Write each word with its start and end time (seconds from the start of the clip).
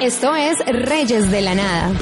Esto 0.00 0.34
es 0.34 0.56
Reyes 0.66 1.30
de 1.30 1.42
la 1.42 1.54
Nada. 1.54 1.92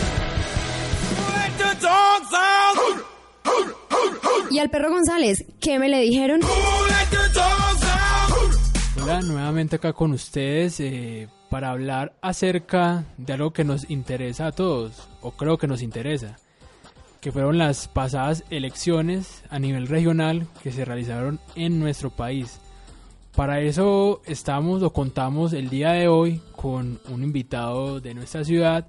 Y 4.53 4.59
al 4.61 4.71
perro 4.71 4.91
González, 4.91 5.45
¿qué 5.61 5.81
me 5.81 5.89
le 5.89 6.01
dijeron? 6.03 6.41
Hola, 9.03 9.21
nuevamente 9.23 9.77
acá 9.77 9.93
con 9.95 10.13
ustedes 10.13 10.79
eh, 10.79 11.29
para 11.51 11.71
hablar 11.71 12.13
acerca 12.23 13.05
de 13.17 13.33
algo 13.33 13.53
que 13.53 13.65
nos 13.65 13.91
interesa 13.91 14.47
a 14.47 14.53
todos, 14.53 15.09
o 15.21 15.33
creo 15.33 15.59
que 15.59 15.67
nos 15.67 15.83
interesa, 15.83 16.37
que 17.21 17.33
fueron 17.33 17.59
las 17.59 17.89
pasadas 17.89 18.45
elecciones 18.49 19.43
a 19.51 19.59
nivel 19.59 19.89
regional 19.89 20.47
que 20.63 20.71
se 20.71 20.85
realizaron 20.85 21.41
en 21.57 21.81
nuestro 21.81 22.11
país. 22.11 22.61
Para 23.39 23.61
eso 23.61 24.21
estamos 24.27 24.83
o 24.83 24.93
contamos 24.93 25.53
el 25.53 25.71
día 25.71 25.93
de 25.93 26.09
hoy 26.09 26.41
con 26.57 26.99
un 27.09 27.23
invitado 27.23 28.01
de 28.01 28.13
nuestra 28.13 28.43
ciudad 28.43 28.89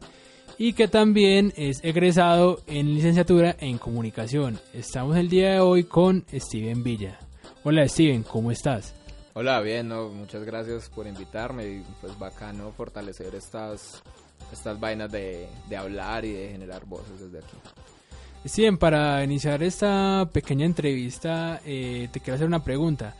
y 0.58 0.73
que 0.73 0.88
también 0.88 1.54
es 1.56 1.84
egresado 1.84 2.59
en 2.66 2.96
licenciatura 2.96 3.56
en 3.59 3.78
comunicación. 3.78 4.59
Estamos 4.73 5.18
el 5.18 5.30
día 5.30 5.52
de 5.52 5.59
hoy 5.59 5.84
con 5.84 6.26
Steven 6.34 6.82
Villa. 6.82 7.20
Hola 7.64 7.88
Steven, 7.88 8.23
¿cómo 8.23 8.50
estás? 8.50 8.96
Hola, 9.36 9.62
bien, 9.62 9.88
no, 9.88 10.09
muchas 10.09 10.44
gracias 10.44 10.90
por 10.90 11.06
invitarme 11.06 11.68
y 11.68 11.84
pues 12.02 12.18
bacano 12.18 12.72
fortalecer 12.72 13.36
estas, 13.36 14.02
estas 14.52 14.80
vainas 14.80 15.12
de, 15.12 15.48
de 15.70 15.78
hablar 15.78 16.26
y 16.26 16.31
de 16.31 16.50
generar 16.50 16.88
voces 16.88 17.20
desde 17.20 17.45
aquí. 17.45 17.58
Steven, 18.48 18.80
para 18.80 19.23
iniciar 19.23 19.62
esta 19.62 20.28
pequeña 20.34 20.66
entrevista 20.66 21.62
eh, 21.64 22.09
te 22.12 22.20
quiero 22.20 22.34
hacer 22.34 22.48
una 22.48 22.64
pregunta. 22.64 23.14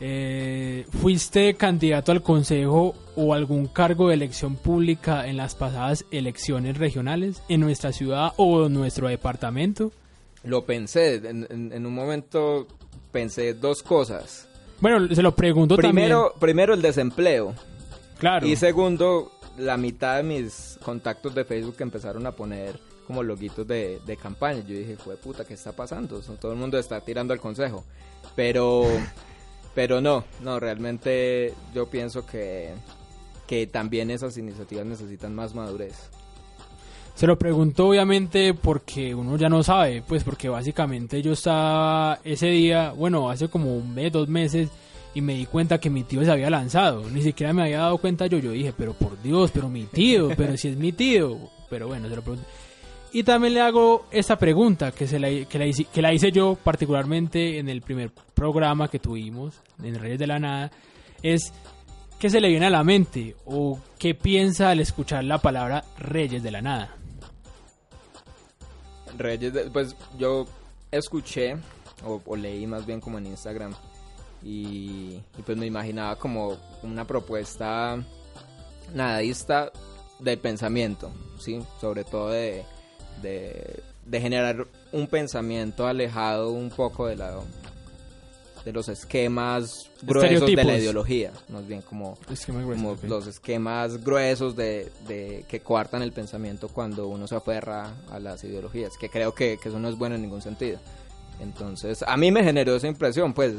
Eh, 0.00 0.86
¿Fuiste 1.00 1.54
candidato 1.54 2.12
al 2.12 2.22
consejo 2.22 2.94
o 3.16 3.32
algún 3.34 3.66
cargo 3.68 4.08
de 4.08 4.14
elección 4.14 4.56
pública 4.56 5.26
en 5.28 5.36
las 5.36 5.54
pasadas 5.54 6.04
elecciones 6.10 6.78
regionales 6.78 7.42
en 7.48 7.60
nuestra 7.60 7.92
ciudad 7.92 8.32
o 8.36 8.66
en 8.66 8.74
nuestro 8.74 9.08
departamento? 9.08 9.92
Lo 10.42 10.64
pensé, 10.64 11.14
en, 11.16 11.46
en- 11.48 11.72
en 11.72 11.86
un 11.86 11.94
momento 11.94 12.66
pensé 13.12 13.54
dos 13.54 13.82
cosas. 13.82 14.48
Bueno, 14.80 15.14
se 15.14 15.22
lo 15.22 15.34
pregunto 15.34 15.76
Primero, 15.76 16.22
también. 16.22 16.40
primero 16.40 16.74
el 16.74 16.82
desempleo 16.82 17.54
Claro. 18.18 18.46
y 18.46 18.56
segundo 18.56 19.30
la 19.56 19.76
mitad 19.76 20.16
de 20.16 20.24
mis 20.24 20.78
contactos 20.84 21.34
de 21.34 21.44
Facebook 21.44 21.76
empezaron 21.78 22.26
a 22.26 22.32
poner 22.32 22.78
como 23.06 23.22
loguitos 23.22 23.66
de, 23.66 24.00
de 24.04 24.16
campaña. 24.16 24.60
Yo 24.66 24.74
dije, 24.76 24.96
fue 24.96 25.16
puta, 25.16 25.44
¿qué 25.44 25.54
está 25.54 25.72
pasando? 25.72 26.20
Todo 26.40 26.52
el 26.52 26.58
mundo 26.58 26.78
está 26.78 27.00
tirando 27.00 27.32
al 27.32 27.40
consejo. 27.40 27.84
Pero, 28.34 28.84
pero 29.74 30.00
no, 30.00 30.24
no, 30.42 30.60
realmente 30.60 31.54
yo 31.74 31.88
pienso 31.88 32.24
que, 32.26 32.72
que 33.46 33.66
también 33.66 34.10
esas 34.10 34.36
iniciativas 34.38 34.86
necesitan 34.86 35.34
más 35.34 35.54
madurez. 35.54 36.10
Se 37.14 37.28
lo 37.28 37.38
pregunto 37.38 37.88
obviamente 37.88 38.54
porque 38.54 39.14
uno 39.14 39.36
ya 39.36 39.48
no 39.48 39.62
sabe, 39.62 40.02
pues 40.02 40.24
porque 40.24 40.48
básicamente 40.48 41.22
yo 41.22 41.32
estaba 41.32 42.18
ese 42.24 42.48
día, 42.48 42.90
bueno, 42.90 43.30
hace 43.30 43.48
como 43.48 43.76
un 43.76 43.94
mes, 43.94 44.10
dos 44.10 44.28
meses, 44.28 44.68
y 45.14 45.20
me 45.20 45.34
di 45.34 45.46
cuenta 45.46 45.78
que 45.78 45.90
mi 45.90 46.02
tío 46.02 46.24
se 46.24 46.32
había 46.32 46.50
lanzado. 46.50 47.08
Ni 47.08 47.22
siquiera 47.22 47.52
me 47.52 47.62
había 47.62 47.78
dado 47.78 47.98
cuenta 47.98 48.26
yo. 48.26 48.38
Yo 48.38 48.50
dije, 48.50 48.74
pero 48.76 48.94
por 48.94 49.20
Dios, 49.22 49.52
pero 49.52 49.68
mi 49.68 49.84
tío, 49.84 50.30
pero 50.36 50.56
si 50.56 50.68
es 50.68 50.76
mi 50.76 50.92
tío. 50.92 51.38
Pero 51.70 51.86
bueno, 51.86 52.08
se 52.08 52.16
lo 52.16 52.22
pregunto. 52.22 52.46
Y 53.14 53.22
también 53.22 53.54
le 53.54 53.60
hago 53.60 54.06
esta 54.10 54.36
pregunta 54.36 54.90
que, 54.90 55.06
se 55.06 55.20
la, 55.20 55.28
que, 55.28 56.02
la 56.02 56.12
hice, 56.12 56.32
yo 56.32 56.56
particularmente 56.56 57.60
en 57.60 57.68
el 57.68 57.80
primer 57.80 58.10
programa 58.10 58.88
que 58.88 58.98
tuvimos, 58.98 59.54
en 59.80 59.94
Reyes 60.00 60.18
de 60.18 60.26
la 60.26 60.40
Nada, 60.40 60.72
es 61.22 61.52
¿qué 62.18 62.28
se 62.28 62.40
le 62.40 62.48
viene 62.48 62.66
a 62.66 62.70
la 62.70 62.82
mente 62.82 63.36
o 63.44 63.78
qué 64.00 64.16
piensa 64.16 64.70
al 64.70 64.80
escuchar 64.80 65.22
la 65.22 65.38
palabra 65.38 65.84
Reyes 65.96 66.42
de 66.42 66.50
la 66.50 66.60
Nada? 66.60 66.96
Reyes, 69.16 69.52
de- 69.52 69.70
pues 69.70 69.94
yo 70.18 70.46
escuché, 70.90 71.56
o, 72.04 72.34
leí 72.34 72.66
más 72.66 72.84
bien 72.84 73.00
como 73.00 73.18
en 73.18 73.26
Instagram, 73.26 73.74
y, 74.42 75.20
pues 75.46 75.56
me 75.56 75.66
imaginaba 75.66 76.16
como 76.16 76.56
una 76.82 77.06
propuesta 77.06 77.96
nadista 78.92 79.70
del 80.18 80.38
pensamiento, 80.40 81.12
¿sí? 81.38 81.60
Sobre 81.80 82.02
todo 82.02 82.30
de, 82.30 82.64
de, 83.22 83.82
de 84.06 84.20
generar 84.20 84.66
un 84.92 85.06
pensamiento 85.06 85.86
alejado 85.86 86.50
un 86.50 86.70
poco 86.70 87.06
de 87.06 87.16
la 87.16 87.40
de 88.64 88.72
los 88.72 88.88
esquemas 88.88 89.90
gruesos 90.02 90.46
de 90.46 90.64
la 90.64 90.78
ideología, 90.78 91.32
más 91.50 91.66
bien 91.66 91.82
como 91.82 92.16
Esquema 92.30 92.62
grueso, 92.62 92.82
como 92.82 92.96
los 93.02 93.26
esquemas 93.26 94.02
gruesos 94.02 94.56
de, 94.56 94.90
de 95.06 95.44
que 95.48 95.60
coartan 95.60 96.00
el 96.00 96.12
pensamiento 96.12 96.68
cuando 96.68 97.08
uno 97.08 97.26
se 97.26 97.36
aferra 97.36 97.92
a 98.10 98.18
las 98.18 98.42
ideologías, 98.42 98.96
que 98.98 99.10
creo 99.10 99.34
que, 99.34 99.58
que 99.62 99.68
eso 99.68 99.78
no 99.78 99.88
es 99.88 99.98
bueno 99.98 100.14
en 100.14 100.22
ningún 100.22 100.40
sentido. 100.40 100.78
Entonces, 101.40 102.02
a 102.06 102.16
mí 102.16 102.30
me 102.30 102.42
generó 102.42 102.76
esa 102.76 102.86
impresión, 102.86 103.34
pues 103.34 103.52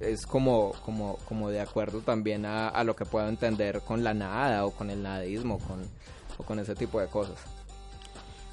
es 0.00 0.26
como, 0.26 0.72
como, 0.84 1.16
como 1.28 1.50
de 1.50 1.60
acuerdo 1.60 2.00
también 2.00 2.46
a, 2.46 2.68
a 2.68 2.82
lo 2.82 2.96
que 2.96 3.04
puedo 3.04 3.28
entender 3.28 3.80
con 3.82 4.02
la 4.02 4.14
nada 4.14 4.64
o 4.66 4.72
con 4.72 4.90
el 4.90 5.02
nadismo 5.02 5.58
con, 5.58 5.82
o 6.38 6.42
con 6.42 6.58
ese 6.58 6.74
tipo 6.74 7.00
de 7.00 7.06
cosas. 7.06 7.36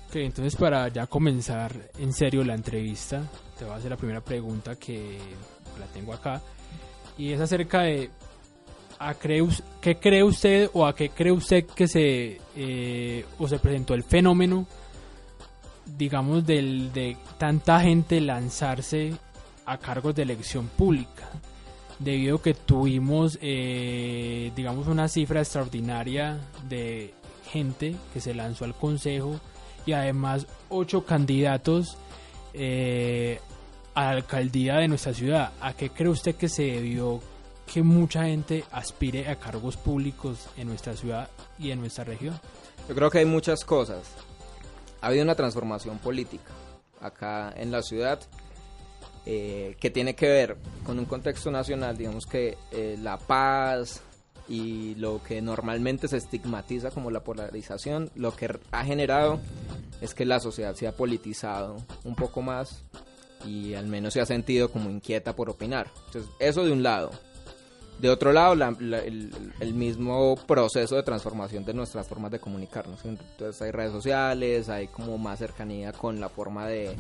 Ok, 0.08 0.16
entonces 0.16 0.56
para 0.56 0.88
ya 0.88 1.06
comenzar 1.06 1.76
en 2.00 2.14
serio 2.14 2.42
la 2.46 2.54
entrevista, 2.54 3.24
te 3.60 3.66
voy 3.66 3.74
a 3.74 3.78
hacer 3.78 3.90
la 3.92 3.98
primera 3.98 4.22
pregunta 4.22 4.78
que 4.78 5.18
la 5.78 5.86
tengo 5.88 6.14
acá. 6.14 6.42
Y 7.18 7.34
es 7.34 7.42
acerca 7.42 7.82
de 7.82 8.10
a 9.00 9.14
cree 9.16 9.46
qué 9.82 9.98
cree 9.98 10.24
usted 10.24 10.70
o 10.74 10.86
a 10.86 10.96
qué 10.96 11.10
cree 11.10 11.34
usted 11.34 11.66
que 11.66 11.90
se 11.90 12.40
eh, 12.56 13.26
o 13.38 13.50
se 13.50 13.60
presentó 13.60 13.94
el 13.96 14.04
fenómeno, 14.04 14.66
digamos, 15.98 16.46
del, 16.46 16.94
de 16.94 17.18
tanta 17.38 17.82
gente 17.82 18.22
lanzarse 18.22 19.14
a 19.66 19.78
cargos 19.78 20.16
de 20.16 20.22
elección 20.24 20.68
pública. 20.70 21.30
Debido 22.00 22.38
a 22.38 22.42
que 22.42 22.54
tuvimos, 22.54 23.38
eh, 23.42 24.54
digamos, 24.56 24.88
una 24.88 25.10
cifra 25.10 25.42
extraordinaria 25.42 26.40
de 26.70 27.14
gente 27.52 27.96
que 28.14 28.22
se 28.22 28.34
lanzó 28.34 28.64
al 28.64 28.74
consejo 28.74 29.42
y 29.88 29.94
además 29.94 30.46
ocho 30.70 31.06
candidatos 31.06 31.98
eh, 32.54 33.40
a 33.96 34.04
la 34.04 34.10
alcaldía 34.12 34.76
de 34.76 34.88
nuestra 34.88 35.14
ciudad. 35.14 35.54
¿A 35.60 35.74
qué 35.74 35.90
cree 35.90 36.10
usted 36.10 36.36
que 36.36 36.50
se 36.50 36.64
debió 36.64 37.22
que 37.66 37.82
mucha 37.82 38.26
gente 38.26 38.66
aspire 38.72 39.28
a 39.30 39.38
cargos 39.38 39.78
públicos 39.78 40.50
en 40.58 40.68
nuestra 40.68 40.96
ciudad 40.96 41.30
y 41.58 41.72
en 41.72 41.80
nuestra 41.80 42.04
región? 42.04 42.40
Yo 42.88 42.94
creo 42.94 43.10
que 43.10 43.20
hay 43.20 43.26
muchas 43.26 43.64
cosas. 43.64 44.12
Ha 45.02 45.08
habido 45.08 45.24
una 45.24 45.36
transformación 45.36 45.98
política 45.98 46.52
acá 47.00 47.54
en 47.56 47.72
la 47.72 47.82
ciudad 47.82 48.20
eh, 49.26 49.78
que 49.80 49.90
tiene 49.90 50.16
que 50.16 50.28
ver 50.28 50.58
con 50.86 51.00
un 51.00 51.06
contexto 51.06 51.50
nacional, 51.50 51.98
digamos 51.98 52.26
que 52.26 52.58
eh, 52.72 52.98
la 53.02 53.18
paz 53.18 54.02
y 54.48 54.96
lo 54.96 55.22
que 55.24 55.42
normalmente 55.42 56.08
se 56.08 56.18
estigmatiza 56.18 56.92
como 56.92 57.12
la 57.12 57.22
polarización, 57.24 58.10
lo 58.16 58.36
que 58.36 58.58
ha 58.72 58.86
generado 58.86 59.40
es 60.02 60.14
que 60.14 60.26
la 60.26 60.40
sociedad 60.40 60.74
se 60.76 60.88
ha 60.88 60.92
politizado 60.94 61.78
un 62.04 62.16
poco 62.16 62.42
más 62.42 62.84
y 63.46 63.74
al 63.74 63.88
menos 63.88 64.14
se 64.14 64.22
ha 64.22 64.26
sentido 64.26 64.72
como 64.72 64.90
inquieta 64.90 65.36
por 65.36 65.50
opinar. 65.50 65.88
Entonces, 66.08 66.32
eso 66.40 66.64
de 66.66 66.72
un 66.72 66.84
lado. 66.84 67.12
De 68.00 68.12
otro 68.12 68.32
lado, 68.32 68.54
la- 68.54 68.76
la- 68.80 69.00
el, 69.00 69.32
el 69.60 69.74
mismo 69.74 70.36
proceso 70.48 70.96
de 70.96 71.02
transformación 71.02 71.66
de 71.66 71.74
nuestras 71.74 72.08
formas 72.08 72.30
de 72.32 72.40
comunicarnos. 72.40 73.04
Entonces 73.06 73.60
hay 73.62 73.72
redes 73.72 73.92
sociales, 73.92 74.70
hay 74.70 74.88
como 74.88 75.18
más 75.18 75.40
cercanía 75.40 75.92
con 75.94 76.20
la 76.20 76.30
forma 76.30 76.68
de, 76.68 76.96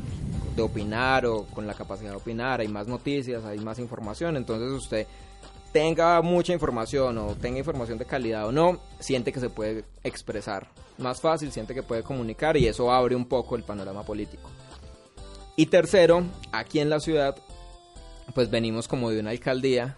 de 0.55 0.61
opinar 0.63 1.27
o 1.27 1.43
con 1.45 1.67
la 1.67 1.75
capacidad 1.75 2.09
de 2.09 2.15
opinar, 2.17 2.61
hay 2.61 2.67
más 2.67 2.87
noticias, 2.87 3.45
hay 3.45 3.59
más 3.59 3.77
información. 3.77 4.37
Entonces 4.37 4.71
usted 4.71 5.05
tenga 5.77 6.19
mucha 6.23 6.53
información 6.53 7.19
o 7.19 7.35
tenga 7.35 7.59
información 7.59 7.99
de 7.99 8.05
calidad 8.05 8.47
o 8.47 8.51
no, 8.51 8.79
siente 8.99 9.31
que 9.31 9.39
se 9.39 9.51
puede 9.51 9.85
expresar 10.03 10.67
más 10.97 11.21
fácil, 11.21 11.51
siente 11.51 11.75
que 11.75 11.83
puede 11.83 12.01
comunicar 12.01 12.57
y 12.57 12.65
eso 12.65 12.91
abre 12.91 13.15
un 13.15 13.25
poco 13.25 13.55
el 13.55 13.61
panorama 13.61 14.01
político. 14.01 14.49
Y 15.55 15.67
tercero, 15.67 16.23
aquí 16.51 16.79
en 16.79 16.89
la 16.89 16.99
ciudad, 16.99 17.35
pues 18.33 18.49
venimos 18.49 18.87
como 18.87 19.11
de 19.11 19.19
una 19.19 19.29
alcaldía 19.29 19.97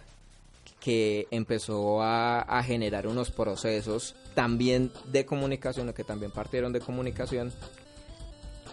que 0.80 1.26
empezó 1.30 2.02
a, 2.02 2.62
generar 2.62 3.06
unos 3.06 3.30
procesos 3.30 4.14
también 4.34 4.92
de 5.06 5.24
comunicación, 5.24 5.88
o 5.88 5.94
que 5.94 6.04
también 6.04 6.30
partieron 6.30 6.74
de 6.74 6.80
comunicación, 6.80 7.54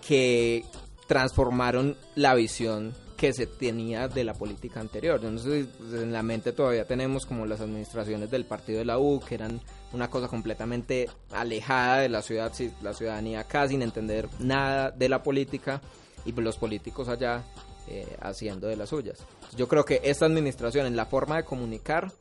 que 0.06 0.66
transformaron 1.08 1.96
la 2.16 2.36
visión 2.36 2.94
que 3.18 3.34
se 3.34 3.48
tenía 3.48 4.08
de 4.08 4.24
la 4.24 4.36
política 4.36 4.80
anterior. 4.80 5.20
Yo 5.20 5.32
no 5.32 5.40
sé 5.40 5.66
pues, 5.78 6.02
en 6.02 6.14
la 6.14 6.22
mente 6.22 6.54
todavía 6.54 6.86
tenemos 6.86 7.26
como 7.26 7.46
las 7.46 7.60
administraciones 7.60 8.30
del 8.30 8.46
partido 8.46 8.80
de 8.80 8.86
la 8.86 9.00
U, 9.00 9.20
que 9.20 9.36
eran 9.36 9.60
una 9.92 10.10
cosa 10.10 10.28
completamente 10.28 11.10
alejada 11.32 11.98
de 11.98 12.10
la 12.10 12.22
ciudad, 12.22 12.54
la 12.82 12.94
ciudadanía 12.94 13.42
acá 13.42 13.68
sin 13.68 13.82
entender 13.82 14.30
nada 14.40 14.92
de 14.92 15.10
la 15.10 15.24
política 15.24 15.82
y 16.26 16.32
pues 16.32 16.46
los 16.46 16.58
políticos 16.58 17.10
allá 17.10 17.44
eh, 17.88 18.16
haciendo 18.22 18.68
de 18.68 18.76
las 18.76 18.90
suyas. 18.90 19.18
Yo 19.56 19.68
creo 19.68 19.84
que 19.84 20.00
esta 20.04 20.26
administración 20.26 20.86
en 20.86 20.96
la 20.96 21.08
forma 21.08 21.38
de 21.38 21.44
comunicar 21.44 22.12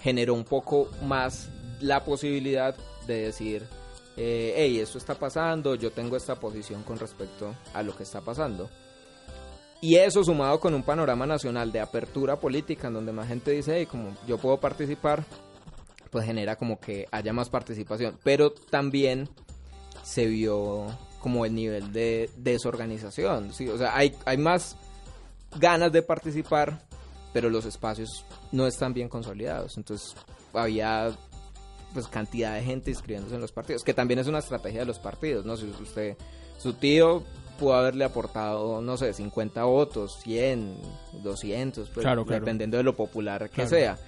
generó 0.00 0.34
un 0.34 0.44
poco 0.44 0.90
más 1.02 1.48
la 1.80 2.04
posibilidad 2.04 2.74
de 3.06 3.22
decir 3.26 3.66
eh, 4.16 4.54
hey, 4.56 4.80
esto 4.80 4.98
está 4.98 5.14
pasando, 5.14 5.76
yo 5.76 5.92
tengo 5.92 6.16
esta 6.16 6.34
posición 6.38 6.82
con 6.82 6.98
respecto 6.98 7.54
a 7.72 7.82
lo 7.82 7.96
que 7.96 8.02
está 8.02 8.20
pasando. 8.20 8.68
Y 9.80 9.96
eso 9.96 10.22
sumado 10.22 10.60
con 10.60 10.74
un 10.74 10.82
panorama 10.82 11.26
nacional 11.26 11.72
de 11.72 11.80
apertura 11.80 12.36
política, 12.36 12.88
en 12.88 12.94
donde 12.94 13.12
más 13.12 13.28
gente 13.28 13.50
dice, 13.52 13.76
hey, 13.76 13.86
como 13.86 14.14
yo 14.26 14.36
puedo 14.36 14.60
participar, 14.60 15.24
pues 16.10 16.26
genera 16.26 16.56
como 16.56 16.78
que 16.78 17.06
haya 17.10 17.32
más 17.32 17.48
participación. 17.48 18.18
Pero 18.22 18.52
también 18.52 19.28
se 20.02 20.26
vio 20.26 20.86
como 21.20 21.46
el 21.46 21.54
nivel 21.54 21.92
de 21.92 22.30
desorganización. 22.36 23.54
¿sí? 23.54 23.68
O 23.68 23.78
sea, 23.78 23.96
hay, 23.96 24.14
hay 24.26 24.36
más 24.36 24.76
ganas 25.56 25.92
de 25.92 26.02
participar, 26.02 26.82
pero 27.32 27.48
los 27.48 27.64
espacios 27.64 28.26
no 28.52 28.66
están 28.66 28.92
bien 28.92 29.08
consolidados. 29.08 29.78
Entonces 29.78 30.14
había 30.52 31.10
pues 31.94 32.06
cantidad 32.06 32.54
de 32.54 32.62
gente 32.62 32.90
inscribiéndose 32.90 33.34
en 33.34 33.40
los 33.40 33.52
partidos, 33.52 33.82
que 33.82 33.94
también 33.94 34.20
es 34.20 34.26
una 34.26 34.38
estrategia 34.38 34.80
de 34.80 34.86
los 34.86 34.98
partidos, 34.98 35.44
¿no? 35.44 35.56
Si 35.56 35.66
usted, 35.66 36.16
su 36.56 36.74
tío 36.74 37.24
pudo 37.60 37.74
haberle 37.74 38.04
aportado, 38.04 38.80
no 38.80 38.96
sé, 38.96 39.12
50 39.12 39.62
votos, 39.64 40.18
100, 40.22 40.78
200, 41.22 41.90
pues, 41.90 42.06
dependiendo 42.26 42.78
de 42.78 42.82
lo 42.82 42.96
popular 42.96 43.50
que 43.50 43.66
sea. 43.66 43.98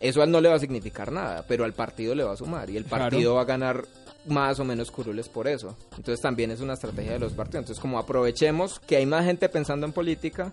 Eso 0.00 0.20
a 0.20 0.24
él 0.24 0.30
no 0.30 0.40
le 0.40 0.48
va 0.48 0.54
a 0.54 0.60
significar 0.60 1.10
nada, 1.10 1.44
pero 1.48 1.64
al 1.64 1.72
partido 1.72 2.14
le 2.14 2.22
va 2.22 2.32
a 2.32 2.36
sumar 2.36 2.70
y 2.70 2.76
el 2.76 2.84
partido 2.84 3.34
va 3.34 3.42
a 3.42 3.46
ganar 3.46 3.84
más 4.26 4.60
o 4.60 4.64
menos 4.64 4.90
curules 4.90 5.28
por 5.28 5.48
eso. 5.48 5.76
Entonces 5.96 6.20
también 6.20 6.50
es 6.50 6.60
una 6.60 6.74
estrategia 6.74 7.12
de 7.12 7.18
los 7.18 7.32
partidos. 7.32 7.62
Entonces 7.62 7.80
como 7.80 7.98
aprovechemos 7.98 8.80
que 8.80 8.96
hay 8.96 9.06
más 9.06 9.24
gente 9.24 9.48
pensando 9.48 9.86
en 9.86 9.92
política, 9.92 10.52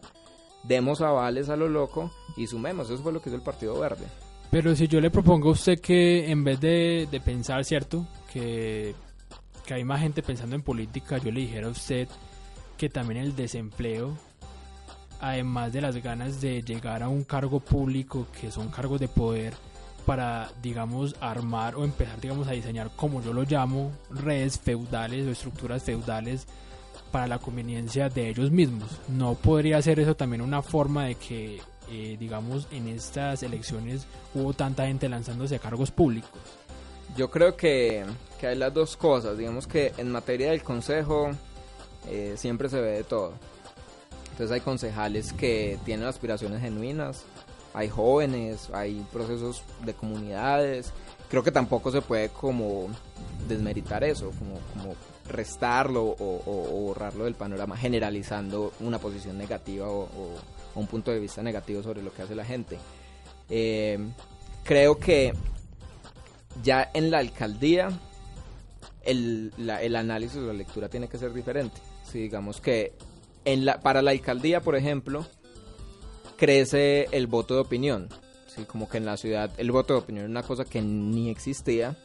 demos 0.63 1.01
avales 1.01 1.49
a 1.49 1.55
lo 1.55 1.69
loco 1.69 2.11
y 2.37 2.47
sumemos. 2.47 2.89
Eso 2.89 3.03
fue 3.03 3.13
lo 3.13 3.21
que 3.21 3.29
hizo 3.29 3.37
el 3.37 3.43
Partido 3.43 3.79
Verde. 3.79 4.05
Pero 4.49 4.75
si 4.75 4.87
yo 4.87 4.99
le 4.99 5.09
propongo 5.09 5.49
a 5.49 5.53
usted 5.53 5.79
que 5.79 6.29
en 6.29 6.43
vez 6.43 6.59
de, 6.59 7.07
de 7.09 7.21
pensar, 7.21 7.63
¿cierto? 7.63 8.05
Que, 8.31 8.93
que 9.65 9.73
hay 9.73 9.83
más 9.83 10.01
gente 10.01 10.21
pensando 10.21 10.55
en 10.55 10.61
política, 10.61 11.17
yo 11.17 11.31
le 11.31 11.41
dijera 11.41 11.67
a 11.67 11.71
usted 11.71 12.07
que 12.81 12.89
también 12.89 13.23
el 13.23 13.35
desempleo, 13.35 14.17
además 15.19 15.71
de 15.71 15.81
las 15.81 15.95
ganas 15.97 16.41
de 16.41 16.63
llegar 16.63 17.03
a 17.03 17.09
un 17.09 17.23
cargo 17.23 17.59
público, 17.59 18.25
que 18.41 18.51
son 18.51 18.71
cargos 18.71 18.99
de 18.99 19.07
poder, 19.07 19.53
para, 20.03 20.51
digamos, 20.63 21.15
armar 21.21 21.75
o 21.75 21.83
empezar, 21.83 22.19
digamos, 22.19 22.47
a 22.47 22.53
diseñar, 22.53 22.89
como 22.95 23.21
yo 23.21 23.33
lo 23.33 23.43
llamo, 23.43 23.91
redes 24.09 24.57
feudales 24.57 25.27
o 25.27 25.29
estructuras 25.29 25.83
feudales 25.83 26.47
para 27.11 27.27
la 27.27 27.37
conveniencia 27.37 28.09
de 28.09 28.29
ellos 28.29 28.49
mismos. 28.49 28.97
¿No 29.09 29.35
podría 29.35 29.79
ser 29.83 29.99
eso 29.99 30.15
también 30.15 30.41
una 30.41 30.63
forma 30.63 31.05
de 31.05 31.13
que 31.13 31.61
eh, 31.91 32.17
digamos, 32.19 32.67
en 32.71 32.87
estas 32.87 33.43
elecciones 33.43 34.07
hubo 34.33 34.53
tanta 34.53 34.87
gente 34.87 35.07
lanzándose 35.07 35.55
a 35.57 35.59
cargos 35.59 35.91
públicos? 35.91 36.31
Yo 37.15 37.29
creo 37.29 37.55
que, 37.55 38.05
que 38.39 38.47
hay 38.47 38.55
las 38.55 38.73
dos 38.73 38.97
cosas. 38.97 39.37
Digamos 39.37 39.67
que 39.67 39.93
en 39.99 40.11
materia 40.11 40.49
del 40.49 40.63
consejo 40.63 41.29
eh, 42.07 42.33
siempre 42.37 42.69
se 42.69 42.79
ve 42.79 42.91
de 42.91 43.03
todo. 43.03 43.33
Entonces 44.31 44.51
hay 44.51 44.61
concejales 44.61 45.33
que 45.33 45.77
tienen 45.85 46.07
aspiraciones 46.07 46.61
genuinas, 46.61 47.23
hay 47.73 47.89
jóvenes, 47.89 48.69
hay 48.73 49.05
procesos 49.11 49.63
de 49.85 49.93
comunidades. 49.93 50.91
Creo 51.29 51.43
que 51.43 51.51
tampoco 51.51 51.91
se 51.91 52.01
puede 52.01 52.29
como 52.29 52.87
desmeritar 53.47 54.03
eso, 54.03 54.31
como, 54.31 54.59
como 54.73 54.95
restarlo 55.27 56.15
o, 56.19 56.83
borrarlo 56.85 57.25
del 57.25 57.35
panorama, 57.35 57.77
generalizando 57.77 58.73
una 58.79 58.99
posición 58.99 59.37
negativa 59.37 59.87
o, 59.89 60.07
un 60.73 60.87
punto 60.87 61.11
de 61.11 61.19
vista 61.19 61.41
negativo 61.43 61.83
sobre 61.83 62.01
lo 62.01 62.13
que 62.13 62.21
hace 62.21 62.35
la 62.35 62.45
gente. 62.45 62.77
Eh, 63.49 63.99
creo 64.63 64.97
que 64.97 65.33
ya 66.63 66.89
en 66.93 67.11
la 67.11 67.19
alcaldía 67.19 67.89
el, 69.03 69.53
el 69.57 69.95
análisis 69.95 70.37
o 70.37 70.47
la 70.47 70.53
lectura 70.53 70.89
tiene 70.89 71.07
que 71.07 71.17
ser 71.17 71.33
diferente. 71.33 71.81
Si 72.11 72.19
digamos 72.19 72.61
que 72.61 72.93
en 73.45 73.65
la, 73.65 73.79
para 73.79 74.01
la 74.01 74.11
alcaldía, 74.11 74.61
por 74.61 74.75
ejemplo, 74.75 75.25
crece 76.37 77.07
el 77.11 77.27
voto 77.27 77.55
de 77.55 77.61
opinión. 77.61 78.09
¿sí? 78.47 78.65
Como 78.65 78.89
que 78.89 78.97
en 78.97 79.05
la 79.05 79.17
ciudad 79.17 79.51
el 79.57 79.71
voto 79.71 79.93
de 79.93 79.99
opinión 79.99 80.25
es 80.25 80.29
una 80.29 80.43
cosa 80.43 80.65
que 80.65 80.81
ni 80.81 81.29
existía 81.29 81.95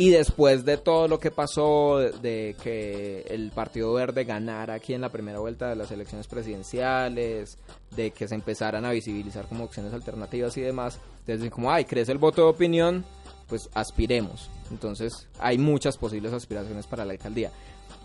y 0.00 0.08
después 0.08 0.64
de 0.64 0.78
todo 0.78 1.08
lo 1.08 1.20
que 1.20 1.30
pasó, 1.30 1.98
de, 1.98 2.56
que 2.62 3.20
el 3.28 3.50
Partido 3.50 3.92
Verde 3.92 4.24
ganara 4.24 4.72
aquí 4.72 4.94
en 4.94 5.02
la 5.02 5.10
primera 5.10 5.40
vuelta 5.40 5.68
de 5.68 5.76
las 5.76 5.90
elecciones 5.90 6.26
presidenciales, 6.26 7.58
de 7.94 8.10
que 8.10 8.26
se 8.26 8.34
empezaran 8.34 8.86
a 8.86 8.92
visibilizar 8.92 9.46
como 9.46 9.64
opciones 9.64 9.92
alternativas 9.92 10.56
y 10.56 10.62
demás, 10.62 10.98
entonces 11.26 11.50
como, 11.50 11.70
ay, 11.70 11.84
crece 11.84 12.12
el 12.12 12.18
voto 12.18 12.42
de 12.42 12.48
opinión, 12.48 13.04
pues 13.46 13.68
aspiremos. 13.74 14.48
Entonces 14.70 15.28
hay 15.38 15.58
muchas 15.58 15.98
posibles 15.98 16.32
aspiraciones 16.32 16.86
para 16.86 17.04
la 17.04 17.12
alcaldía. 17.12 17.50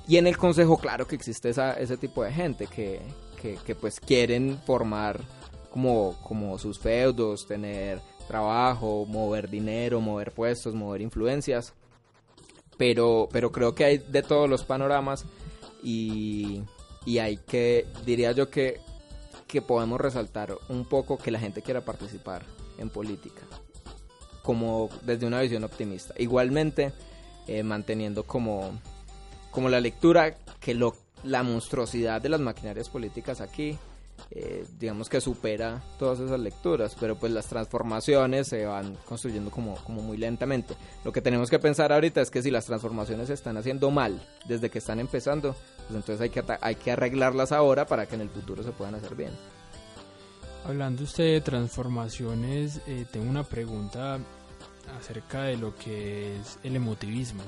Y 0.07 0.17
en 0.17 0.27
el 0.27 0.37
consejo, 0.37 0.77
claro 0.77 1.07
que 1.07 1.15
existe 1.15 1.49
esa, 1.49 1.73
ese 1.73 1.97
tipo 1.97 2.23
de 2.23 2.31
gente 2.31 2.67
que, 2.67 3.01
que, 3.41 3.55
que 3.65 3.75
pues 3.75 3.99
quieren 3.99 4.59
formar 4.65 5.21
como, 5.71 6.15
como 6.21 6.57
sus 6.59 6.79
feudos, 6.79 7.47
tener 7.47 7.99
trabajo, 8.27 9.05
mover 9.07 9.49
dinero, 9.49 10.01
mover 10.01 10.31
puestos, 10.31 10.73
mover 10.73 11.01
influencias 11.01 11.73
pero, 12.77 13.29
pero 13.31 13.51
creo 13.51 13.75
que 13.75 13.85
hay 13.85 13.97
de 13.97 14.21
todos 14.21 14.49
los 14.49 14.63
panoramas 14.63 15.25
y, 15.83 16.63
y 17.05 17.19
hay 17.19 17.37
que, 17.37 17.85
diría 18.05 18.31
yo 18.31 18.49
que, 18.49 18.79
que 19.47 19.61
podemos 19.61 19.99
resaltar 19.99 20.55
un 20.69 20.85
poco 20.85 21.17
que 21.17 21.31
la 21.31 21.39
gente 21.39 21.61
quiera 21.61 21.81
participar 21.81 22.43
en 22.77 22.89
política, 22.89 23.41
como 24.43 24.89
desde 25.03 25.25
una 25.25 25.41
visión 25.41 25.63
optimista. 25.63 26.13
Igualmente, 26.17 26.91
eh, 27.47 27.63
manteniendo 27.63 28.23
como, 28.23 28.71
como 29.55 29.69
la 29.69 29.79
lectura 29.79 30.35
que 30.59 30.75
lo, 30.75 30.95
la 31.23 31.41
monstruosidad 31.41 32.21
de 32.21 32.29
las 32.29 32.41
maquinarias 32.41 32.89
políticas 32.89 33.41
aquí 33.41 33.77
eh, 34.31 34.65
digamos 34.79 35.07
que 35.07 35.21
supera 35.21 35.81
todas 35.99 36.19
esas 36.19 36.39
lecturas, 36.39 36.95
pero 36.99 37.15
pues 37.15 37.31
las 37.31 37.45
transformaciones 37.45 38.47
se 38.47 38.65
van 38.65 38.97
construyendo 39.05 39.51
como, 39.51 39.75
como 39.75 40.01
muy 40.01 40.17
lentamente. 40.17 40.75
Lo 41.03 41.11
que 41.11 41.21
tenemos 41.21 41.49
que 41.49 41.59
pensar 41.59 41.93
ahorita 41.93 42.21
es 42.21 42.31
que 42.31 42.41
si 42.41 42.49
las 42.49 42.65
transformaciones 42.65 43.27
se 43.27 43.33
están 43.33 43.57
haciendo 43.57 43.91
mal 43.91 44.21
desde 44.47 44.69
que 44.69 44.79
están 44.79 44.99
empezando, 44.99 45.55
pues 45.87 45.91
entonces 45.91 46.21
hay 46.21 46.29
que, 46.29 46.43
hay 46.59 46.75
que 46.75 46.91
arreglarlas 46.91 47.51
ahora 47.51 47.85
para 47.85 48.07
que 48.07 48.15
en 48.15 48.21
el 48.21 48.29
futuro 48.29 48.63
se 48.63 48.71
puedan 48.71 48.95
hacer 48.95 49.15
bien. 49.15 49.31
Hablando 50.65 51.03
usted 51.03 51.25
de 51.25 51.41
transformaciones, 51.41 52.81
eh, 52.87 53.05
tengo 53.11 53.29
una 53.29 53.43
pregunta 53.43 54.19
acerca 54.99 55.43
de 55.43 55.57
lo 55.57 55.75
que 55.75 56.35
es 56.37 56.57
el 56.63 56.75
emotivismo, 56.75 57.43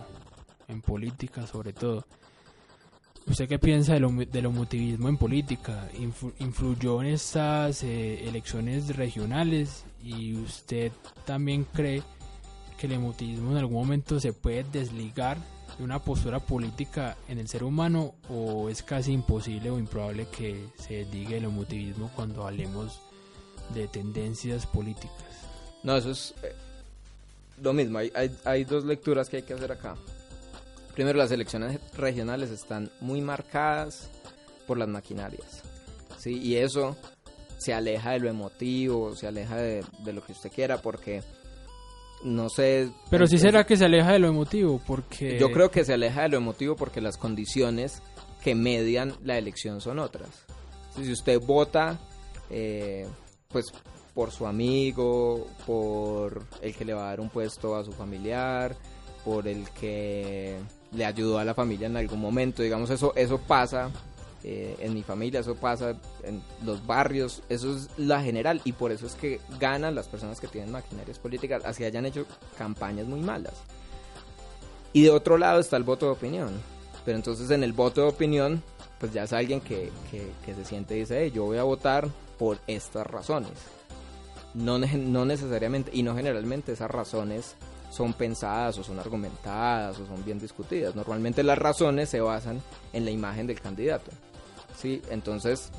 en 0.67 0.81
política 0.81 1.47
sobre 1.47 1.73
todo. 1.73 2.05
¿Usted 3.27 3.49
qué 3.49 3.59
piensa 3.59 3.93
del, 3.93 4.29
del 4.31 4.45
emotivismo 4.45 5.09
en 5.09 5.17
política? 5.17 5.89
¿Influyó 6.39 7.01
en 7.01 7.07
estas 7.07 7.83
eh, 7.83 8.25
elecciones 8.25 8.95
regionales? 8.95 9.83
¿Y 10.01 10.33
usted 10.35 10.93
también 11.25 11.65
cree 11.65 12.03
que 12.77 12.87
el 12.87 12.93
emotivismo 12.93 13.51
en 13.51 13.57
algún 13.57 13.79
momento 13.79 14.19
se 14.21 14.31
puede 14.31 14.63
desligar 14.63 15.37
de 15.77 15.83
una 15.83 15.99
postura 15.99 16.39
política 16.39 17.17
en 17.27 17.37
el 17.39 17.49
ser 17.49 17.65
humano 17.65 18.15
o 18.29 18.69
es 18.69 18.81
casi 18.81 19.11
imposible 19.11 19.71
o 19.71 19.77
improbable 19.77 20.27
que 20.27 20.69
se 20.77 21.03
desligue 21.03 21.37
el 21.37 21.45
emotivismo 21.45 22.09
cuando 22.15 22.47
hablemos 22.47 23.01
de 23.73 23.89
tendencias 23.89 24.65
políticas? 24.65 25.25
No, 25.83 25.97
eso 25.97 26.11
es 26.11 26.33
eh, 26.43 26.55
lo 27.61 27.73
mismo. 27.73 27.97
Hay, 27.97 28.09
hay, 28.15 28.33
hay 28.45 28.63
dos 28.63 28.85
lecturas 28.85 29.27
que 29.27 29.37
hay 29.37 29.43
que 29.43 29.53
hacer 29.53 29.71
acá. 29.71 29.97
Primero, 30.97 31.19
las 31.19 31.29
elecciones 31.29 31.79
regionales 31.95 32.49
están 32.49 32.89
muy 33.01 33.21
marcadas 33.21 34.09
por 34.65 34.79
las 34.79 34.87
maquinarias. 34.87 35.61
¿sí? 36.17 36.39
Y 36.41 36.55
eso 36.55 36.97
se 37.59 37.71
aleja 37.71 38.13
de 38.13 38.19
lo 38.19 38.29
emotivo, 38.29 39.15
se 39.15 39.27
aleja 39.27 39.57
de, 39.57 39.83
lo 40.05 40.25
que 40.25 40.31
usted 40.31 40.51
quiera, 40.51 40.81
porque 40.81 41.21
no 42.23 42.49
sé. 42.49 42.89
Pero 43.11 43.27
si 43.27 43.37
será 43.37 43.63
que 43.63 43.77
se 43.77 43.85
aleja 43.85 44.13
de 44.13 44.17
lo 44.17 44.27
emotivo, 44.27 44.81
porque. 44.87 45.37
Yo 45.37 45.51
creo 45.51 45.69
que 45.69 45.85
se 45.85 45.93
aleja 45.93 46.23
de 46.23 46.29
lo 46.29 46.37
emotivo 46.37 46.75
porque 46.75 46.99
las 46.99 47.17
condiciones 47.17 48.01
que 48.43 48.55
median 48.55 49.13
la 49.23 49.37
elección 49.37 49.81
son 49.81 49.99
otras. 49.99 50.47
Si 50.95 51.11
usted 51.11 51.39
vota, 51.39 51.99
eh, 52.49 53.05
pues 53.49 53.65
por 54.15 54.31
su 54.31 54.47
amigo, 54.47 55.45
por 55.67 56.43
el 56.59 56.75
que 56.75 56.85
le 56.85 56.95
va 56.95 57.03
a 57.03 57.09
dar 57.09 57.19
un 57.19 57.29
puesto 57.29 57.75
a 57.75 57.83
su 57.83 57.91
familiar, 57.91 58.75
por 59.23 59.47
el 59.47 59.69
que 59.69 60.57
le 60.91 61.05
ayudó 61.05 61.39
a 61.39 61.45
la 61.45 61.53
familia 61.53 61.87
en 61.87 61.97
algún 61.97 62.19
momento. 62.19 62.63
Digamos, 62.63 62.89
eso, 62.89 63.13
eso 63.15 63.37
pasa 63.39 63.91
eh, 64.43 64.75
en 64.79 64.93
mi 64.93 65.03
familia, 65.03 65.39
eso 65.39 65.55
pasa 65.55 65.95
en 66.23 66.41
los 66.63 66.85
barrios, 66.85 67.41
eso 67.49 67.75
es 67.75 67.89
la 67.97 68.21
general 68.21 68.61
y 68.63 68.71
por 68.71 68.91
eso 68.91 69.07
es 69.07 69.15
que 69.15 69.41
ganan 69.59 69.95
las 69.95 70.07
personas 70.07 70.39
que 70.39 70.47
tienen 70.47 70.71
maquinarias 70.71 71.19
políticas, 71.19 71.63
así 71.65 71.83
hayan 71.83 72.05
hecho 72.05 72.25
campañas 72.57 73.07
muy 73.07 73.19
malas. 73.19 73.53
Y 74.93 75.03
de 75.03 75.09
otro 75.09 75.37
lado 75.37 75.59
está 75.59 75.77
el 75.77 75.83
voto 75.83 76.05
de 76.05 76.11
opinión. 76.13 76.51
Pero 77.03 77.17
entonces 77.17 77.49
en 77.51 77.63
el 77.63 77.73
voto 77.73 78.01
de 78.01 78.07
opinión, 78.07 78.63
pues 78.99 79.13
ya 79.13 79.23
es 79.23 79.33
alguien 79.33 79.61
que, 79.61 79.91
que, 80.11 80.55
se 80.55 80.65
siente 80.65 80.95
y 80.95 80.99
dice, 80.99 81.31
yo 81.31 81.45
voy 81.45 81.57
a 81.57 81.63
votar 81.63 82.07
por 82.37 82.57
estas 82.67 83.07
razones. 83.07 83.51
No, 84.53 84.77
no 84.77 85.25
necesariamente 85.25 85.91
y 85.93 86.03
no 86.03 86.15
generalmente 86.15 86.71
esas 86.71 86.89
razones 86.89 87.55
son 87.89 88.13
pensadas 88.13 88.77
o 88.77 88.83
son 88.83 88.99
argumentadas 88.99 89.99
o 89.99 90.05
son 90.05 90.23
bien 90.23 90.39
discutidas. 90.39 90.95
Normalmente 90.95 91.43
las 91.43 91.57
razones 91.57 92.09
se 92.09 92.21
basan 92.21 92.61
en 92.93 93.05
la 93.05 93.11
imagen 93.11 93.47
del 93.47 93.59
candidato. 93.59 94.11
¿sí? 94.77 95.01
Entonces, 95.09 95.69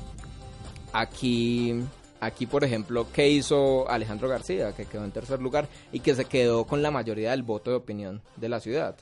aquí, 0.93 1.81
aquí, 2.19 2.45
por 2.45 2.63
ejemplo, 2.63 3.07
¿qué 3.13 3.29
hizo 3.29 3.89
Alejandro 3.89 4.27
García? 4.27 4.73
Que 4.73 4.85
quedó 4.85 5.03
en 5.03 5.11
tercer 5.11 5.41
lugar 5.41 5.67
y 5.91 5.99
que 6.01 6.15
se 6.15 6.25
quedó 6.25 6.65
con 6.65 6.81
la 6.81 6.91
mayoría 6.91 7.31
del 7.31 7.43
voto 7.43 7.71
de 7.71 7.77
opinión 7.77 8.21
de 8.35 8.49
la 8.49 8.59
ciudad. 8.59 8.95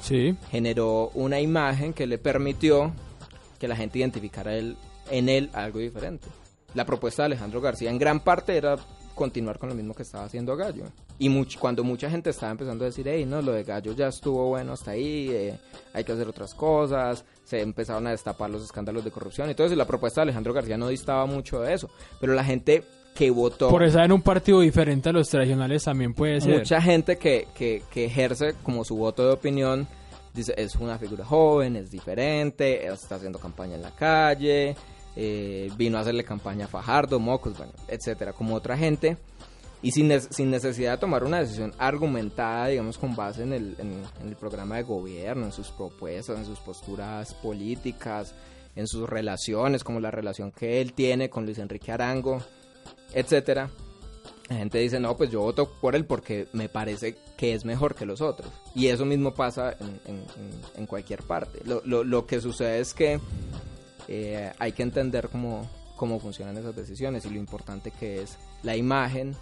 Sí. 0.00 0.36
Generó 0.50 1.10
una 1.14 1.40
imagen 1.40 1.92
que 1.92 2.06
le 2.06 2.18
permitió 2.18 2.92
que 3.58 3.68
la 3.68 3.76
gente 3.76 4.00
identificara 4.00 4.54
él, 4.54 4.76
en 5.10 5.28
él 5.28 5.50
algo 5.52 5.78
diferente. 5.78 6.26
La 6.74 6.84
propuesta 6.84 7.22
de 7.22 7.26
Alejandro 7.26 7.60
García 7.60 7.90
en 7.90 7.98
gran 7.98 8.20
parte 8.20 8.56
era 8.56 8.76
continuar 9.14 9.58
con 9.58 9.68
lo 9.68 9.74
mismo 9.74 9.94
que 9.94 10.02
estaba 10.02 10.24
haciendo 10.24 10.56
Gallo. 10.56 10.84
Y 11.18 11.28
much- 11.28 11.58
cuando 11.58 11.84
mucha 11.84 12.10
gente 12.10 12.30
estaba 12.30 12.52
empezando 12.52 12.84
a 12.84 12.86
decir, 12.88 13.06
hey, 13.08 13.24
no, 13.26 13.40
lo 13.40 13.52
de 13.52 13.62
Gallo 13.64 13.92
ya 13.92 14.08
estuvo 14.08 14.48
bueno 14.48 14.72
hasta 14.72 14.92
ahí, 14.92 15.28
eh, 15.30 15.58
hay 15.92 16.04
que 16.04 16.12
hacer 16.12 16.28
otras 16.28 16.54
cosas, 16.54 17.24
se 17.44 17.60
empezaron 17.60 18.06
a 18.06 18.10
destapar 18.10 18.50
los 18.50 18.64
escándalos 18.64 19.04
de 19.04 19.10
corrupción 19.10 19.50
y 19.50 19.74
la 19.76 19.86
propuesta 19.86 20.20
de 20.20 20.24
Alejandro 20.24 20.52
García 20.52 20.76
no 20.76 20.88
distaba 20.88 21.26
mucho 21.26 21.60
de 21.60 21.74
eso. 21.74 21.88
Pero 22.20 22.34
la 22.34 22.44
gente 22.44 22.82
que 23.14 23.30
votó... 23.30 23.68
Por 23.68 23.84
estar 23.84 24.04
en 24.04 24.12
un 24.12 24.22
partido 24.22 24.60
diferente 24.60 25.08
a 25.08 25.12
los 25.12 25.28
tradicionales 25.28 25.84
también 25.84 26.14
puede 26.14 26.40
ser. 26.40 26.58
mucha 26.58 26.82
gente 26.82 27.16
que, 27.16 27.46
que, 27.54 27.82
que 27.92 28.06
ejerce 28.06 28.54
como 28.64 28.84
su 28.84 28.96
voto 28.96 29.24
de 29.24 29.32
opinión 29.34 29.86
dice 30.34 30.52
es 30.56 30.74
una 30.74 30.98
figura 30.98 31.24
joven, 31.24 31.76
es 31.76 31.92
diferente, 31.92 32.84
está 32.88 33.14
haciendo 33.14 33.38
campaña 33.38 33.76
en 33.76 33.82
la 33.82 33.92
calle, 33.92 34.74
eh, 35.16 35.70
vino 35.76 35.98
a 35.98 36.00
hacerle 36.02 36.24
campaña 36.24 36.64
a 36.66 36.68
Fajardo, 36.68 37.18
Mocos, 37.20 37.56
bueno, 37.56 37.72
etcétera, 37.88 38.32
como 38.32 38.54
otra 38.54 38.76
gente. 38.76 39.16
Y 39.82 39.90
sin, 39.92 40.10
sin 40.30 40.50
necesidad 40.50 40.92
de 40.92 40.98
tomar 40.98 41.24
una 41.24 41.40
decisión 41.40 41.74
argumentada, 41.78 42.68
digamos, 42.68 42.96
con 42.96 43.14
base 43.14 43.42
en 43.42 43.52
el, 43.52 43.76
en, 43.78 44.02
en 44.22 44.28
el 44.28 44.34
programa 44.36 44.76
de 44.76 44.82
gobierno, 44.82 45.44
en 45.44 45.52
sus 45.52 45.68
propuestas, 45.70 46.38
en 46.38 46.46
sus 46.46 46.58
posturas 46.58 47.34
políticas, 47.34 48.34
en 48.76 48.86
sus 48.88 49.06
relaciones, 49.06 49.84
como 49.84 50.00
la 50.00 50.10
relación 50.10 50.52
que 50.52 50.80
él 50.80 50.94
tiene 50.94 51.28
con 51.28 51.44
Luis 51.44 51.58
Enrique 51.58 51.92
Arango, 51.92 52.38
etcétera. 53.12 53.68
La 54.48 54.56
gente 54.56 54.78
dice, 54.78 55.00
no, 55.00 55.16
pues 55.18 55.30
yo 55.30 55.40
voto 55.42 55.70
por 55.80 55.94
él 55.96 56.06
porque 56.06 56.48
me 56.54 56.68
parece 56.70 57.16
que 57.36 57.52
es 57.54 57.64
mejor 57.66 57.94
que 57.94 58.06
los 58.06 58.20
otros. 58.22 58.50
Y 58.74 58.86
eso 58.88 59.04
mismo 59.04 59.34
pasa 59.34 59.76
en- 59.80 60.00
en- 60.06 60.24
en 60.76 60.86
cualquier 60.86 61.22
parte. 61.22 61.60
Lo, 61.66 61.82
lo- 61.84 62.04
lo 62.04 62.26
que 62.26 62.40
sucede 62.40 62.80
es 62.80 62.92
que 62.94 63.20
eh, 64.08 64.52
hay 64.58 64.72
que 64.72 64.82
entender 64.82 65.28
cómo, 65.30 65.68
cómo 65.96 66.18
funcionan 66.20 66.56
esas 66.56 66.74
decisiones 66.74 67.24
y 67.24 67.30
lo 67.30 67.38
importante 67.38 67.90
que 67.90 68.22
es 68.22 68.38
la 68.62 68.76
imagen 68.76 69.34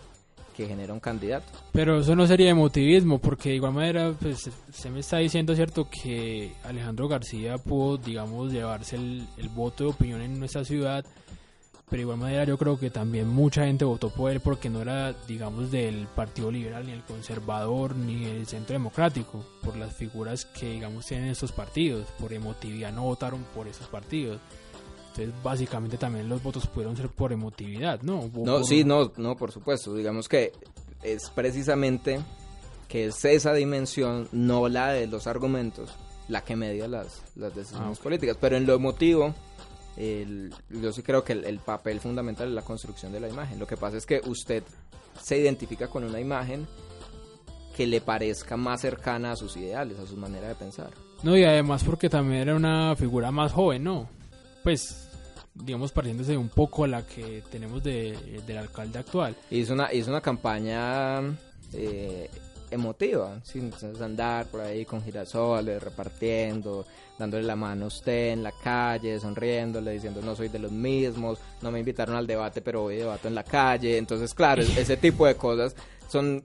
que 0.57 0.67
genera 0.67 0.93
un 0.93 1.01
candidato. 1.01 1.47
Pero 1.73 2.01
eso 2.01 2.15
no 2.15 2.27
sería 2.27 2.51
emotivismo, 2.51 3.19
porque 3.19 3.51
de 3.51 3.55
igual 3.57 3.73
manera, 3.73 4.13
pues 4.21 4.51
se 4.71 4.91
me 4.91 5.01
está 5.01 5.19
diciendo, 5.19 5.55
¿cierto?, 5.55 5.89
que 5.89 6.53
Alejandro 6.65 7.09
García 7.09 7.57
pudo, 7.59 7.97
digamos, 7.97 8.53
llevarse 8.53 8.97
el, 8.97 9.27
el 9.39 9.49
voto 9.49 9.85
de 9.85 9.91
opinión 9.91 10.21
en 10.21 10.39
nuestra 10.39 10.65
ciudad, 10.65 11.05
pero 11.93 12.01
igual 12.03 12.19
manera 12.19 12.45
yo 12.45 12.57
creo 12.59 12.77
que 12.79 12.89
también 12.91 13.29
mucha 13.29 13.67
gente 13.67 13.85
votó 13.85 14.09
por 14.11 14.33
él 14.33 14.41
porque 14.41 14.69
no 14.71 14.81
era, 14.83 15.13
digamos, 15.29 15.71
del 15.71 16.09
Partido 16.09 16.51
Liberal, 16.51 16.87
ni 16.87 16.93
el 16.93 17.03
Conservador, 17.03 17.95
ni 17.95 18.25
el 18.25 18.47
Centro 18.47 18.73
Democrático, 18.73 19.45
por 19.63 19.77
las 19.77 19.95
figuras 19.95 20.47
que, 20.47 20.71
digamos, 20.73 21.05
tienen 21.07 21.29
estos 21.29 21.53
partidos, 21.53 22.07
por 22.19 22.33
emotividad 22.33 22.93
no 22.93 23.03
votaron 23.05 23.45
por 23.55 23.69
esos 23.69 23.87
partidos. 23.89 24.41
Entonces, 25.11 25.35
básicamente 25.45 25.99
también 25.99 26.29
los 26.31 26.43
votos 26.43 26.67
pudieron 26.67 26.97
ser 26.97 27.11
por 27.11 27.31
emotividad, 27.33 28.01
¿no? 28.01 28.21
O 28.21 28.31
No, 28.45 28.57
por- 28.57 28.65
sí, 28.65 28.83
no, 28.85 29.13
no, 29.19 29.37
por 29.37 29.53
supuesto. 29.53 29.95
Digamos 29.95 30.27
que 30.29 30.53
es 31.03 31.29
precisamente 31.29 32.21
que 32.89 33.07
es 33.07 33.23
esa 33.27 33.53
dimensión, 33.53 34.29
no 34.33 34.69
la 34.71 34.93
de 34.93 35.07
los 35.07 35.27
argumentos, 35.27 35.95
la 36.29 36.43
que 36.43 36.57
media 36.57 36.89
las, 36.89 37.23
las 37.37 37.55
decisiones 37.55 37.89
Ah, 37.89 37.93
ok. 37.93 38.03
políticas. 38.03 38.39
Pero 38.41 38.57
en 38.57 38.65
lo 38.67 38.75
emotivo, 38.75 39.35
el- 39.97 40.53
yo 40.71 40.93
sí 40.93 41.03
creo 41.03 41.23
que 41.25 41.33
el, 41.35 41.45
el 41.45 41.59
papel 41.59 42.01
fundamental 42.01 42.49
es 42.49 42.55
la 42.55 42.63
construcción 42.63 43.13
de 43.13 43.21
la 43.21 43.29
imagen. 43.29 43.59
Lo 43.59 43.67
que 43.67 43.77
pasa 43.77 43.97
es 43.97 44.07
que 44.07 44.21
usted 44.27 44.63
se 45.21 45.39
identifica 45.39 45.89
con 45.89 46.05
una 46.05 46.19
imagen 46.21 46.67
que 47.77 47.87
le 47.87 48.01
parezca 48.01 48.57
más 48.57 48.81
cercana 48.83 49.33
a 49.33 49.37
sus 49.37 49.57
ideales, 49.57 49.99
a 49.99 50.07
su 50.07 50.17
manera 50.17 50.49
de 50.49 50.55
pensar. 50.55 50.91
No, 51.23 51.37
y 51.37 51.45
además 51.45 51.85
porque 51.85 52.09
también 52.11 52.43
era 52.43 52.55
una 52.57 52.95
figura 52.97 53.31
más 53.31 53.53
joven, 53.53 53.85
¿no? 53.85 54.09
Pues, 54.63 55.09
digamos, 55.55 55.93
pareciéndose 55.93 56.37
un 56.37 56.49
poco 56.49 56.85
a 56.85 56.89
la 56.89 57.07
que 57.07 57.43
tenemos 57.51 57.83
de, 57.83 58.43
del 58.47 58.59
alcalde 58.59 58.99
actual. 58.99 59.37
Hizo 59.51 59.73
una, 59.75 59.93
hizo 59.93 60.11
una 60.11 60.21
campaña 60.21 61.21
eh, 61.73 62.29
emotiva, 62.73 63.39
sin 63.45 63.73
andar 64.01 64.47
por 64.47 64.61
ahí 64.61 64.85
con 64.85 65.03
girasoles, 65.03 65.83
repartiendo, 65.83 66.85
dándole 67.19 67.45
la 67.45 67.57
mano 67.57 67.85
a 67.85 67.89
usted 67.89 68.33
en 68.33 68.43
la 68.43 68.53
calle, 68.53 69.21
sonriéndole, 69.21 69.93
diciendo 69.93 70.21
no 70.23 70.35
soy 70.35 70.49
de 70.49 70.59
los 70.59 70.73
mismos, 70.73 71.39
no 71.61 71.71
me 71.71 71.79
invitaron 71.79 72.17
al 72.17 72.27
debate, 72.27 72.61
pero 72.63 72.85
hoy 72.85 72.97
debato 72.97 73.29
en 73.29 73.35
la 73.35 73.45
calle. 73.45 73.97
Entonces, 73.99 74.35
claro, 74.35 74.63
es- 74.63 74.77
ese 74.77 74.97
tipo 74.97 75.27
de 75.27 75.35
cosas 75.37 75.75
son, 76.09 76.43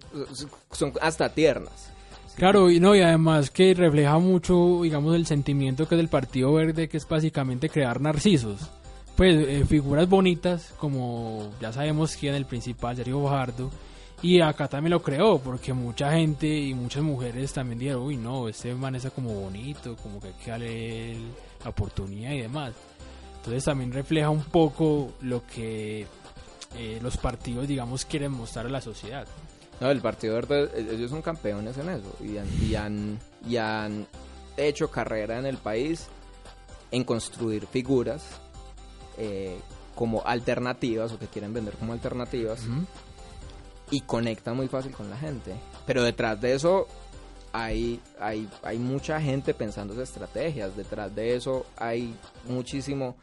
son 0.71 0.93
hasta 1.01 1.29
tiernas. 1.29 1.89
Claro, 2.35 2.69
y 2.69 2.79
no, 2.79 2.95
y 2.95 3.01
además 3.01 3.49
que 3.49 3.73
refleja 3.73 4.19
mucho, 4.19 4.81
digamos, 4.83 5.15
el 5.15 5.25
sentimiento 5.25 5.87
que 5.87 5.95
es 5.95 5.97
del 5.99 6.07
Partido 6.09 6.53
Verde, 6.53 6.87
que 6.87 6.97
es 6.97 7.07
básicamente 7.07 7.67
crear 7.69 7.99
narcisos. 7.99 8.59
Pues 9.15 9.35
eh, 9.47 9.65
figuras 9.67 10.07
bonitas, 10.07 10.71
como 10.77 11.49
ya 11.59 11.73
sabemos 11.73 12.15
quién 12.15 12.35
el 12.35 12.45
principal, 12.45 12.95
Sergio 12.95 13.23
Fajardo, 13.23 13.71
y 14.21 14.41
acá 14.41 14.67
también 14.67 14.91
lo 14.91 15.01
creó, 15.01 15.37
porque 15.39 15.73
mucha 15.73 16.11
gente 16.11 16.47
y 16.47 16.73
muchas 16.73 17.03
mujeres 17.03 17.53
también 17.53 17.79
dijeron, 17.79 18.03
uy, 18.03 18.17
no, 18.17 18.47
este 18.49 18.73
man 18.73 18.95
está 18.95 19.11
como 19.11 19.33
bonito, 19.33 19.95
como 20.01 20.19
que 20.19 20.27
hay 20.27 20.33
que 20.33 20.51
darle 20.51 21.17
la 21.63 21.69
oportunidad 21.69 22.31
y 22.31 22.41
demás. 22.41 22.73
Entonces 23.37 23.63
también 23.63 23.91
refleja 23.91 24.29
un 24.29 24.43
poco 24.43 25.13
lo 25.21 25.45
que 25.45 26.07
eh, 26.75 26.99
los 27.01 27.17
partidos, 27.17 27.67
digamos, 27.67 28.05
quieren 28.05 28.31
mostrar 28.31 28.65
a 28.65 28.69
la 28.69 28.81
sociedad. 28.81 29.27
No, 29.79 29.91
el 29.91 30.01
Partido 30.01 30.33
Verde, 30.33 30.69
eh, 30.73 30.87
ellos 30.93 31.11
son 31.11 31.21
campeones 31.21 31.77
en 31.77 31.89
eso 31.89 32.15
y 32.19 32.37
han, 32.37 32.47
y 32.63 32.75
han, 32.75 33.19
y 33.47 33.57
han 33.57 34.07
hecho 34.57 34.89
carrera 34.89 35.37
en 35.37 35.45
el 35.45 35.57
país 35.57 36.07
en 36.89 37.03
construir 37.03 37.67
figuras 37.67 38.23
eh, 39.17 39.59
como 39.95 40.23
alternativas 40.25 41.11
o 41.11 41.19
que 41.19 41.27
quieren 41.27 41.53
vender 41.53 41.75
como 41.75 41.93
alternativas 41.93 42.61
Ujú. 42.63 42.85
Y 43.91 44.01
conectan 44.01 44.55
muy 44.55 44.67
fácil 44.67 44.91
con 44.91 45.09
la 45.09 45.17
gente. 45.17 45.53
Pero 45.85 46.03
detrás 46.03 46.39
de 46.41 46.53
eso 46.53 46.87
hay, 47.53 47.99
hay, 48.19 48.47
hay 48.63 48.77
mucha 48.77 49.19
gente 49.21 49.53
pensando 49.53 49.93
en 49.93 50.01
estrategias, 50.01 50.75
detrás 50.75 51.13
de 51.15 51.35
eso 51.35 51.65
hay 51.77 52.15
muchísimo, 52.47 53.15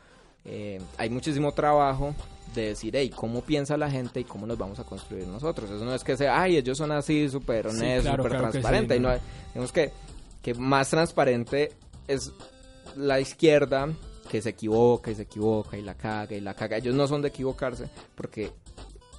eh, 0.44 0.80
hay 0.97 1.11
muchísimo 1.11 1.52
trabajo 1.52 2.14
de 2.54 2.68
decir, 2.68 2.94
hey, 2.97 3.11
¿cómo 3.14 3.42
piensa 3.42 3.76
la 3.76 3.90
gente 3.90 4.21
y 4.21 4.25
cómo 4.25 4.47
nos 4.47 4.56
vamos 4.59 4.78
a 4.78 4.85
construir 4.85 5.26
nosotros? 5.26 5.71
Eso 5.71 5.85
no 5.85 5.94
es 5.94 6.04
que 6.04 6.16
sea, 6.16 6.40
ay, 6.40 6.56
ellos 6.56 6.78
son 6.78 6.92
así, 6.92 7.28
súper 7.28 7.71
Sí, 7.71 7.76
honestos, 7.76 8.02
claro, 8.04 8.23
súper 8.23 8.38
claro 8.38 8.50
transparentes. 8.52 8.97
sí, 8.97 9.00
y 9.00 9.02
¿no? 9.06 9.12
no, 9.12 9.18
digamos 9.49 9.73
que, 9.73 9.92
que 10.42 10.54
más 10.54 10.88
transparente 10.90 11.73
es 12.09 12.33
la 12.97 13.21
izquierda 13.21 13.88
que 14.30 14.40
se 14.40 14.50
equivoca 14.50 15.11
y 15.11 15.14
se 15.14 15.23
equivoca 15.23 15.76
y 15.76 15.83
la 15.83 15.94
caga 15.94 16.35
y 16.35 16.40
la 16.40 16.54
caga. 16.54 16.76
Ellos 16.78 16.94
no 16.94 17.06
son 17.06 17.23
de 17.23 17.28
equivocarse 17.28 17.88
porque 18.14 18.52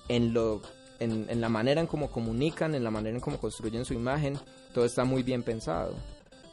en 0.07 0.33
lo 0.33 0.61
en, 0.99 1.25
en 1.29 1.41
la 1.41 1.49
manera 1.49 1.81
en 1.81 1.87
cómo 1.87 2.09
comunican, 2.09 2.75
en 2.75 2.83
la 2.83 2.91
manera 2.91 3.15
en 3.15 3.21
cómo 3.21 3.37
construyen 3.39 3.85
su 3.85 3.93
imagen, 3.93 4.37
todo 4.73 4.85
está 4.85 5.03
muy 5.03 5.23
bien 5.23 5.43
pensado. 5.43 5.95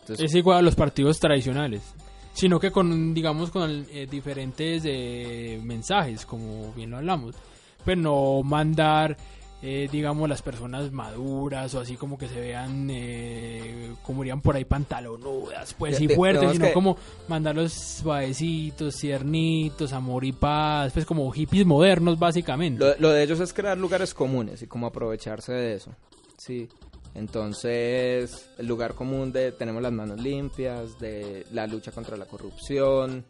Es 0.09 0.35
igual 0.35 0.59
a 0.59 0.63
los 0.63 0.75
partidos 0.75 1.19
tradicionales, 1.21 1.95
sino 2.33 2.59
que 2.59 2.71
con, 2.71 3.15
digamos, 3.15 3.51
con 3.51 3.87
eh, 3.91 4.07
diferentes 4.11 4.83
eh, 4.85 5.61
mensajes, 5.63 6.27
como 6.27 6.73
bien 6.73 6.91
lo 6.91 6.99
hablamos. 6.99 7.37
Pero 7.85 8.01
no 8.01 8.43
mandar, 8.43 9.17
eh, 9.62 9.88
digamos, 9.92 10.28
las 10.28 10.42
personas 10.42 10.90
maduras 10.90 11.73
o 11.75 11.81
así 11.81 11.97
como 11.97 12.19
que 12.19 12.26
se 12.28 12.40
vean, 12.40 12.88
eh, 12.90 13.95
como 14.02 14.23
irían 14.25 14.40
por 14.40 14.57
ahí 14.57 14.64
pantalonudas, 14.64 15.73
pues 15.75 16.00
y 16.00 16.09
fuertes, 16.09 16.50
sino 16.52 16.66
que- 16.66 16.73
como 16.73 16.97
mandarlos 17.28 17.73
suavecitos, 17.73 18.97
tiernitos, 18.97 19.92
amor 19.92 20.25
y 20.25 20.33
paz, 20.33 20.92
pues 20.92 21.07
como 21.07 21.31
hippies 21.31 21.64
modernos, 21.64 22.19
básicamente. 22.19 22.85
lo, 22.85 22.97
lo 22.99 23.11
de 23.11 23.23
ellos 23.23 23.38
es 23.40 23.52
crear 23.52 23.78
lugares 23.78 24.14
comunes 24.14 24.61
y 24.62 24.66
cómo 24.66 24.87
aprovecharse 24.88 25.52
de 25.52 25.75
eso. 25.75 25.92
Sí. 26.38 26.69
Entonces, 27.14 28.49
el 28.59 28.66
lugar 28.66 28.95
común 28.95 29.33
de 29.33 29.52
tenemos 29.52 29.83
las 29.83 29.92
manos 29.92 30.21
limpias, 30.21 30.99
de 30.99 31.47
la 31.52 31.66
lucha 31.66 31.92
contra 31.92 32.16
la 32.16 32.25
corrupción, 32.25 33.25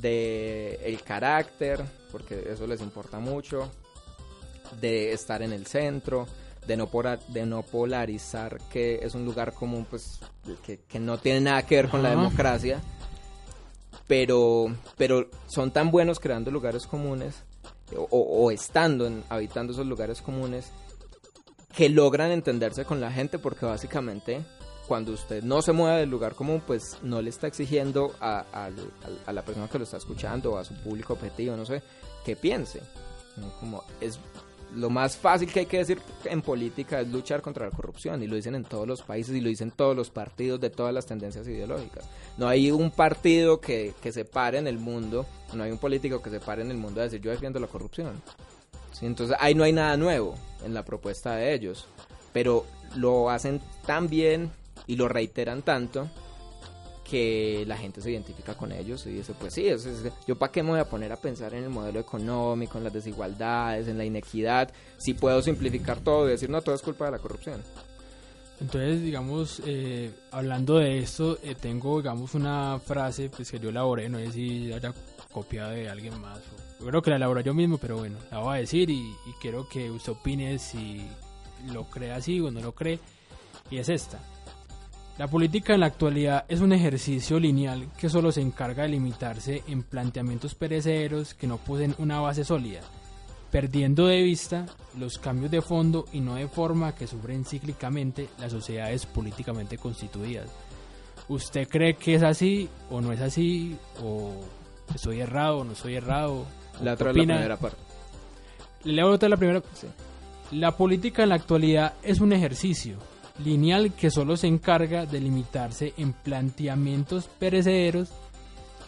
de 0.00 0.80
el 0.84 1.02
carácter, 1.02 1.82
porque 2.10 2.42
eso 2.50 2.66
les 2.66 2.80
importa 2.80 3.18
mucho, 3.18 3.70
de 4.80 5.12
estar 5.12 5.42
en 5.42 5.52
el 5.52 5.66
centro, 5.66 6.26
de 6.66 6.76
no, 6.76 6.86
pora- 6.88 7.18
de 7.28 7.44
no 7.46 7.62
polarizar, 7.62 8.58
que 8.70 9.00
es 9.02 9.14
un 9.14 9.24
lugar 9.24 9.52
común 9.52 9.86
pues 9.88 10.20
que, 10.64 10.78
que 10.80 10.98
no 11.00 11.18
tiene 11.18 11.40
nada 11.40 11.64
que 11.66 11.76
ver 11.76 11.88
con 11.88 12.02
la 12.02 12.12
Ajá. 12.12 12.20
democracia, 12.20 12.80
pero, 14.06 14.66
pero 14.96 15.28
son 15.46 15.70
tan 15.70 15.90
buenos 15.90 16.18
creando 16.20 16.50
lugares 16.50 16.86
comunes 16.86 17.34
o, 17.96 18.04
o 18.18 18.50
estando 18.50 19.06
en, 19.06 19.22
habitando 19.28 19.72
esos 19.72 19.86
lugares 19.86 20.20
comunes 20.22 20.70
que 21.76 21.88
logran 21.88 22.30
entenderse 22.30 22.84
con 22.84 23.00
la 23.00 23.10
gente 23.10 23.38
porque 23.38 23.64
básicamente 23.66 24.42
cuando 24.86 25.12
usted 25.12 25.42
no 25.42 25.62
se 25.62 25.72
mueve 25.72 26.00
del 26.00 26.10
lugar 26.10 26.34
común, 26.34 26.62
pues 26.66 26.98
no 27.02 27.22
le 27.22 27.30
está 27.30 27.46
exigiendo 27.46 28.14
a, 28.20 28.44
a- 28.52 28.70
a- 29.26 29.32
la 29.32 29.42
persona 29.42 29.68
que 29.68 29.78
lo 29.78 29.84
está 29.84 29.96
escuchando 29.96 30.52
o 30.52 30.58
a 30.58 30.64
su 30.64 30.74
público 30.74 31.14
objetivo, 31.14 31.56
no 31.56 31.64
sé, 31.64 31.82
que 32.24 32.36
piense. 32.36 32.80
Como 33.60 33.82
es 34.00 34.18
lo 34.74 34.90
más 34.90 35.16
fácil 35.16 35.52
que 35.52 35.60
hay 35.60 35.66
que 35.66 35.78
decir 35.78 36.00
en 36.24 36.42
política 36.42 37.00
es 37.00 37.08
luchar 37.08 37.42
contra 37.42 37.66
la 37.66 37.72
corrupción 37.74 38.22
y 38.22 38.26
lo 38.26 38.36
dicen 38.36 38.54
en 38.54 38.64
todos 38.64 38.86
los 38.86 39.02
países 39.02 39.34
y 39.34 39.40
lo 39.40 39.48
dicen 39.48 39.70
todos 39.70 39.96
los 39.96 40.10
partidos 40.10 40.60
de 40.60 40.70
todas 40.70 40.94
las 40.94 41.06
tendencias 41.06 41.46
ideológicas. 41.46 42.04
No 42.38 42.48
hay 42.48 42.70
un 42.70 42.90
partido 42.90 43.60
que, 43.60 43.94
que 44.02 44.12
se 44.12 44.24
pare 44.24 44.58
en 44.58 44.66
el 44.66 44.78
mundo, 44.78 45.26
no 45.52 45.62
hay 45.62 45.70
un 45.70 45.78
político 45.78 46.22
que 46.22 46.30
se 46.30 46.40
pare 46.40 46.62
en 46.62 46.70
el 46.70 46.76
mundo 46.76 47.00
a 47.00 47.04
decir 47.04 47.20
yo 47.20 47.30
defiendo 47.30 47.60
la 47.60 47.66
corrupción. 47.66 48.22
Entonces 49.00 49.36
ahí 49.40 49.54
no 49.54 49.64
hay 49.64 49.72
nada 49.72 49.96
nuevo 49.96 50.34
en 50.64 50.74
la 50.74 50.84
propuesta 50.84 51.36
de 51.36 51.54
ellos, 51.54 51.86
pero 52.32 52.64
lo 52.94 53.30
hacen 53.30 53.60
tan 53.86 54.08
bien 54.08 54.50
y 54.86 54.96
lo 54.96 55.08
reiteran 55.08 55.62
tanto 55.62 56.08
que 57.08 57.64
la 57.66 57.76
gente 57.76 58.00
se 58.00 58.10
identifica 58.12 58.54
con 58.54 58.72
ellos 58.72 59.04
y 59.06 59.10
dice, 59.10 59.34
pues 59.38 59.54
sí, 59.54 59.66
es- 59.66 59.86
yo 60.26 60.36
para 60.36 60.52
qué 60.52 60.62
me 60.62 60.70
voy 60.70 60.80
a 60.80 60.88
poner 60.88 61.12
a 61.12 61.16
pensar 61.16 61.52
en 61.54 61.64
el 61.64 61.70
modelo 61.70 61.98
económico, 62.00 62.78
en 62.78 62.84
las 62.84 62.92
desigualdades, 62.92 63.88
en 63.88 63.98
la 63.98 64.04
inequidad, 64.04 64.70
si 64.98 65.14
puedo 65.14 65.42
simplificar 65.42 65.98
todo 66.00 66.26
y 66.28 66.30
decir, 66.32 66.48
no, 66.48 66.62
todo 66.62 66.74
es 66.74 66.82
culpa 66.82 67.06
de 67.06 67.10
la 67.12 67.18
corrupción. 67.18 67.62
Entonces, 68.60 69.02
digamos, 69.02 69.60
eh, 69.66 70.12
hablando 70.30 70.78
de 70.78 70.98
esto, 70.98 71.38
eh, 71.42 71.56
tengo, 71.60 71.98
digamos, 71.98 72.34
una 72.34 72.78
frase 72.78 73.28
pues, 73.28 73.50
que 73.50 73.58
yo 73.58 73.70
elaboré, 73.70 74.08
no 74.08 74.18
sé 74.18 74.30
si 74.30 74.72
haya 74.72 74.94
copiado 75.32 75.70
de 75.70 75.88
alguien 75.88 76.20
más. 76.20 76.38
o- 76.38 76.82
yo 76.84 76.88
creo 76.88 77.02
que 77.02 77.10
la 77.10 77.16
elaboré 77.16 77.42
yo 77.44 77.54
mismo, 77.54 77.78
pero 77.78 77.96
bueno, 77.98 78.18
la 78.30 78.38
voy 78.38 78.56
a 78.56 78.60
decir 78.60 78.90
y, 78.90 79.00
y 79.00 79.32
quiero 79.40 79.68
que 79.68 79.90
usted 79.90 80.12
opine 80.12 80.58
si 80.58 81.06
lo 81.72 81.84
cree 81.84 82.12
así 82.12 82.40
o 82.40 82.50
no 82.50 82.60
lo 82.60 82.72
cree. 82.72 82.98
Y 83.70 83.78
es 83.78 83.88
esta. 83.88 84.18
La 85.18 85.28
política 85.28 85.74
en 85.74 85.80
la 85.80 85.86
actualidad 85.86 86.46
es 86.48 86.60
un 86.60 86.72
ejercicio 86.72 87.38
lineal 87.38 87.86
que 87.98 88.08
solo 88.08 88.32
se 88.32 88.40
encarga 88.40 88.84
de 88.84 88.88
limitarse 88.88 89.62
en 89.68 89.82
planteamientos 89.82 90.54
perecederos 90.54 91.34
que 91.34 91.46
no 91.46 91.58
poseen 91.58 91.94
una 91.98 92.18
base 92.20 92.44
sólida, 92.44 92.80
perdiendo 93.50 94.06
de 94.06 94.22
vista 94.22 94.64
los 94.98 95.18
cambios 95.18 95.50
de 95.50 95.60
fondo 95.60 96.06
y 96.14 96.20
no 96.20 96.36
de 96.36 96.48
forma 96.48 96.94
que 96.94 97.06
sufren 97.06 97.44
cíclicamente 97.44 98.30
las 98.38 98.52
sociedades 98.52 99.04
políticamente 99.04 99.76
constituidas. 99.76 100.48
¿Usted 101.28 101.68
cree 101.68 101.94
que 101.94 102.14
es 102.14 102.22
así 102.22 102.70
o 102.90 103.02
no 103.02 103.12
es 103.12 103.20
así? 103.20 103.76
¿O 104.02 104.32
estoy 104.94 105.20
errado 105.20 105.58
o 105.58 105.64
no 105.64 105.72
estoy 105.72 105.94
errado? 105.94 106.46
¿O 106.80 106.84
La 106.84 106.94
otra 106.94 107.08
la 107.08 107.12
primera 107.12 107.56
parte. 107.58 107.76
Leo 108.84 109.10
otra 109.10 109.28
la 109.28 109.36
primera. 109.36 109.62
Sí. 109.74 109.88
La 110.52 110.74
política 110.74 111.22
en 111.22 111.28
la 111.28 111.34
actualidad 111.34 111.94
es 112.02 112.20
un 112.20 112.32
ejercicio 112.32 112.96
lineal 113.38 113.92
que 113.92 114.10
solo 114.10 114.36
se 114.36 114.46
encarga 114.46 115.06
de 115.06 115.20
limitarse 115.20 115.94
en 115.96 116.12
planteamientos 116.12 117.28
perecederos 117.38 118.10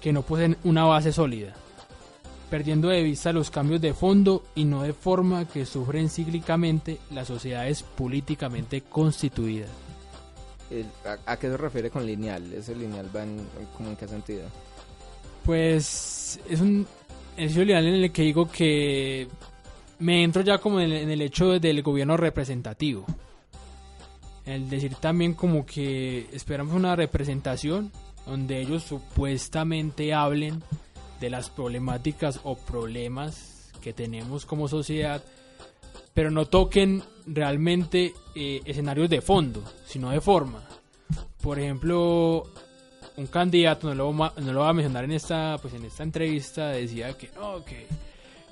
que 0.00 0.12
no 0.12 0.22
poseen 0.22 0.56
una 0.64 0.84
base 0.84 1.12
sólida, 1.12 1.54
perdiendo 2.50 2.88
de 2.88 3.02
vista 3.02 3.32
los 3.32 3.50
cambios 3.50 3.80
de 3.80 3.94
fondo 3.94 4.44
y 4.54 4.64
no 4.64 4.82
de 4.82 4.92
forma 4.92 5.46
que 5.48 5.64
sufren 5.64 6.10
cíclicamente 6.10 6.98
las 7.10 7.28
sociedades 7.28 7.82
políticamente 7.82 8.82
constituidas. 8.82 9.70
¿A, 11.26 11.36
qué 11.36 11.48
se 11.48 11.56
refiere 11.56 11.90
con 11.90 12.04
lineal? 12.04 12.52
¿Ese 12.52 12.74
lineal 12.74 13.08
va 13.14 13.22
en, 13.22 13.38
como 13.76 13.90
en 13.90 13.96
qué 13.96 14.08
sentido? 14.08 14.42
Pues 15.44 16.40
es 16.48 16.60
un 16.60 16.86
ejercicio 17.36 17.64
lineal 17.64 17.86
en 17.86 17.94
el 17.94 18.12
que 18.12 18.22
digo 18.22 18.50
que 18.50 19.28
me 20.00 20.24
entro 20.24 20.42
ya 20.42 20.58
como 20.58 20.80
en 20.80 20.90
el, 20.90 20.98
en 20.98 21.10
el 21.10 21.22
hecho 21.22 21.58
del 21.58 21.82
gobierno 21.82 22.16
representativo. 22.16 23.06
El 24.46 24.68
decir 24.68 24.94
también 24.96 25.34
como 25.34 25.64
que 25.64 26.28
esperamos 26.32 26.74
una 26.74 26.96
representación 26.96 27.92
donde 28.26 28.60
ellos 28.60 28.82
supuestamente 28.82 30.12
hablen 30.12 30.62
de 31.20 31.30
las 31.30 31.50
problemáticas 31.50 32.40
o 32.42 32.56
problemas 32.56 33.70
que 33.80 33.92
tenemos 33.92 34.46
como 34.46 34.68
sociedad, 34.68 35.22
pero 36.12 36.30
no 36.30 36.46
toquen 36.46 37.02
realmente 37.26 38.14
eh, 38.34 38.60
escenarios 38.64 39.10
de 39.10 39.20
fondo, 39.20 39.62
sino 39.86 40.10
de 40.10 40.20
forma. 40.20 40.64
Por 41.42 41.58
ejemplo, 41.58 42.44
un 43.16 43.26
candidato, 43.26 43.88
no 43.88 43.94
lo, 43.94 44.12
no 44.12 44.52
lo 44.52 44.60
voy 44.60 44.68
a 44.68 44.72
mencionar 44.72 45.04
en 45.04 45.12
esta, 45.12 45.58
pues 45.60 45.74
en 45.74 45.84
esta 45.84 46.02
entrevista, 46.02 46.68
decía 46.68 47.16
que 47.16 47.30
no, 47.36 47.64
que 47.64 47.86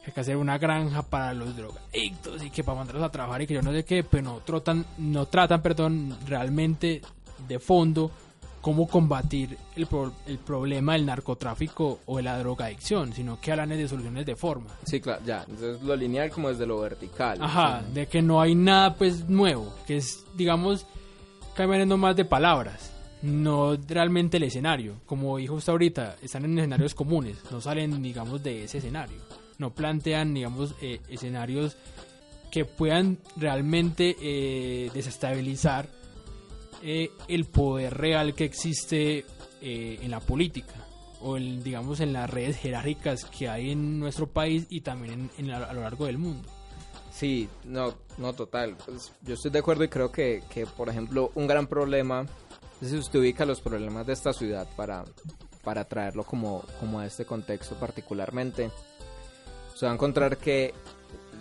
hay 0.05 0.13
que 0.13 0.21
hacer 0.21 0.37
una 0.37 0.59
granja 0.59 1.03
para 1.03 1.33
los 1.35 1.57
drogadictos 1.57 2.43
y 2.43 2.51
que 2.51 2.65
para 2.65 2.79
mandarlos 2.79 3.05
a 3.05 3.11
trabajar 3.11 3.43
y 3.43 3.47
que 3.47 3.55
yo 3.55 3.63
no 3.63 3.73
sé 3.73 3.85
qué, 3.85 4.03
pero 4.03 4.23
no 4.25 4.37
tratan, 4.41 4.85
no 4.99 5.27
tratan, 5.27 5.63
perdón, 5.63 6.17
realmente 6.27 7.01
de 7.49 7.59
fondo 7.59 8.11
cómo 8.61 8.87
combatir 8.87 9.57
el, 9.75 9.87
pro- 9.87 10.13
el 10.27 10.39
problema 10.39 10.93
del 10.93 11.05
narcotráfico 11.07 11.99
o 12.07 12.17
de 12.19 12.23
la 12.23 12.39
drogadicción, 12.39 13.13
sino 13.13 13.41
que 13.41 13.51
hablan 13.51 13.71
de 13.71 13.89
soluciones 13.89 14.25
de 14.25 14.37
forma. 14.37 14.69
Sí, 14.85 15.01
claro, 15.01 15.21
ya. 15.27 15.41
Entonces 15.49 15.83
lo 15.83 15.97
lineal 15.97 16.31
como 16.31 16.49
desde 16.49 16.65
lo 16.67 16.79
vertical. 16.81 17.39
Ajá, 17.43 17.83
Sí. 17.89 17.93
de 17.95 18.07
que 18.07 18.23
no 18.23 18.41
hay 18.41 18.55
nada 18.55 18.95
pues 18.95 19.29
nuevo, 19.29 19.75
que 19.87 19.97
es, 19.97 20.25
digamos, 20.37 20.87
cambiando 21.55 21.97
más 21.97 22.15
de 22.17 22.25
palabras, 22.25 22.93
no 23.23 23.77
realmente 23.89 24.37
el 24.37 24.45
escenario. 24.45 24.95
Como 25.07 25.37
dijo 25.39 25.55
usted 25.55 25.73
ahorita, 25.73 26.17
están 26.23 26.45
en 26.45 26.57
escenarios 26.59 26.95
comunes, 26.95 27.39
no 27.51 27.61
salen, 27.61 28.01
digamos, 28.03 28.43
de 28.45 28.65
ese 28.65 28.79
escenario. 28.79 29.19
No 29.63 29.71
plantean, 29.75 30.35
digamos, 30.35 30.75
eh, 30.83 31.01
escenarios 31.09 31.77
que 32.51 32.65
puedan 32.67 33.17
realmente 33.37 34.17
eh, 34.21 34.91
desestabilizar 34.93 35.89
eh, 36.83 37.11
el 37.29 37.45
poder 37.47 37.95
real 37.97 38.35
que 38.35 38.45
existe 38.45 39.25
en 39.61 40.11
la 40.11 40.19
política 40.19 40.75
o 41.21 41.37
el, 41.37 41.63
digamos 41.63 42.01
en 42.01 42.13
las 42.13 42.29
redes 42.29 42.57
jerárquicas 42.57 43.25
que 43.27 43.49
hay 43.49 43.71
en 43.71 44.01
nuestro 44.01 44.27
país 44.27 44.67
y 44.69 44.81
también 44.81 45.31
en- 45.39 45.53
a 45.53 45.73
lo 45.73 45.83
largo 45.83 46.07
del 46.07 46.19
mundo. 46.19 46.49
Sí, 47.13 47.49
no, 47.65 47.95
no, 48.19 48.33
total. 48.33 48.77
Pues, 48.85 49.13
yo 49.23 49.35
estoy 49.35 49.53
de 49.53 49.61
acuerdo 49.61 49.85
y 49.85 49.89
creo 49.89 50.11
que, 50.11 50.43
que, 50.51 50.67
por 50.67 50.89
ejemplo, 50.89 51.31
un 51.37 51.47
gran 51.47 51.69
problema 51.69 52.27
si 52.81 52.97
usted 52.97 53.21
ubica 53.21 53.45
los 53.47 53.61
problemas 53.61 54.05
de 54.05 54.15
esta 54.15 54.33
ciudad 54.33 54.67
para, 54.75 55.05
para 55.63 55.85
traerlo 55.85 56.25
como, 56.25 56.65
como 56.81 56.99
a 56.99 57.07
este 57.07 57.25
contexto 57.25 57.77
particularmente. 57.77 58.73
Se 59.83 59.87
va 59.87 59.91
a 59.91 59.95
encontrar 59.97 60.37
que 60.37 60.73